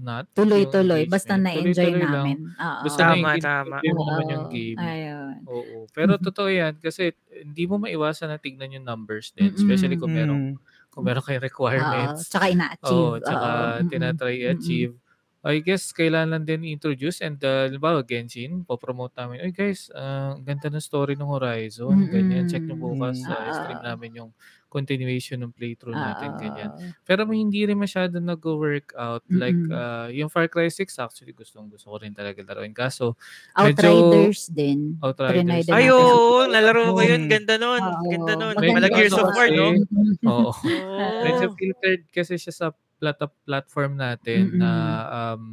[0.00, 2.12] not, tuloy-tuloy basta na-enjoy tuloy-tuloy lang.
[2.24, 2.38] namin.
[2.56, 2.82] Oo.
[2.84, 3.76] Basta Tama, na-engage tama.
[3.84, 4.32] mo naman Oo.
[4.32, 4.78] yung game.
[4.80, 5.34] Ayun.
[5.48, 5.76] Oo.
[5.92, 6.22] Pero Mhm.
[6.22, 9.52] totoo yan kasi hindi mo maiwasan na tignan yung numbers din.
[9.52, 10.56] Especially kung meron, Mm.
[10.88, 11.48] kung meron kayong Oo.
[11.48, 12.28] requirements.
[12.28, 12.92] Tsaka ina-achieve.
[12.94, 13.80] Oo, tsaka Oo.
[13.80, 13.90] Mm-mm.
[13.90, 14.94] tinatry i-achieve.
[15.40, 20.36] I guess kailangan lang din i-introduce and uh, halimbawa Genshin, po-promote namin, "Uy guys, ah,
[20.36, 23.24] ang ganda ng story ng Horizon, ganyan, check niyo bukas Mm.
[23.24, 23.88] sa stream Oo.
[23.88, 24.30] namin yung
[24.68, 26.92] continuation ng playthrough natin, ganyan." Oo.
[27.08, 29.72] Pero may hindi rin masyado nagwo-workout like, Mm.
[29.72, 33.16] ah, yung Far Cry 6 actually gustong-gusto ko rin talaga laruin kaso
[33.56, 35.00] medyo Outriders din.
[35.00, 35.96] Outriders Trinay din Ay, natin.
[35.96, 37.22] oo, nalaro ko yun.
[37.24, 37.30] Mm.
[37.32, 37.80] Ganda nun.
[37.80, 38.04] Oo.
[38.12, 38.54] Ganda nun.
[38.60, 39.68] Maganda Mala Gears ano of War, no?
[39.72, 40.50] kasi, Oo.
[40.52, 41.20] Oo.
[41.24, 42.66] Medyo filtered kasi siya sa
[43.00, 45.08] plat- platform natin na Mm.
[45.16, 45.44] um,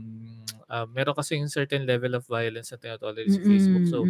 [0.67, 3.85] ah, meron kasi yung certain level of violence na tinotolerate sa Facebook.
[3.87, 4.03] So,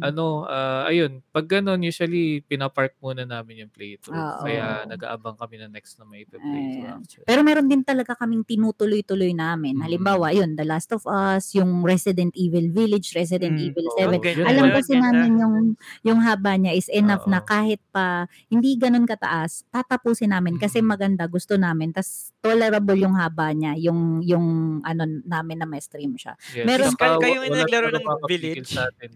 [0.00, 4.14] ano, ah, ayun, pag ganun, usually pinapark muna namin yung playthrough.
[4.16, 4.42] Oo.
[4.46, 7.00] Kaya nag-aabang kami na next na may playthrough Ayan.
[7.02, 7.26] actually.
[7.26, 9.76] Pero meron din talaga kaming tinutuloy-tuloy namin.
[9.78, 9.82] Mm.
[9.82, 13.66] Halimbawa, yun, The Last of Us, yung Resident Evil Village, Resident Mm.
[13.70, 14.18] Evil Oo, 7.
[14.22, 15.06] ganda Alam yun, kasi ganda.
[15.10, 15.56] namin yung
[16.02, 17.46] yung haba niya is enough na Oo.
[17.46, 20.86] kahit pa hindi ganun kataas, tatapusin namin kasi Mm.
[20.86, 21.90] maganda, gusto namin.
[21.90, 24.46] Tas tolerable yung haba niya, yung yung
[24.82, 26.36] ano namin na may stream siya.
[26.52, 26.66] Yes.
[26.68, 28.70] Meron- Saka Kayo- yung naglaro ng Village?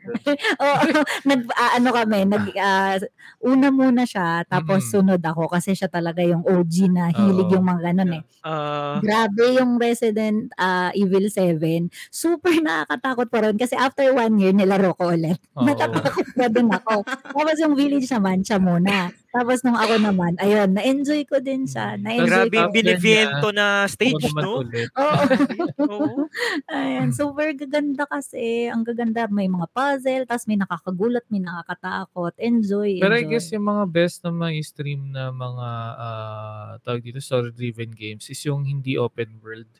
[0.64, 0.82] Oo,
[1.24, 2.96] nag ah, ano kami, nag ah,
[3.40, 4.90] una muna siya tapos Mm.
[4.90, 7.54] sunod ako kasi siya talaga yung OG na hilig Oo.
[7.54, 8.22] yung mga ganun eh.
[8.40, 11.60] Ah, Grabe yung Resident ah, Evil 7.
[12.08, 15.36] Super nakakatakot pa rin kasi after one year nilaro ko ulit.
[15.54, 15.68] Oo.
[15.68, 17.04] Natatakot na din ako.
[17.04, 19.12] Tapos yung village naman, siya muna.
[19.30, 21.94] Tapos nung ako naman, ayun, na-enjoy ko din siya.
[21.94, 22.02] Mm.
[22.02, 22.60] Na-enjoy grabe ko.
[22.66, 24.66] yung binivento na stage, no?
[24.98, 25.22] Oo.
[25.86, 26.26] Oo.
[26.66, 28.66] Ayan, super gaganda kasi.
[28.66, 32.34] Ang gaganda, may mga puzzle, tapos may nakakagulat, may nakakatakot.
[32.42, 33.02] Enjoy, enjoy.
[33.06, 37.94] Pero I guess yung mga best na mga stream na mga ah, tawag dito story-driven
[37.94, 39.70] games is yung hindi open world.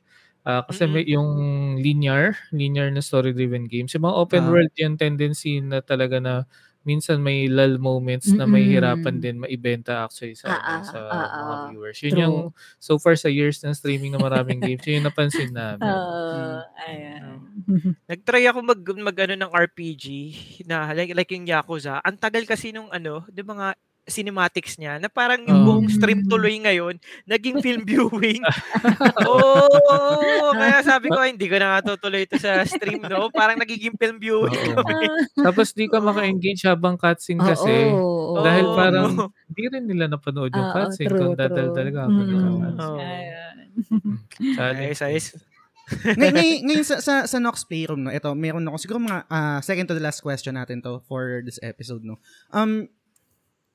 [0.46, 0.92] Ah, kasi Mm.
[0.94, 1.30] may yung
[1.82, 3.92] linear, linear na story-driven games.
[3.92, 4.51] Yung mga open Ah.
[4.55, 6.34] world yung tendency na talaga na
[6.80, 9.24] minsan may lull moments na may hirapan Mm-mm.
[9.24, 11.98] din maibenta actually sa Ah, ano, sa ah, mga ah, viewers.
[12.00, 12.22] Yun true.
[12.24, 12.36] yung
[12.80, 15.92] so far sa years ng streaming ng maraming games, yun yung napansin namin.
[15.92, 17.36] Oo, ayan.
[18.08, 20.06] Nag-try ako mag, mag ano, ng RPG
[20.64, 22.00] na like, like yung Yakuza.
[22.00, 23.70] Ang tagal kasi nung ano, di ba nga
[24.11, 25.66] cinematics niya na parang yung Oo.
[25.78, 28.42] buong stream tuloy ngayon naging film viewing.
[29.30, 29.70] Oo,
[30.52, 33.30] kaya sabi ko "Ay, hindi ko na nga tutuloy ito sa stream no.
[33.30, 35.06] Parang nagiging film viewing kami.
[35.46, 37.94] Tapos di ka maka-engage habang cutscene kasi.
[37.94, 38.76] Oo, Dahil Oo.
[38.76, 42.18] parang hindi rin nila napanood yung Oo, cutscene kung dadal talaga ako
[43.80, 44.18] Mm.
[44.58, 45.26] Ayos, ayos.
[45.90, 49.58] Ngay- ngay- ngayon sa, sa, sa Nox Playroom, no, ito, meron ako, siguro mga ah,
[49.58, 52.22] second to the last question natin to for this episode, no.
[52.50, 52.86] Um,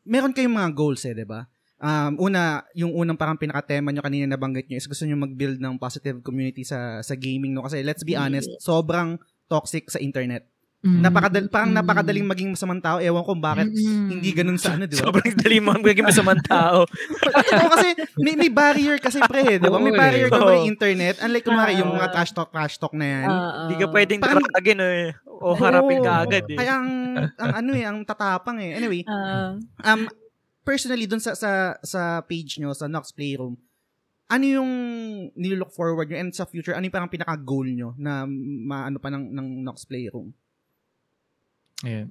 [0.06, 1.44] meron kayong mga goals eh, di ba?
[1.76, 5.76] Um, una, yung unang parang pinaka-tema nyo kanina nabanggit nyo is gusto nyo mag-build ng
[5.76, 7.68] positive community sa sa gaming, no?
[7.68, 9.20] Kasi let's be honest, sobrang
[9.52, 10.48] toxic sa internet.
[10.86, 11.02] Mm.
[11.02, 11.78] Napakadal, parang Mm.
[11.82, 13.02] napakadaling maging masamang tao.
[13.02, 14.06] Ewan ko bakit Mm-mm.
[14.14, 15.10] hindi ganun sa ano, di ba?
[15.10, 16.86] Sobrang dali mo magiging masamang tao.
[17.58, 17.88] Oo, kasi
[18.22, 19.82] may, may barrier kasi pre, di ba?
[19.82, 19.98] May eh.
[19.98, 21.18] barrier ka sa internet.
[21.20, 23.28] Unlike kunwari yung mga trash talk, trash talk na yan.
[23.66, 25.10] Hindi ka pwedeng Parang- dragin eh.
[25.26, 26.56] O harapin ka agad eh.
[26.56, 26.90] Kaya ang,
[27.34, 28.78] ang ano eh, ang tatapang eh.
[28.78, 29.58] Anyway, Ah.
[29.84, 30.06] um,
[30.62, 33.58] personally, dun sa, sa, sa page nyo, sa Nox Playroom,
[34.26, 34.72] ano yung
[35.34, 39.30] nilook forward nyo and sa future, ano yung parang pinaka-goal nyo na maano pa ng,
[39.30, 40.30] ng Nox Playroom?
[41.84, 42.08] Ayan.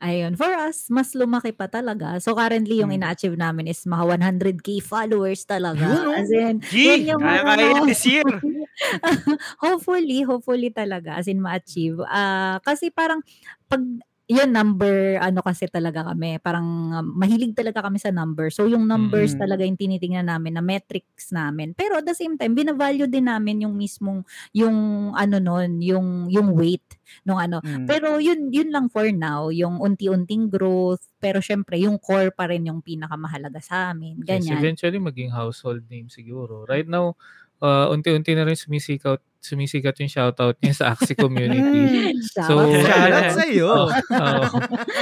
[0.00, 2.16] Ayun, for us, mas lumaki pa talaga.
[2.24, 3.04] So currently, yung Hmm.
[3.04, 5.84] ina-achieve namin is mga 100k followers talaga.
[5.84, 6.16] Yun, oh.
[6.16, 6.72] As in, G,
[7.04, 8.24] yun yung kaya mga- kaya yan this year.
[9.64, 12.00] hopefully, hopefully talaga, as in ma-achieve.
[12.08, 13.20] Ah, kasi parang,
[13.68, 13.84] pag,
[14.30, 18.46] yun, number, ano kasi talaga kami, parang um, mahilig talaga kami sa number.
[18.54, 19.40] So, yung numbers Mm.
[19.42, 21.74] talaga yung tinitingnan namin, na metrics namin.
[21.74, 24.22] Pero at the same time, binavalue din namin yung mismong,
[24.54, 26.86] yung, ano nun, yung, yung weight
[27.26, 27.58] nung ano.
[27.66, 27.90] Mm.
[27.90, 32.70] Pero yun yun lang for now, yung unti-unting growth, pero syempre yung core pa rin
[32.70, 34.22] yung pinakamahalaga sa amin.
[34.22, 34.62] Yes, Ganyan.
[34.62, 36.62] eventually maging household name siguro.
[36.70, 37.18] Right now,
[37.60, 41.62] uh, unti-unti na rin sumisikat, sumisikat yung shoutout niya sa Axie community.
[41.70, 42.12] Mm.
[42.20, 42.72] Shout So, out.
[42.84, 43.68] Shout out sa'yo.
[43.68, 43.88] Oo.
[43.88, 44.44] Oo.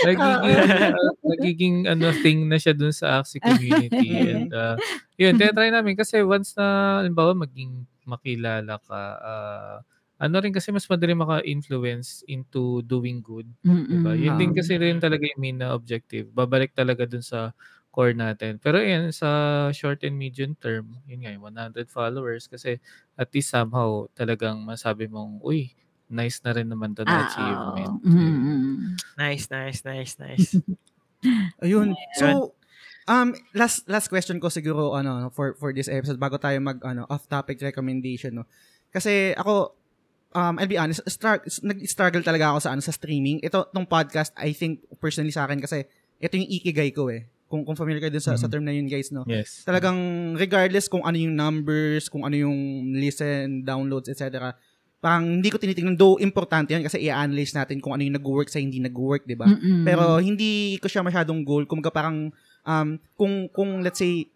[0.06, 0.92] nagiging, uh,
[1.24, 4.08] nagiging ano, thing na siya dun sa Axie community.
[4.14, 4.76] And uh,
[5.16, 9.76] yun, tinatry namin kasi once na, halimbawa, maging makilala ka, uh,
[10.18, 13.46] ano rin kasi mas madali maka-influence into doing good.
[13.62, 14.18] Diba?
[14.18, 16.26] Yun din kasi rin talaga yung main na objective.
[16.34, 17.54] Babalik talaga dun sa
[17.88, 18.60] core natin.
[18.60, 19.28] Pero yan, sa
[19.72, 22.78] short and medium term, yun nga, yung 100 followers kasi
[23.14, 25.72] at least somehow talagang masabi mong, uy,
[26.08, 27.92] nice na rin naman to na Ah, achievement.
[28.00, 28.08] oo.
[28.08, 28.96] Mm-mm.
[29.16, 30.56] Nice, nice, nice, nice.
[31.64, 31.92] Ayun.
[32.16, 32.54] So,
[33.08, 37.08] um last last question ko siguro ano for for this episode bago tayo mag ano
[37.08, 38.44] off topic recommendation no.
[38.92, 39.72] Kasi ako
[40.32, 43.40] um I'll be honest, start nag-struggle talaga ako sa ano sa streaming.
[43.40, 45.88] Ito tong podcast I think personally sa akin kasi
[46.20, 47.26] ito yung ikigai ko eh.
[47.48, 48.52] Kung kung familiar kayo dun sa, sa Mhm.
[48.52, 49.24] term na yun guys no.
[49.24, 49.64] Yes.
[49.64, 49.96] Talagang
[50.36, 52.56] regardless kung ano yung numbers, kung ano yung
[52.92, 54.52] listen, downloads, etc.
[54.98, 58.58] parang hindi ko tinitingnan, though importante yan kasi i-analyze natin kung ano yung nag-work sa
[58.58, 59.46] hindi nag-work, di ba?
[59.86, 61.64] Pero hindi ko siya masyadong goal.
[61.64, 62.34] Kumbaga parang,
[62.66, 64.26] um, kung, kung let's say,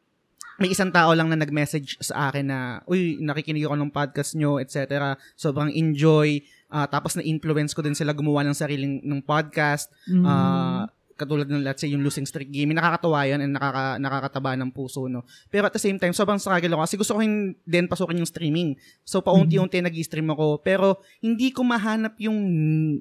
[0.56, 4.62] may isang tao lang na nag-message sa akin na, uy, nakikinig ako ng podcast nyo,
[4.62, 5.18] etc.
[5.34, 6.38] Sobrang enjoy.
[6.70, 9.92] ah, tapos na-influence ko din sila gumawa ng sariling ng podcast.
[10.08, 10.24] Mm.
[10.24, 14.70] Ah, katulad ng let's say yung losing streak game, nakakatawa yan and nakaka, nakakataba ng
[14.72, 15.24] puso, no.
[15.48, 18.28] Pero at the same time, sobrang struggle ako kasi gusto ko hin- din pasukin yung
[18.28, 18.74] streaming.
[19.06, 22.38] So paunti-unti nag-stream ako, pero hindi ko mahanap yung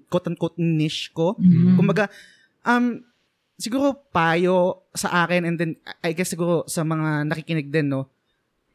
[0.08, 1.36] quote-unquote niche ko.
[1.40, 1.80] Mm.
[1.80, 2.12] Kumbaga,
[2.64, 3.04] um,
[3.62, 8.10] siguro payo sa akin and then I guess siguro sa mga nakikinig din, no,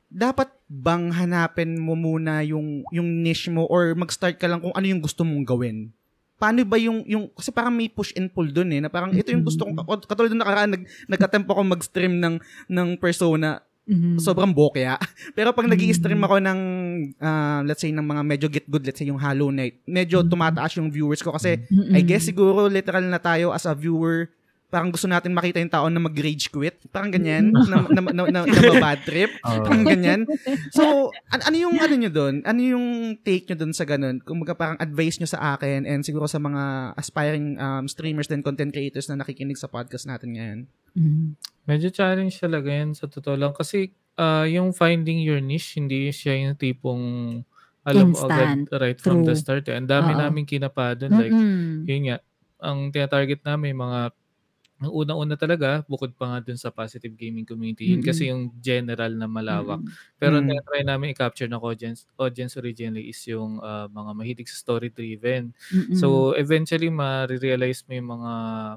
[0.07, 4.87] dapat bang hanapin mo muna yung yung niche mo or mag-start ka lang kung ano
[4.87, 5.91] yung gusto mong gawin?
[6.37, 9.33] Paano ba yung yung kasi parang may push and pull doon eh na parang ito
[9.33, 12.37] yung gusto kong katulad ng nakaraan nag nag-attempt ako mag-stream ng
[12.69, 14.19] ng persona Mhm.
[14.19, 14.99] sobrang bokya.
[15.39, 16.27] Pero pag nag stream Mm.
[16.27, 16.61] ako ng,
[17.23, 20.75] ah, let's say, ng mga medyo get good, let's say yung Hollow Knight, medyo tumataas
[20.75, 21.95] yung viewers ko kasi Mm-mm.
[21.95, 24.27] I guess siguro literal na tayo as a viewer,
[24.67, 26.75] parang gusto natin makita yung tao na mag-rage quit.
[26.91, 29.31] Parang ganyan, na, na, na, na, na bad trip.
[29.47, 29.63] Oo.
[29.63, 30.27] Parang ganyan.
[30.75, 32.35] So, an- ano yung ano nyo doon?
[32.43, 32.87] Ano yung
[33.23, 34.19] take nyo doon sa ganun?
[34.21, 38.43] Kung mga parang advice nyo sa akin and siguro sa mga aspiring um, streamers and
[38.43, 40.59] content creators na nakikinig sa podcast natin ngayon.
[40.99, 41.39] Mhm.
[41.67, 43.55] Medyo challenge talaga yan sa totoo lang.
[43.55, 47.05] Kasi ah, yung finding your niche, hindi siya yung tipong
[47.87, 48.83] alam mo agad Instant.
[48.83, 49.43] right from the True.
[49.47, 49.65] start.
[49.71, 49.79] Eh.
[49.79, 50.19] Ang dami Oo.
[50.19, 51.13] namin kinapa doon.
[51.15, 51.87] Like, Mm-mm.
[51.87, 52.19] yun nga,
[52.59, 54.11] ang tinatarget namin, mga
[54.77, 58.05] ang unang-una talaga, bukod pa nga dun sa positive gaming community, yun Mm-mm.
[58.05, 59.81] kasi yung general na malawak.
[59.81, 59.97] Mm-mm.
[60.21, 60.61] Pero Mm.
[60.69, 65.57] try namin i-capture ng audience, audience originally is yung ah, mga mahilig sa story-driven.
[65.73, 65.97] Mm-mm.
[65.97, 68.33] So, eventually, ma-realize mo yung mga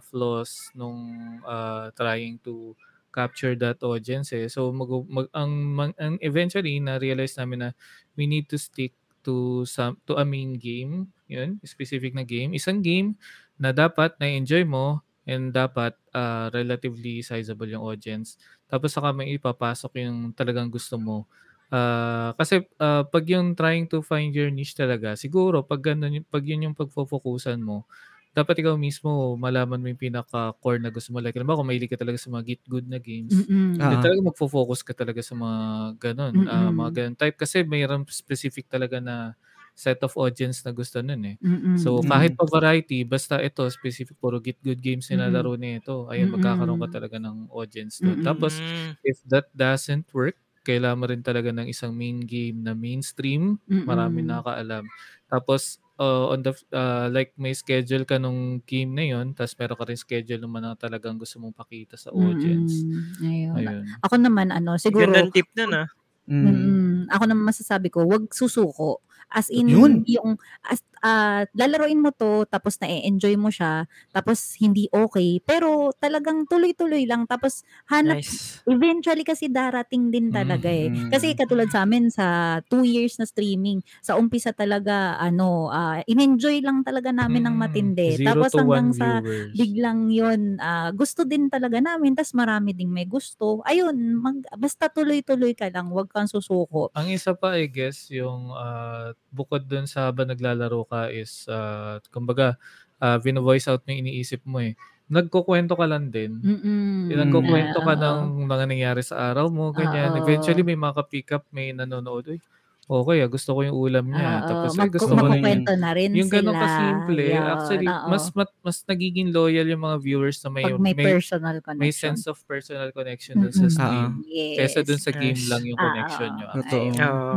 [0.08, 1.00] flaws nung
[1.44, 2.76] ah, trying to
[3.12, 4.48] capture that audience eh.
[4.48, 7.70] So, mag, mag- ang, mag- ang eventually, na-realize namin na
[8.16, 8.94] we need to stick
[9.26, 12.56] to some to a main game, yun, specific na game.
[12.56, 13.20] Isang game
[13.60, 18.36] na dapat na-enjoy mo and dapat ah, relatively sizable yung audience.
[18.66, 21.30] Tapos saka may ipapasok yung talagang gusto mo.
[21.70, 26.30] Ah, kasi ah, pag yung trying to find your niche talaga, siguro pag ganun, yung-
[26.30, 27.86] pag yun yung pagfo-focusan mo,
[28.34, 31.20] dapat ikaw mismo malaman mo yung pinaka-core na gusto mo.
[31.22, 33.46] Like, alam mo, kung mahilig ka talaga sa mga get good na games.
[33.80, 33.90] Ah.
[33.90, 35.60] then talaga magfo-focus ka talaga sa mga
[36.02, 36.36] ganun.
[36.46, 37.38] ah, mga ganun type.
[37.40, 39.34] Kasi mayroon specific talaga na
[39.80, 41.36] set of audience na gusto nun eh.
[41.40, 41.80] Mm-mm.
[41.80, 46.84] So, kahit pa variety, basta ito, specific, puro get good games nilalaro nito, ayun, magkakaroon
[46.84, 48.20] ka talaga ng audience doon.
[48.20, 48.60] Tapos,
[49.08, 50.36] if that doesn't work,
[50.68, 53.56] kailangan mo rin talaga ng isang main game na mainstream,
[53.88, 54.84] marami nakakaalam.
[55.32, 59.80] Tapos, uh, on the, uh, like, may schedule ka nung game na yun, tapos meron
[59.80, 62.84] ka rin schedule naman na talagang gusto mong pakita sa audience.
[62.84, 63.24] Mm-mm.
[63.24, 63.56] Ayun.
[63.56, 63.84] Ayun.
[64.04, 65.88] Ako naman, ano, siguro, Gandang tip nun ah.
[66.30, 66.46] Mm.
[66.46, 69.02] Mm, ako naman masasabi ko, wag susuko.
[69.32, 70.06] As in, Yun.
[70.10, 76.50] yung, as, ah, lalaroin mo to, tapos na-enjoy mo siya, tapos hindi okay, pero talagang
[76.50, 77.62] tuloy-tuloy lang, tapos
[77.94, 78.64] hanap, Nice.
[78.70, 80.90] eventually kasi darating din talaga eh.
[80.94, 81.10] Mm.
[81.10, 86.62] Kasi katulad sa amin, sa two years na streaming, sa umpisa talaga, ano, ah, in-enjoy
[86.66, 88.18] lang talaga namin ng Mm, matindi.
[88.18, 89.58] zero Tapos hanggang sa, viewers.
[89.58, 93.62] biglang yun, ah, gusto din talaga namin, tas marami ding may gusto.
[93.66, 96.90] Ayun, mag, basta tuloy-tuloy ka lang, wag kang susuko.
[96.98, 102.02] Ang isa pa, I guess, yung ah, bukod dun sa habang naglalaro ka is, uh,
[102.10, 102.58] kumbaga,
[102.98, 104.74] uh, vino-voice out mo yung iniisip mo eh.
[105.06, 106.38] Nagkukwento ka lang din.
[106.38, 107.10] Mm-mm.
[107.10, 110.14] Nagkukwento ka Ah, ng mga nangyari sa araw mo, ganyan.
[110.14, 110.22] Oo.
[110.22, 112.30] Eventually, may maka-pick up, may nanonood.
[112.30, 112.38] Uy,
[112.86, 114.30] okay, ah, gusto ko yung ulam niya.
[114.36, 116.38] Oo, Tapos, ay, magku- gusto ko rin magkukwento na rin yung sila.
[116.40, 117.24] ganun kasimple.
[117.24, 118.06] Yun, Actually, oo.
[118.06, 121.82] mas, mas mas nagiging loyal yung mga viewers na may pag may, may, personal connection.
[121.82, 123.74] may sense of personal connection dun sa Mm-mm.
[123.76, 124.10] stream.
[124.26, 124.58] yes.
[124.60, 125.50] Kesa dun sa game Yes.
[125.50, 126.36] lang yung connection oo.
[126.36, 126.48] nyo.
[126.56, 126.86] Totoo.
[126.86, 127.36] Oo.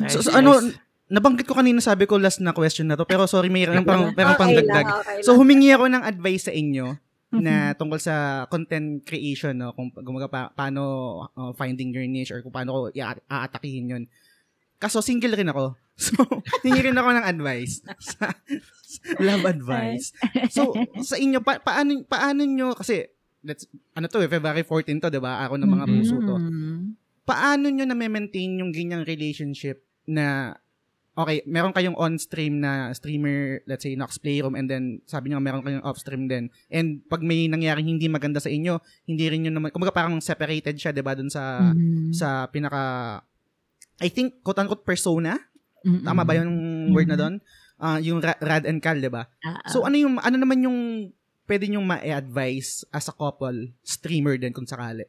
[0.00, 0.88] Nice, so ano, nice.
[1.10, 4.14] Nabanggit ko kanina sabi ko last na question na to, pero sorry, may meron pang,
[4.14, 4.86] meron pang Okay lang, dagdag.
[4.96, 5.38] okay So, lang.
[5.42, 6.86] humingi ako ng advice sa inyo
[7.32, 8.14] na tungkol sa
[8.46, 9.70] content creation, no?
[9.70, 10.82] Kung gumaga pa, paano
[11.28, 12.78] uh, finding your niche or kung paano ko
[13.26, 14.04] aatakihin yun.
[14.76, 15.74] Kaso, single rin ako.
[16.00, 16.16] So,
[16.64, 17.84] hingi rin ako ng advice.
[18.00, 18.32] Sa,
[19.20, 20.16] love advice.
[20.48, 23.04] So, sa inyo, pa, paano, paano nyo, kasi,
[23.44, 25.44] let's, ano to eh, February 14 to, di ba?
[25.44, 25.92] Ako ng mga Mhm.
[25.92, 26.36] puso to.
[27.22, 30.56] Paano nyo na-maintain yung ganyang relationship na
[31.14, 35.62] okay, meron kayong on-stream na streamer, let's say, Nox Playroom, and then sabi nyo meron
[35.62, 36.48] kayong off-stream din.
[36.70, 40.78] And pag may nangyaring hindi maganda sa inyo, hindi rin yun naman, kumbaga parang separated
[40.78, 42.14] siya, di ba, dun sa, Mhm.
[42.14, 42.82] sa pinaka,
[44.00, 45.36] I think, quote-unquote, persona?
[45.84, 46.04] Mm-mm.
[46.04, 46.52] Tama ba yung
[46.92, 47.40] word na doon?
[47.80, 49.24] Ah, yung Ra- Rad and Cal, di ba?
[49.40, 49.68] Ah, ah.
[49.72, 50.78] So, ano yung, ano naman yung
[51.48, 55.08] pwede nyong ma-advise as a couple, streamer din kung sakali?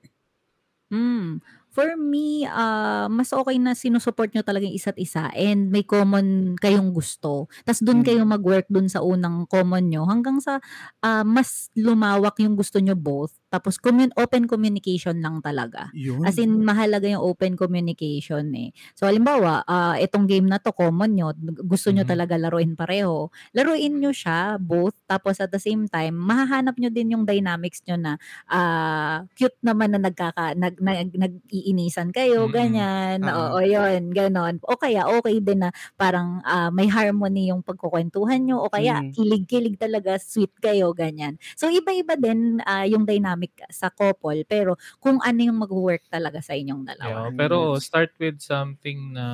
[0.91, 1.39] Mm.
[1.71, 6.59] For me, ah, mas okay na sinusupport nyo talaga yung isa't isa and may common
[6.59, 7.47] kayong gusto.
[7.63, 8.03] Tas dun Mm.
[8.03, 10.59] kayo mag-work dun sa unang common nyo hanggang sa
[10.99, 13.31] ah, mas lumawak yung gusto nyo both.
[13.51, 15.91] Tapos commun- open communication lang talaga.
[15.91, 16.23] Yun.
[16.23, 18.71] As in, mahalaga yung open communication eh.
[18.95, 21.35] So, halimbawa, ah, itong game na to, common nyo,
[21.67, 22.11] gusto nyo Mhm.
[22.15, 23.27] talaga laruin pareho.
[23.51, 24.95] Laruin nyo siya, both.
[25.03, 28.13] Tapos at the same time, mahahanap nyo din yung dynamics nyo na
[28.47, 32.55] ah, cute naman na nagkaka, nag, nag, nag-iinisan kayo, Mm-mm.
[32.55, 33.17] ganyan.
[33.27, 33.51] Ah.
[33.51, 34.63] Oo, yun, ganon.
[34.63, 38.63] O kaya, okay din na parang ah, may harmony yung pagkukwentuhan nyo.
[38.63, 39.11] O kaya, Mm.
[39.11, 41.35] kilig-kilig talaga, sweet kayo, ganyan.
[41.59, 43.03] So, iba-iba din ah, yung
[43.41, 44.45] dynamic sa couple.
[44.45, 47.29] Pero, kung ano yung mag-work talaga sa inyong dalawa.
[47.29, 49.25] Yeah, pero start with something na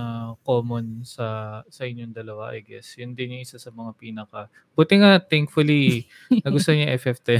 [0.47, 2.95] common sa sa inyong dalawa, I guess.
[2.95, 4.47] Yun din yung isa sa mga pinaka.
[4.77, 6.07] Buti nga, thankfully,
[6.45, 7.39] nagustuhan niya yung FF10.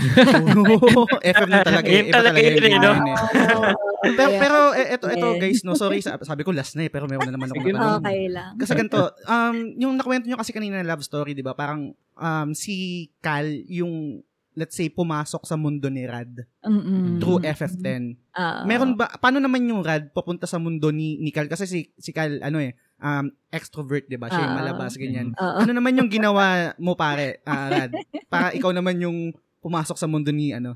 [0.76, 1.88] Oo, FM na talaga.
[1.88, 1.96] eh.
[1.96, 2.92] Yun Iba talaga talaga yun yung no?
[2.94, 3.18] game eh.
[3.98, 7.10] Pero, pero eh, eto, eto guys, no, sorry, sa- sabi ko last na eh, pero
[7.10, 8.06] meron na naman ako Sige natanong.
[8.06, 8.52] Okay lang.
[8.54, 11.58] Kasi ganito, um, yung nakwento nyo kasi kanina na love story, di ba?
[11.58, 14.22] Parang um, si Cal, yung,
[14.58, 16.34] let's say, pumasok sa mundo ni Rad
[16.66, 17.22] Mm-mm.
[17.22, 18.18] through FF10.
[18.34, 18.66] Ah.
[18.66, 21.46] Meron ba, paano naman yung Rad papunta sa mundo ni, ni Cal?
[21.46, 24.28] Kasi si, si Cal, ano eh, um, extrovert, di ba?
[24.28, 24.60] Siya yung Ah.
[24.60, 25.32] malabas, ganyan.
[25.32, 25.62] Oo.
[25.62, 27.94] Ano naman yung ginawa mo, pare, ah, Rad?
[28.26, 29.30] Para ikaw naman yung
[29.62, 30.74] pumasok sa mundo ni, ano,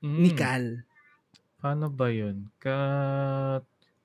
[0.00, 0.38] ni Mm.
[0.38, 0.64] Cal.
[1.58, 2.48] Paano ba yun?
[2.56, 2.76] Ka...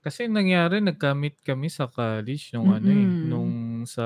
[0.02, 3.54] Kasi nangyari, nagkamit kami sa college nung ano eh, nung
[3.86, 4.06] sa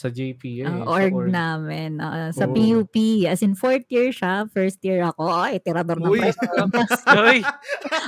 [0.00, 0.64] sa.
[0.64, 1.28] Ang eh, sa org org.
[1.28, 2.00] namin.
[2.00, 2.54] oo, sa Oo.
[2.56, 2.96] PUP.
[3.28, 4.48] As in, fourth year siya.
[4.48, 5.28] First year ako.
[5.28, 6.24] Ay, tirador ng Uy.
[7.20, 7.38] Uy,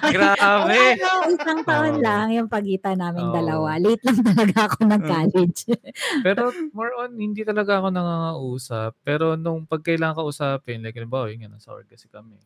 [0.09, 0.81] grabe.
[0.97, 2.05] Ano, isang taon Oo.
[2.05, 3.35] lang yung pagitan namin Oo.
[3.37, 3.77] dalawa.
[3.77, 5.61] Late lang talaga ako nag-college.
[6.27, 8.97] Pero more on, hindi talaga ako nangangausap.
[9.05, 12.41] Pero nung pag kailangan ka usapin, like, halimbawa, yun nga, nasa org kasi kami.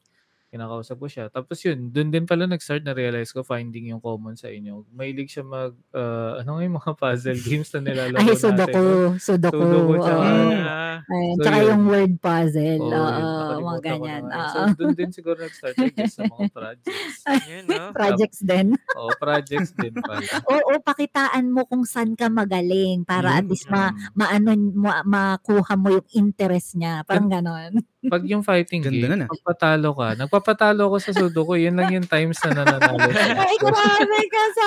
[0.56, 1.28] Kinakausap ko siya.
[1.28, 4.88] Tapos yun, dun din pala nag-start na realize ko finding yung common sa inyo.
[4.90, 8.40] Mahilig siya mag, uh, ano nga yung mga puzzle games na nilalaro Ay, natin.
[8.40, 8.84] sudoku.
[9.20, 9.60] Sudoku.
[9.60, 10.54] Sudoku, tsaka oo.
[10.96, 11.34] Mm.
[11.36, 11.68] So, tsaka yun.
[11.68, 12.80] yung word puzzle.
[12.82, 14.22] Oo, Oo, yun, mga ganyan.
[14.24, 14.34] na.
[14.34, 14.48] Oo.
[14.48, 17.20] So, dun din siguro nag-start guess, sa mga projects.
[17.44, 17.84] yun, no?
[17.92, 18.66] Projects din.
[18.96, 20.24] Oo, projects din pala.
[20.56, 23.52] Oo, pakitaan mo kung saan ka magaling para at Yun.
[23.52, 23.98] least ma, Mm.
[24.16, 27.04] maano, ma, makuha mo yung interest niya.
[27.04, 27.76] Parang ganon.
[28.06, 29.30] Pag yung fighting Ganda game, nun ah.
[29.30, 30.08] pagpatalo ka,
[30.47, 33.02] nagpapatalo ko sa Sudoku, yun lang yung times na nananalo.
[33.43, 34.66] Ay, grabe ka sa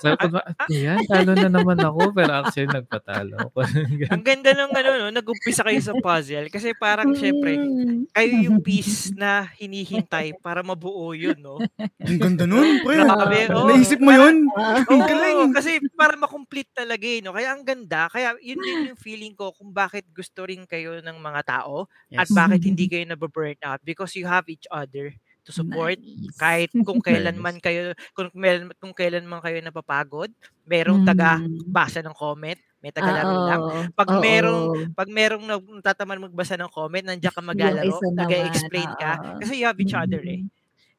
[0.00, 0.36] Sabi ko,
[0.68, 3.58] yan, talo na naman ako, pero actually nagpatalo ako.
[4.14, 8.08] Ang ganda nung ano, no, nag-umpisa kayo sa puzzle kasi parang syempre, Mm.
[8.12, 11.60] kayo yung piece na hinihintay para mabuo yun, no?
[12.00, 13.00] Ang ganda nun, pre.
[13.00, 13.68] Grabe, oo.
[13.68, 14.48] Naisip mo yun?
[14.50, 15.52] Oo, galing.
[15.52, 17.32] kasi para makomplete talaga eh, no?
[17.32, 21.16] Kaya ang ganda, kaya yun din yung feeling ko kung bakit gusto rin kayo ng
[21.16, 22.34] mga tao at Yes.
[22.36, 25.10] bakit hindi kayo nababurn out because you have each other
[25.40, 26.36] to support nice.
[26.36, 30.28] kahit kung kailan man kayo kung, meron- kung kailan man kayo napapagod,
[30.62, 31.64] merong taga Mm.
[31.66, 33.46] basa ng comment, may tagalaro Oo.
[33.46, 33.60] lang.
[33.92, 34.20] Pag Oo.
[34.20, 34.62] merong
[34.92, 39.10] pag merong nag- natatamad magbasa ng comment, nandiyan ka maglalaro, nag-explain ka
[39.40, 40.44] kasi you have each other eh.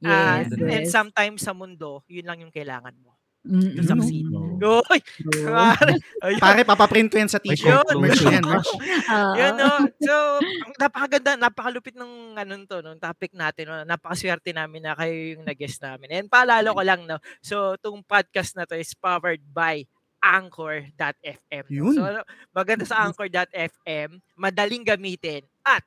[0.02, 0.10] Mm.
[0.10, 0.90] Ah, Yes, and yes.
[0.90, 3.14] sometimes sa mundo, yun lang yung kailangan mo.
[3.42, 4.30] Mm, succeed.
[4.30, 4.62] mm.
[4.62, 5.00] Uy!
[5.02, 5.50] True.
[5.50, 5.94] Pare.
[6.46, 7.90] Pare, papaprint ko yan sa t-shirt.
[7.98, 8.70] Merch yan, merch.
[9.42, 9.90] Yun, no?
[9.98, 13.66] So, ang napakaganda, napakalupit ng ano to, no, topic natin.
[13.66, 13.82] No?
[13.82, 16.14] Napakaswerte namin na kayo yung nag-guest namin.
[16.14, 19.90] And paalala ko lang, no, so, itong podcast na to is powered by
[20.22, 21.66] Anchor.fm.
[21.66, 21.74] no?
[21.74, 21.94] Yun.
[21.98, 22.22] So, ano,
[22.54, 25.86] maganda sa Anchor.fm, madaling gamitin at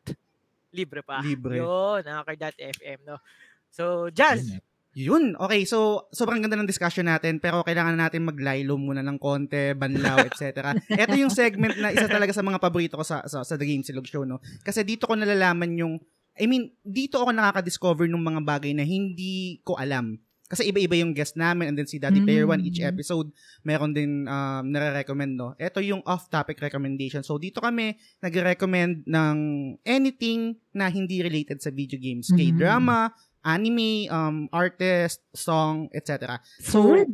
[0.75, 1.23] libre pa.
[1.23, 1.63] Libre.
[1.63, 2.99] Yun, Anchor.fm.
[3.07, 3.23] No?
[3.71, 4.59] So, Jazz,
[4.95, 5.35] Yun.
[5.35, 10.23] Okay, so sobrang ganda ng discussion natin pero kailangan natin maglaylo muna ng konti, banlaw,
[10.23, 10.73] etc.
[10.87, 13.83] Ito yung segment na isa talaga sa mga paborito ko sa sa, sa The Game
[13.83, 14.39] Silog Show, no?
[14.63, 15.99] Kasi dito ko nalalaman yung
[16.35, 20.19] I mean, dito ako nakaka-discover ng mga bagay na hindi ko alam.
[20.45, 22.91] Kasi iba-iba yung guest namin and then si Daddy Player One, each Mm.
[22.91, 23.31] episode,
[23.63, 25.55] meron din um, nare-recommend, no?
[25.57, 27.23] Ito yung off-topic recommendation.
[27.23, 29.37] So, dito kami nagre-recommend ng
[29.83, 32.29] anything na hindi related sa video games.
[32.29, 32.37] Mm.
[32.37, 33.15] K-drama,
[33.45, 36.41] anime, um, artist, song, etc.
[36.65, 37.09] So, Food.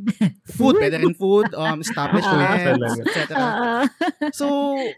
[0.47, 3.03] food, pwede rin food, um, establishments, Talaga.
[3.03, 3.19] etc.
[3.35, 3.69] Oo.
[4.31, 4.47] So,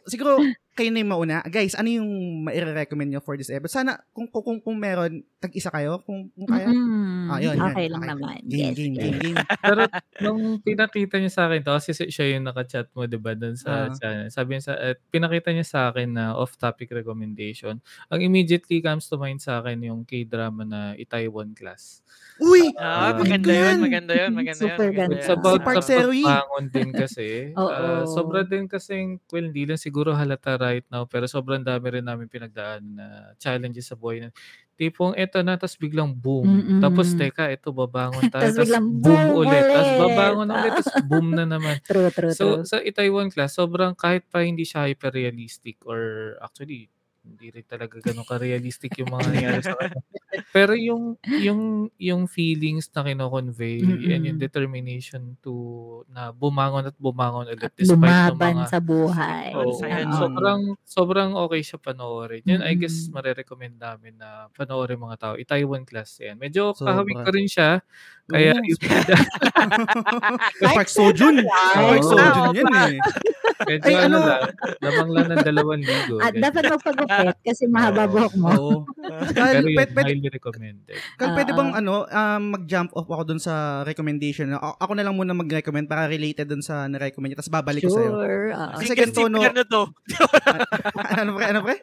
[0.06, 1.44] siguro, kayo na yung mauna.
[1.44, 2.08] Guys, ano yung
[2.42, 3.84] maire-recommend nyo for this episode?
[3.84, 6.66] Sana, kung, kung, kung, kung meron, tag-isa kayo, kung, kung kaya.
[6.66, 7.28] Mm-mm.
[7.28, 7.66] Ah, yun, yun.
[7.66, 8.10] okay lang Okay.
[8.10, 8.38] naman.
[8.42, 9.36] Game, yes, game, game, game.
[9.62, 9.82] Pero
[10.18, 13.52] nung pinakita niya sa akin to, kasi si- siya yung nakachat mo, di ba, dun
[13.54, 13.92] sa Ah.
[13.92, 14.28] channel.
[14.28, 17.76] Sabi niya sa, eh, pinakita niya sa akin na off-topic recommendation.
[18.08, 22.00] Ang immediately comes to mind sa akin yung K-drama na Itaewon Class.
[22.38, 22.72] Uy!
[22.74, 23.78] ah, Ah, maganda yun, yan.
[23.78, 24.94] maganda yun, maganda Super yun.
[24.96, 25.20] maganda ganda.
[25.20, 27.28] It's about Si Park sa pagbangon din kasi.
[27.60, 27.68] Oo.
[27.68, 32.06] Ah, sobra din kasing, well, hindi lang siguro halata right now, pero sobrang dami rin
[32.06, 33.06] namin pinagdaan na
[33.42, 34.22] challenges sa buhay.
[34.22, 34.30] Na,
[34.78, 36.46] tipong eto na tapos biglang boom.
[36.46, 36.80] Mm-mm.
[36.80, 39.64] Tapos teka, ito babangon tayo tapos biglang boom boom ulit.
[39.66, 40.00] Tapos ulit.
[40.00, 40.76] babangon ulit Oo.
[40.78, 41.76] tapos boom na naman.
[41.82, 42.66] True, true, So true.
[42.66, 46.86] sa Itaewon Class, sobrang kahit pa hindi siya hyper-realistic or actually
[47.22, 50.00] hindi rin talaga ganun ka-realistic yung mga nangyari sa kanya.
[50.50, 51.62] Pero yung yung
[51.96, 53.78] yung feelings na kino-convey
[54.10, 55.54] and yung determination to
[56.08, 59.48] na bumangon at bumangon ulit At despite ng lumaban mga sa buhay.
[59.54, 60.18] Oo, Saya Oo.
[60.18, 62.42] sobrang sobrang okay siya panoorin.
[62.44, 63.12] Yun I guess Mm.
[63.14, 65.34] mare-recommend namin na panoorin mga tao.
[65.36, 66.36] Itaewon Class yan.
[66.36, 67.00] Medyo Sobra.
[67.00, 67.80] kahawig ko rin siya.
[68.26, 68.80] Kaya yung
[70.64, 71.42] Park Sojun.
[71.44, 72.10] Park Oo.
[72.10, 72.96] Sojun yan eh.
[73.64, 74.42] Medyo Ay, ano, ano- lang,
[74.80, 76.14] lamang lang ng dalawang ligo.
[76.18, 76.42] At ganyan.
[76.48, 78.50] dapat magpagupit kasi mahaba buhok mo.
[78.50, 78.76] Oo.
[79.32, 80.96] Kal, Pero yun, pwede, pwede, highly recommended.
[81.16, 81.58] Kal, pwede Oo.
[81.58, 84.52] bang ano, um, mag-jump off ako dun sa recommendation.
[84.54, 87.38] A- ako na lang muna mag-recommend para related dun sa na-recommend niya.
[87.40, 88.10] Tapos babalik ko sa'yo.
[88.12, 88.46] Sure.
[88.52, 88.76] oo.
[88.78, 89.38] Kasi ganito, no?
[89.38, 89.82] Inferno to.
[91.20, 91.44] ano pre?
[91.50, 91.76] Ano pre?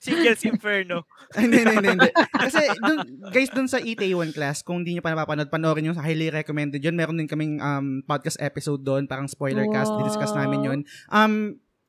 [0.00, 1.04] Singles Inferno.
[1.40, 2.10] hindi, hindi, hindi, hindi.
[2.32, 2.98] Kasi dun,
[3.28, 6.96] guys, dun sa ETA1 class, kung hindi nyo pa napapanood, panoorin nyo, highly recommended yun.
[6.96, 10.02] Meron din kaming um, podcast episode doon, parang spoiler cast, Wow.
[10.02, 10.78] didiscuss namin yun.
[11.08, 11.25] Um,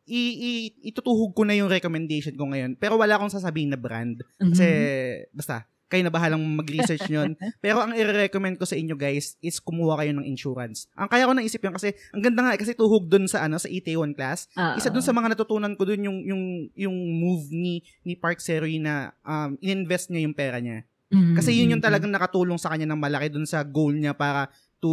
[0.05, 2.76] i- i- itutuhog ko na yung recommendation ko ngayon.
[2.76, 4.23] Pero wala akong sasabihin na brand.
[4.39, 5.35] Kasi, Mhm.
[5.35, 5.55] basta,
[5.88, 7.35] kayo na bahalang mag-research nyon.
[7.64, 10.88] Pero ang i-recommend ko sa inyo guys is kumuha kayo ng insurance.
[10.93, 13.43] Ang kaya ko nang isip yun kasi ang ganda nga eh, kasi tuhog dun sa
[13.43, 14.51] ano sa ETA1 class.
[14.53, 14.76] Oo.
[14.76, 16.43] Isa dun sa mga natutunan ko dun yung yung
[16.76, 20.84] yung move ni ni Park Seroy na um, ininvest niya yung pera niya.
[21.07, 21.39] Mhm.
[21.39, 24.91] Kasi yun yung talagang nakatulong sa kanya ng malaki dun sa goal niya para to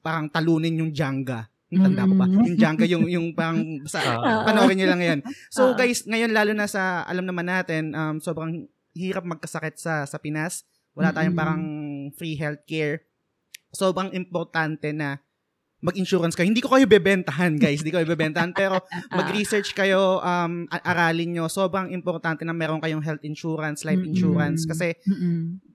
[0.00, 1.52] parang talunin yung Jenga.
[1.76, 2.26] Tanda ko pa.
[2.26, 2.34] Mm.
[2.46, 5.20] Yung Jenga yung yung parang sa Ah, panoorin niyo lang ngayon.
[5.48, 5.76] So Oo.
[5.76, 10.62] guys, ngayon lalo na sa alam naman natin um sobrang hirap magkasakit sa sa Pinas.
[10.94, 11.40] Wala tayong Mm-mm.
[11.42, 11.62] parang
[12.14, 13.02] free healthcare.
[13.74, 15.18] Sobrang importante na
[15.84, 16.48] mag-insurance kayo.
[16.48, 17.84] Hindi ko kayo bebentahan, guys.
[17.84, 18.56] Hindi ko kayo bebentahan.
[18.56, 18.80] Pero
[19.18, 21.44] mag-research kayo, um, aralin nyo.
[21.50, 24.16] Sobrang importante na meron kayong health insurance, life Mm-mm.
[24.16, 24.64] insurance.
[24.64, 24.96] Kasi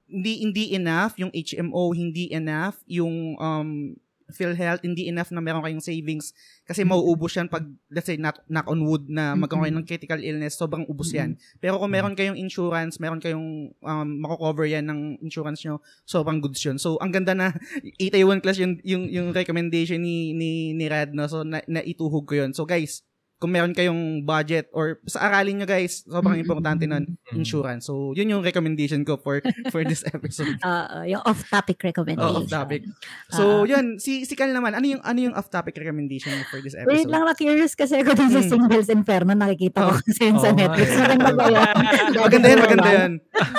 [0.10, 3.94] hindi hindi enough yung HMO, hindi enough yung um
[4.32, 6.32] PhilHealth, hindi enough na meron kayong savings
[6.70, 10.20] kasi mauubos yan pag, let's say, knock, knock on wood na magkaroon kayo ng critical
[10.22, 11.34] illness, sobrang ubos yan.
[11.58, 16.62] Pero kung meron kayong insurance, meron kayong um, mako-cover yan ng insurance nyo, sobrang goods
[16.62, 16.78] yun.
[16.78, 17.58] So, ang ganda na
[17.98, 21.26] 81 class yung, yung, yung recommendation ni, ni, ni Rad, no?
[21.26, 22.54] So, na, naituhog ko yun.
[22.54, 23.02] So, guys,
[23.40, 27.40] kung meron kayong budget or sa aralin nyo guys, sobrang importante nun, Mm.
[27.40, 27.88] insurance.
[27.88, 29.40] So, yun yung recommendation ko for
[29.72, 30.60] for this episode.
[30.68, 32.20] Oo, yung off-topic recommendation.
[32.20, 32.84] Oh, off topic.
[33.30, 36.60] So, yun, si si Kal naman, ano yung ano yung off topic recommendation mo for
[36.60, 37.10] this Wait episode?
[37.10, 38.50] lang, na-curious kasi ako dun sa Mm.
[38.50, 39.32] Singles Inferno.
[39.32, 40.00] Nakikita ko Oh.
[40.02, 40.90] kasi yun sa nga Netflix.
[40.94, 41.68] Maganda ba yun?
[42.20, 43.12] maganda yan, Daddy maganda yan.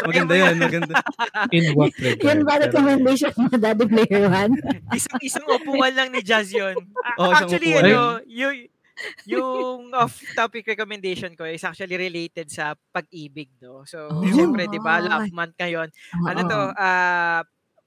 [0.02, 0.94] Maganda yan, maganda.
[1.51, 2.20] in what regard?
[2.20, 4.52] Yun ba recommendation mo, Daddy Player One?
[4.93, 6.77] isang isang upuan lang ni Jazz yun.
[7.16, 7.85] Oh, isang actually, upuan.
[7.86, 7.97] ano,
[8.27, 8.57] yung,
[9.27, 13.85] yung off-topic recommendation ko is actually related sa pag-ibig, no?
[13.89, 14.27] So, Oh.
[14.31, 15.89] siyempre, di ba, love month ngayon.
[16.27, 17.43] Ano to, ah,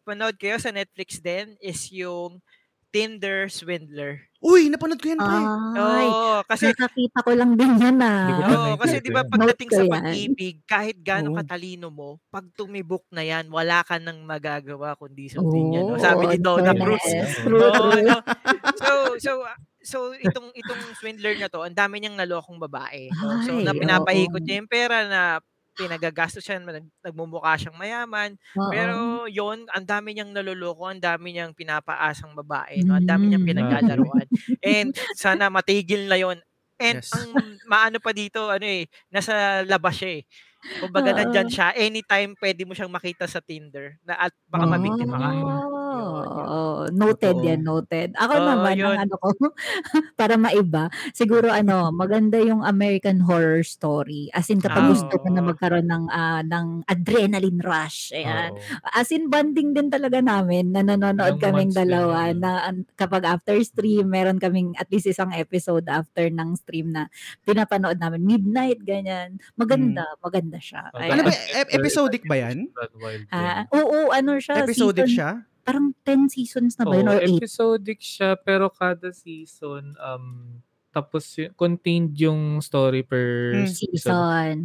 [0.08, 2.42] panood kayo sa Netflix din is yung
[2.94, 4.30] Tinder Swindler.
[4.42, 5.52] Uy, napanood ko yan, pre.
[5.78, 8.40] Ay, Oo, kasi nakakita ko lang din yan ah.
[8.42, 11.36] Oo, kasi nakikita 'di ba pagdating sa pag-ibig, kahit gaano Oo.
[11.36, 16.00] katalino mo, pag tumibok na 'yan, wala ka nang magagawa kundi sundin 'yan, no?
[16.00, 16.72] Oo, Sabi ni Donna.
[16.78, 17.04] Cruz.
[17.44, 18.00] True.
[18.00, 18.24] ano.
[18.78, 19.44] So, so
[19.86, 23.38] so itong itong swindler na 'to, ang dami niyang nalokong babae, no?
[23.44, 24.48] So, Ay, na pinapaikot oo.
[24.48, 25.22] niya yung pera na
[25.78, 28.70] pinagagastos siya, nag, nagmumukha siyang mayaman, Oo.
[28.70, 32.96] pero yon ang dami niyang naloloko, ang dami niyang pinapaasang babae, no?
[32.98, 33.48] Ang dami niyang Mm.
[33.48, 34.30] pinaglalaruan.
[34.64, 36.40] And sana matigil na yon.
[36.82, 37.14] And Yes.
[37.14, 40.24] ang maano pa dito, ano eh, nasa labas siya eh.
[40.80, 41.18] Kumbaga Oo.
[41.18, 45.30] nandyan siya, anytime pwede mo siyang makita sa Tinder na at baka mabiktima ka.
[45.94, 46.90] Oh, Yun, yun.
[46.92, 47.46] noted Totoo.
[47.46, 48.10] yan, noted.
[48.18, 48.96] Ako Oo, naman, yun.
[48.98, 49.28] ang ano ko,
[50.20, 54.28] para maiba, siguro ano, maganda yung American Horror Story.
[54.34, 55.50] As in, kapag Ah, gusto mo na oo.
[55.54, 58.12] magkaroon ng, ah, ng adrenaline rush.
[58.12, 58.52] Ayan.
[58.52, 58.60] Oo.
[58.90, 62.40] As in, bonding din talaga namin na nanonood Ilang kaming months din dalawa yun.
[62.42, 67.08] na an- kapag after stream, meron kaming at least isang episode after ng stream na
[67.44, 68.22] pinapanood namin.
[68.24, 69.38] Midnight, ganyan.
[69.56, 70.90] Maganda, maganda siya.
[70.90, 71.10] Okay.
[71.10, 72.68] Ano ba, e- episodic ba yan?
[73.30, 74.62] Ah, oo, ano siya.
[74.62, 75.32] Episodic season- siya?
[75.64, 77.40] Parang 10 seasons na ba yun Oo, or 8?
[77.40, 80.60] episodic siya pero kada season um
[80.92, 83.66] tapos y- contained yung story per Hmm.
[83.66, 84.12] season.
[84.12, 84.56] season.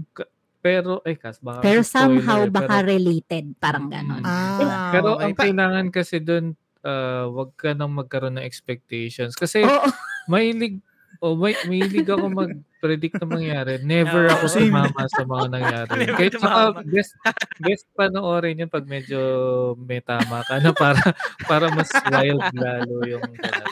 [0.58, 3.92] Pero ay kas baka Pero spoiler, somehow baka pero, related, parang Mm.
[3.94, 4.22] ganon.
[4.22, 5.22] Ah, pero okay.
[5.22, 9.86] ang kailangan kasi doon uh, wag ka nang magkaroon ng expectations kasi Oo,
[10.26, 10.82] mahilig
[11.20, 13.72] oh may mahilig ako mag predict na mangyari.
[13.84, 16.00] Never ako sumama sa mga nangyari.
[16.08, 17.12] Kahit saka best,
[17.58, 19.20] best panoorin yun pag medyo
[19.76, 21.02] may tama ka na para,
[21.50, 23.66] para mas wild lalo yung ganap.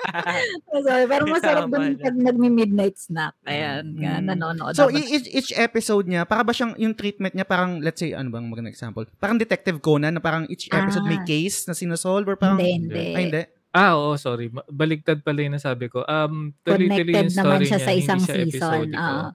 [0.77, 1.95] Sorry, pero masarap na.
[1.95, 3.35] pag nagmi-midnight snack.
[3.45, 3.99] Ayan, Mm.
[3.99, 7.99] kaya nanonood So, each, each episode niya, para ba siyang, yung treatment niya, parang, let's
[7.99, 9.07] say, ano bang magandang example?
[9.17, 11.25] Parang Detective Conan, na parang each episode may Ah.
[11.25, 13.05] case na sinosolve, or parang, hindi, hindi.
[13.15, 13.43] ay, hindi.
[13.77, 14.49] Ah, oo, sorry.
[14.49, 16.01] Ma- Baligtad pala yung nasabi ko.
[16.03, 18.49] Um, tuloy-tuloy Connected yung naman story siya niya, sa hindi isang siya season.
[18.49, 19.05] episodic, ah.
[19.05, 19.29] oo.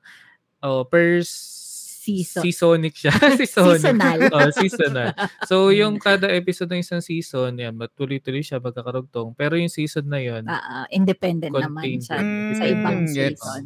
[0.62, 1.22] Oh, per
[2.02, 2.42] Season.
[2.42, 3.14] Seasonic siya.
[3.38, 3.78] Seasonic.
[3.78, 4.18] Seasonal.
[4.34, 5.10] oh, seasonal.
[5.46, 9.38] So, yung kada episode ng isang season, yan, tuloy-tuloy siya magkakarugtong.
[9.38, 12.58] Pero yung season na yun, Ah, ah, independent naman Contained siya yun.
[12.58, 13.38] sa ibang Mm, gets.
[13.38, 13.64] season.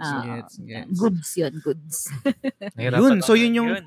[0.00, 0.96] Ah, Gets, gets.
[0.96, 1.96] Goods yun, goods.
[2.74, 3.84] Yun, so yun yung, Yun.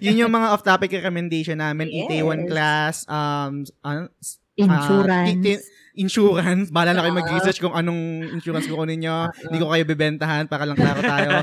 [0.00, 2.08] yun yung mga off-topic recommendation namin, Yes.
[2.08, 3.52] Itaewon class, um,
[3.84, 4.08] ano,
[4.56, 5.30] Insurance.
[5.36, 5.64] ti- ti-
[5.96, 6.68] insurance.
[6.68, 9.32] Bahala na kayo mag-research kung anong insurance kukunin nyo.
[9.32, 11.40] Hindi ko kayo bebentahan para lang klaro tayo.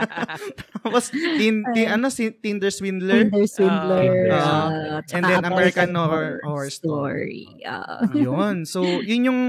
[0.80, 3.26] Tapos, tin, tin, ano, si Tinder Swindler.
[3.26, 4.30] Tinder Swindler.
[4.30, 7.50] Ah, ah, and then American Horror- Horror Story.
[7.66, 8.06] ah.
[8.14, 8.62] Yun.
[8.62, 9.40] So, yun yung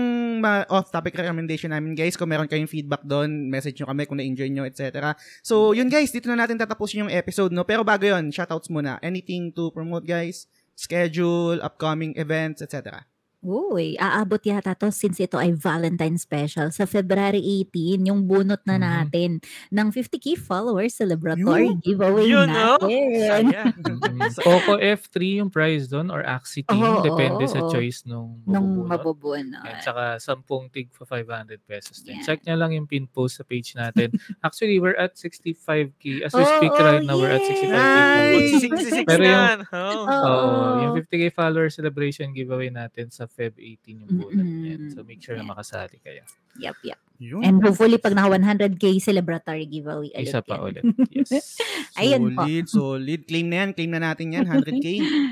[0.68, 2.18] off-topic recommendation namin, guys.
[2.18, 5.14] Kung meron kayong feedback doon, message nyo kami kung na-enjoy nyo, etc.
[5.45, 6.10] So, yun, guys.
[6.10, 7.61] Dito na natin tatapusin yung episode, no?
[7.61, 8.98] Pero bago yun, shoutouts muna.
[9.06, 10.49] Anything to promote, guys?
[10.76, 13.06] Schedule, upcoming events, etc.
[13.41, 18.77] Uy, aabot yata to since ito ay Valentine special sa February 18, yung bunot na
[18.77, 18.84] Mhm.
[18.85, 19.30] natin
[19.68, 23.01] ng 50k followers celebratory giveaway Yun, natin.
[23.18, 23.73] Sayang.
[23.81, 26.77] Mm, Poco F3 yung prize doon or Axie Team.
[26.77, 27.73] Oo, Depende oo, sa oo.
[27.73, 29.57] choice nung Nung mabubunot.
[29.57, 29.65] mabubunot.
[29.65, 32.22] At saka 10 tig for 500 pesos din.
[32.22, 32.26] Yeah.
[32.30, 34.13] Check nyo lang yung pin post sa page natin.
[34.45, 36.22] Actually, we're at 65k.
[36.22, 37.73] As we Oo, speak right now, we're at 65k.
[37.73, 37.89] Nice!
[38.22, 38.61] followers.
[38.61, 39.65] 66 Pero yung- na.
[39.73, 39.81] Oh.
[39.81, 40.05] Oo.
[40.05, 44.68] Oo, yung 50k follower celebration giveaway natin sa Feb 18 yung bunot Mm-mm.
[44.68, 44.82] yan.
[44.91, 45.49] So make sure na Yeah.
[45.49, 46.24] makasali kayo.
[46.60, 46.99] Yep, yep.
[47.22, 47.45] Yun.
[47.45, 50.66] And hopefully pag naka 100k celebratory giveaway ulit Isa pa yan.
[50.68, 50.84] ulit.
[51.16, 51.62] Yes.
[51.94, 52.44] Ayun po.
[52.44, 53.22] solid, solid.
[53.24, 53.70] Claim na yan.
[53.72, 54.44] Claim na natin yan.
[54.44, 54.88] 100k.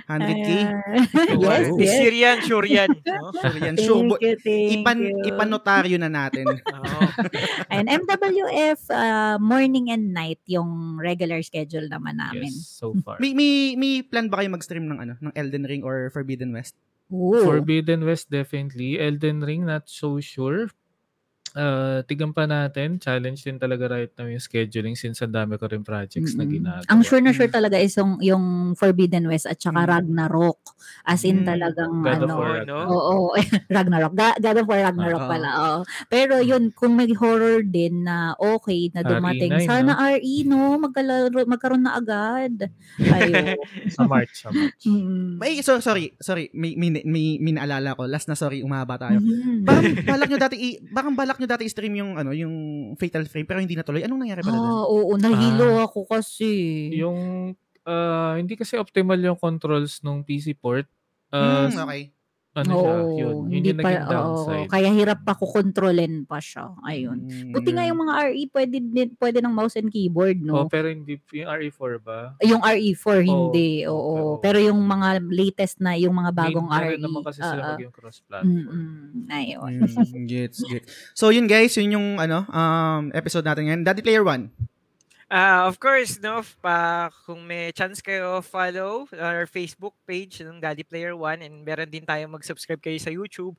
[0.05, 0.49] 100k.
[0.59, 1.35] Ayan.
[1.35, 1.75] yes, Wow.
[1.75, 1.99] This yes.
[1.99, 2.89] year yan, sure yan.
[3.09, 3.33] No?
[3.33, 3.73] So, yan.
[3.73, 4.05] Thank Sure.
[4.05, 5.27] bo- you, thank Ipan, you.
[5.27, 6.45] ipanotaryo na natin.
[6.45, 6.99] Oo.
[7.67, 12.53] And MWF, uh, morning and night yung regular schedule naman namin.
[12.53, 13.17] Yes, so far.
[13.17, 16.77] May, may, may plan ba kayo mag-stream ng ano ng Elden Ring or Forbidden West?
[17.13, 17.39] Ooh.
[17.43, 18.99] Forbidden West definitely.
[18.99, 20.69] Elden Ring not so sure.
[21.51, 22.97] Uh, tignan pa natin.
[22.97, 26.53] Challenge din talaga right now yung scheduling since ang dami ko rin projects na Mm-mm.
[26.55, 26.85] ginagawa.
[26.87, 27.55] Ang sure na sure Mm.
[27.55, 29.89] talaga is yung, yung Forbidden West at saka Mm.
[29.89, 30.59] Ragnarok.
[31.03, 31.47] As in Mm.
[31.47, 32.35] talagang God of ano.
[32.35, 32.77] War, no?
[32.85, 33.15] Oo,
[33.71, 34.13] Ragnarok.
[34.13, 35.29] Ga- God of War Ragnarok Oo.
[35.29, 35.49] pala.
[35.49, 35.77] Oo.
[36.05, 40.77] Pero yun, kung may horror din na okay na dumating, RE9, sana RE, no?
[40.77, 42.69] Magkalaro, magkaroon na agad.
[43.01, 43.57] Ayun.
[43.89, 44.33] Sa March.
[44.37, 44.85] Sa March.
[44.85, 45.37] Mm.
[45.37, 48.05] May so, sorry, sorry, may may, may, may naalala ko.
[48.05, 49.17] Last na sorry, umahaba tayo.
[49.17, 49.65] Mhm.
[49.65, 52.53] Parang balak nyo dati i, parang balak nyo dati i-stream yung ano, yung
[52.99, 54.03] Fatal Frame pero hindi natuloy.
[54.03, 54.71] Anong nangyari pala doon?
[54.75, 56.51] Ah, oo, nahilo ako kasi.
[56.99, 57.51] Yung
[57.87, 60.85] uh, hindi kasi optimal yung controls nung PC port.
[61.31, 62.11] Uh, Hmm, okay.
[62.51, 63.35] Ano siya, Oo, yun.
[63.39, 64.67] Yun hindi yung pa, naging oo, downside.
[64.67, 66.73] kaya hirap pa kukontrolin pa siya.
[66.81, 67.17] Ayun.
[67.21, 70.67] Hmm, Buti nga yung mga RE pwede din- pwede ng mouse and keyboard, Oh, no?
[70.67, 72.33] pero hindi, yung RE4 ba?
[72.41, 74.13] yung RE4 hindi, Oo, oo.
[74.17, 74.33] oo.
[74.39, 76.89] Pero yung mga latest na, yung mga bagong RE.
[76.89, 78.49] rin naman kasi sila ah, maging cross-platform.
[78.49, 79.71] mm-mm, ayun.
[79.85, 80.89] Mm, gets, gets.
[81.13, 83.81] So yun guys, yun yung ano, um episode natin ngayon.
[83.83, 84.49] Daddy Player 1.
[85.29, 90.81] Ah, of course, no, pa, kung may chance kayo follow our Facebook page ng Daddy
[90.81, 93.53] Player One and meron din tayo mag-subscribe kayo sa YouTube.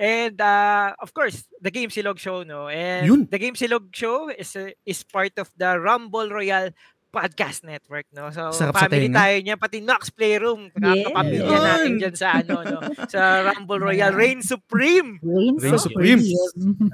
[0.00, 2.72] And uh, of course, the Game Silog Show, no.
[2.72, 3.22] And Yun.
[3.28, 6.72] the Game Silog Show is uh, is part of the Rumble Royale
[7.10, 8.30] Podcast Network, no.
[8.30, 9.18] So Sarap sa family tenga.
[9.18, 11.04] tayo niya pati Nox Playroom, Yes.
[11.04, 11.98] kapamilya natin Yun.
[11.98, 15.18] diyan sa ano, no, sa Rumble Royale Reign Supreme.
[15.18, 16.22] Reign Reign Supreme.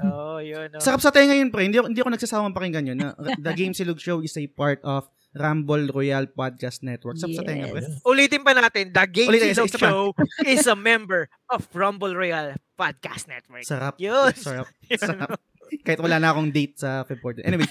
[0.03, 0.81] Oh, yun, no.
[0.81, 1.65] Sarap sa tenga yun, pre.
[1.65, 2.97] Hindi ako, hindi ako nagsasawang pakinggan yun.
[2.97, 7.21] Na, The Game Silog Show is a part of Rumble Royal Podcast Network.
[7.21, 7.85] Sarap sa tenga, pre.
[7.85, 8.01] Yes.
[8.01, 9.87] Ulitin pa natin, The Game Ulitin, isa- Silog isa pa.
[9.87, 10.03] Show
[10.43, 13.61] is a member of Rumble Royale Podcast Network.
[13.61, 13.97] Sarap.
[13.97, 14.33] Yun.
[14.33, 14.65] Sarap.
[14.97, 15.37] Sarap.
[15.85, 17.47] Kahit wala na akong date sa Feb 14.
[17.47, 17.67] Anyway,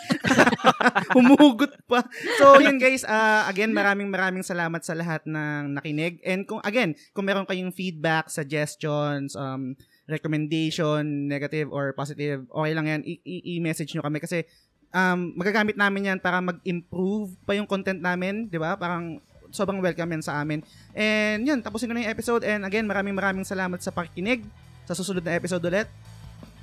[1.16, 2.04] humugot pa.
[2.40, 6.20] So, yun guys, uh, again, maraming maraming salamat sa lahat ng nakinig.
[6.22, 12.86] And kung, again, kung meron kayong feedback, suggestions, um, recommendation, negative or positive, okay lang
[12.86, 14.46] yan, i-message nyo kami kasi
[14.94, 18.78] um, magagamit namin yan para mag-improve pa yung content namin, di ba?
[18.78, 19.18] Parang
[19.50, 20.62] sobrang welcome yan sa amin.
[20.92, 22.42] And yun, tapusin ko na yung episode.
[22.44, 24.44] And again, maraming maraming salamat sa pakikinig.
[24.86, 25.90] Sa susunod na episode ulit.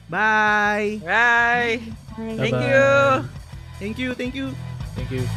[0.09, 0.99] Bye!
[1.03, 1.79] Bye!
[2.15, 2.67] Thank Bye-bye.
[2.67, 3.29] you!
[3.79, 4.53] Thank you, thank you.
[4.95, 5.27] Thank you.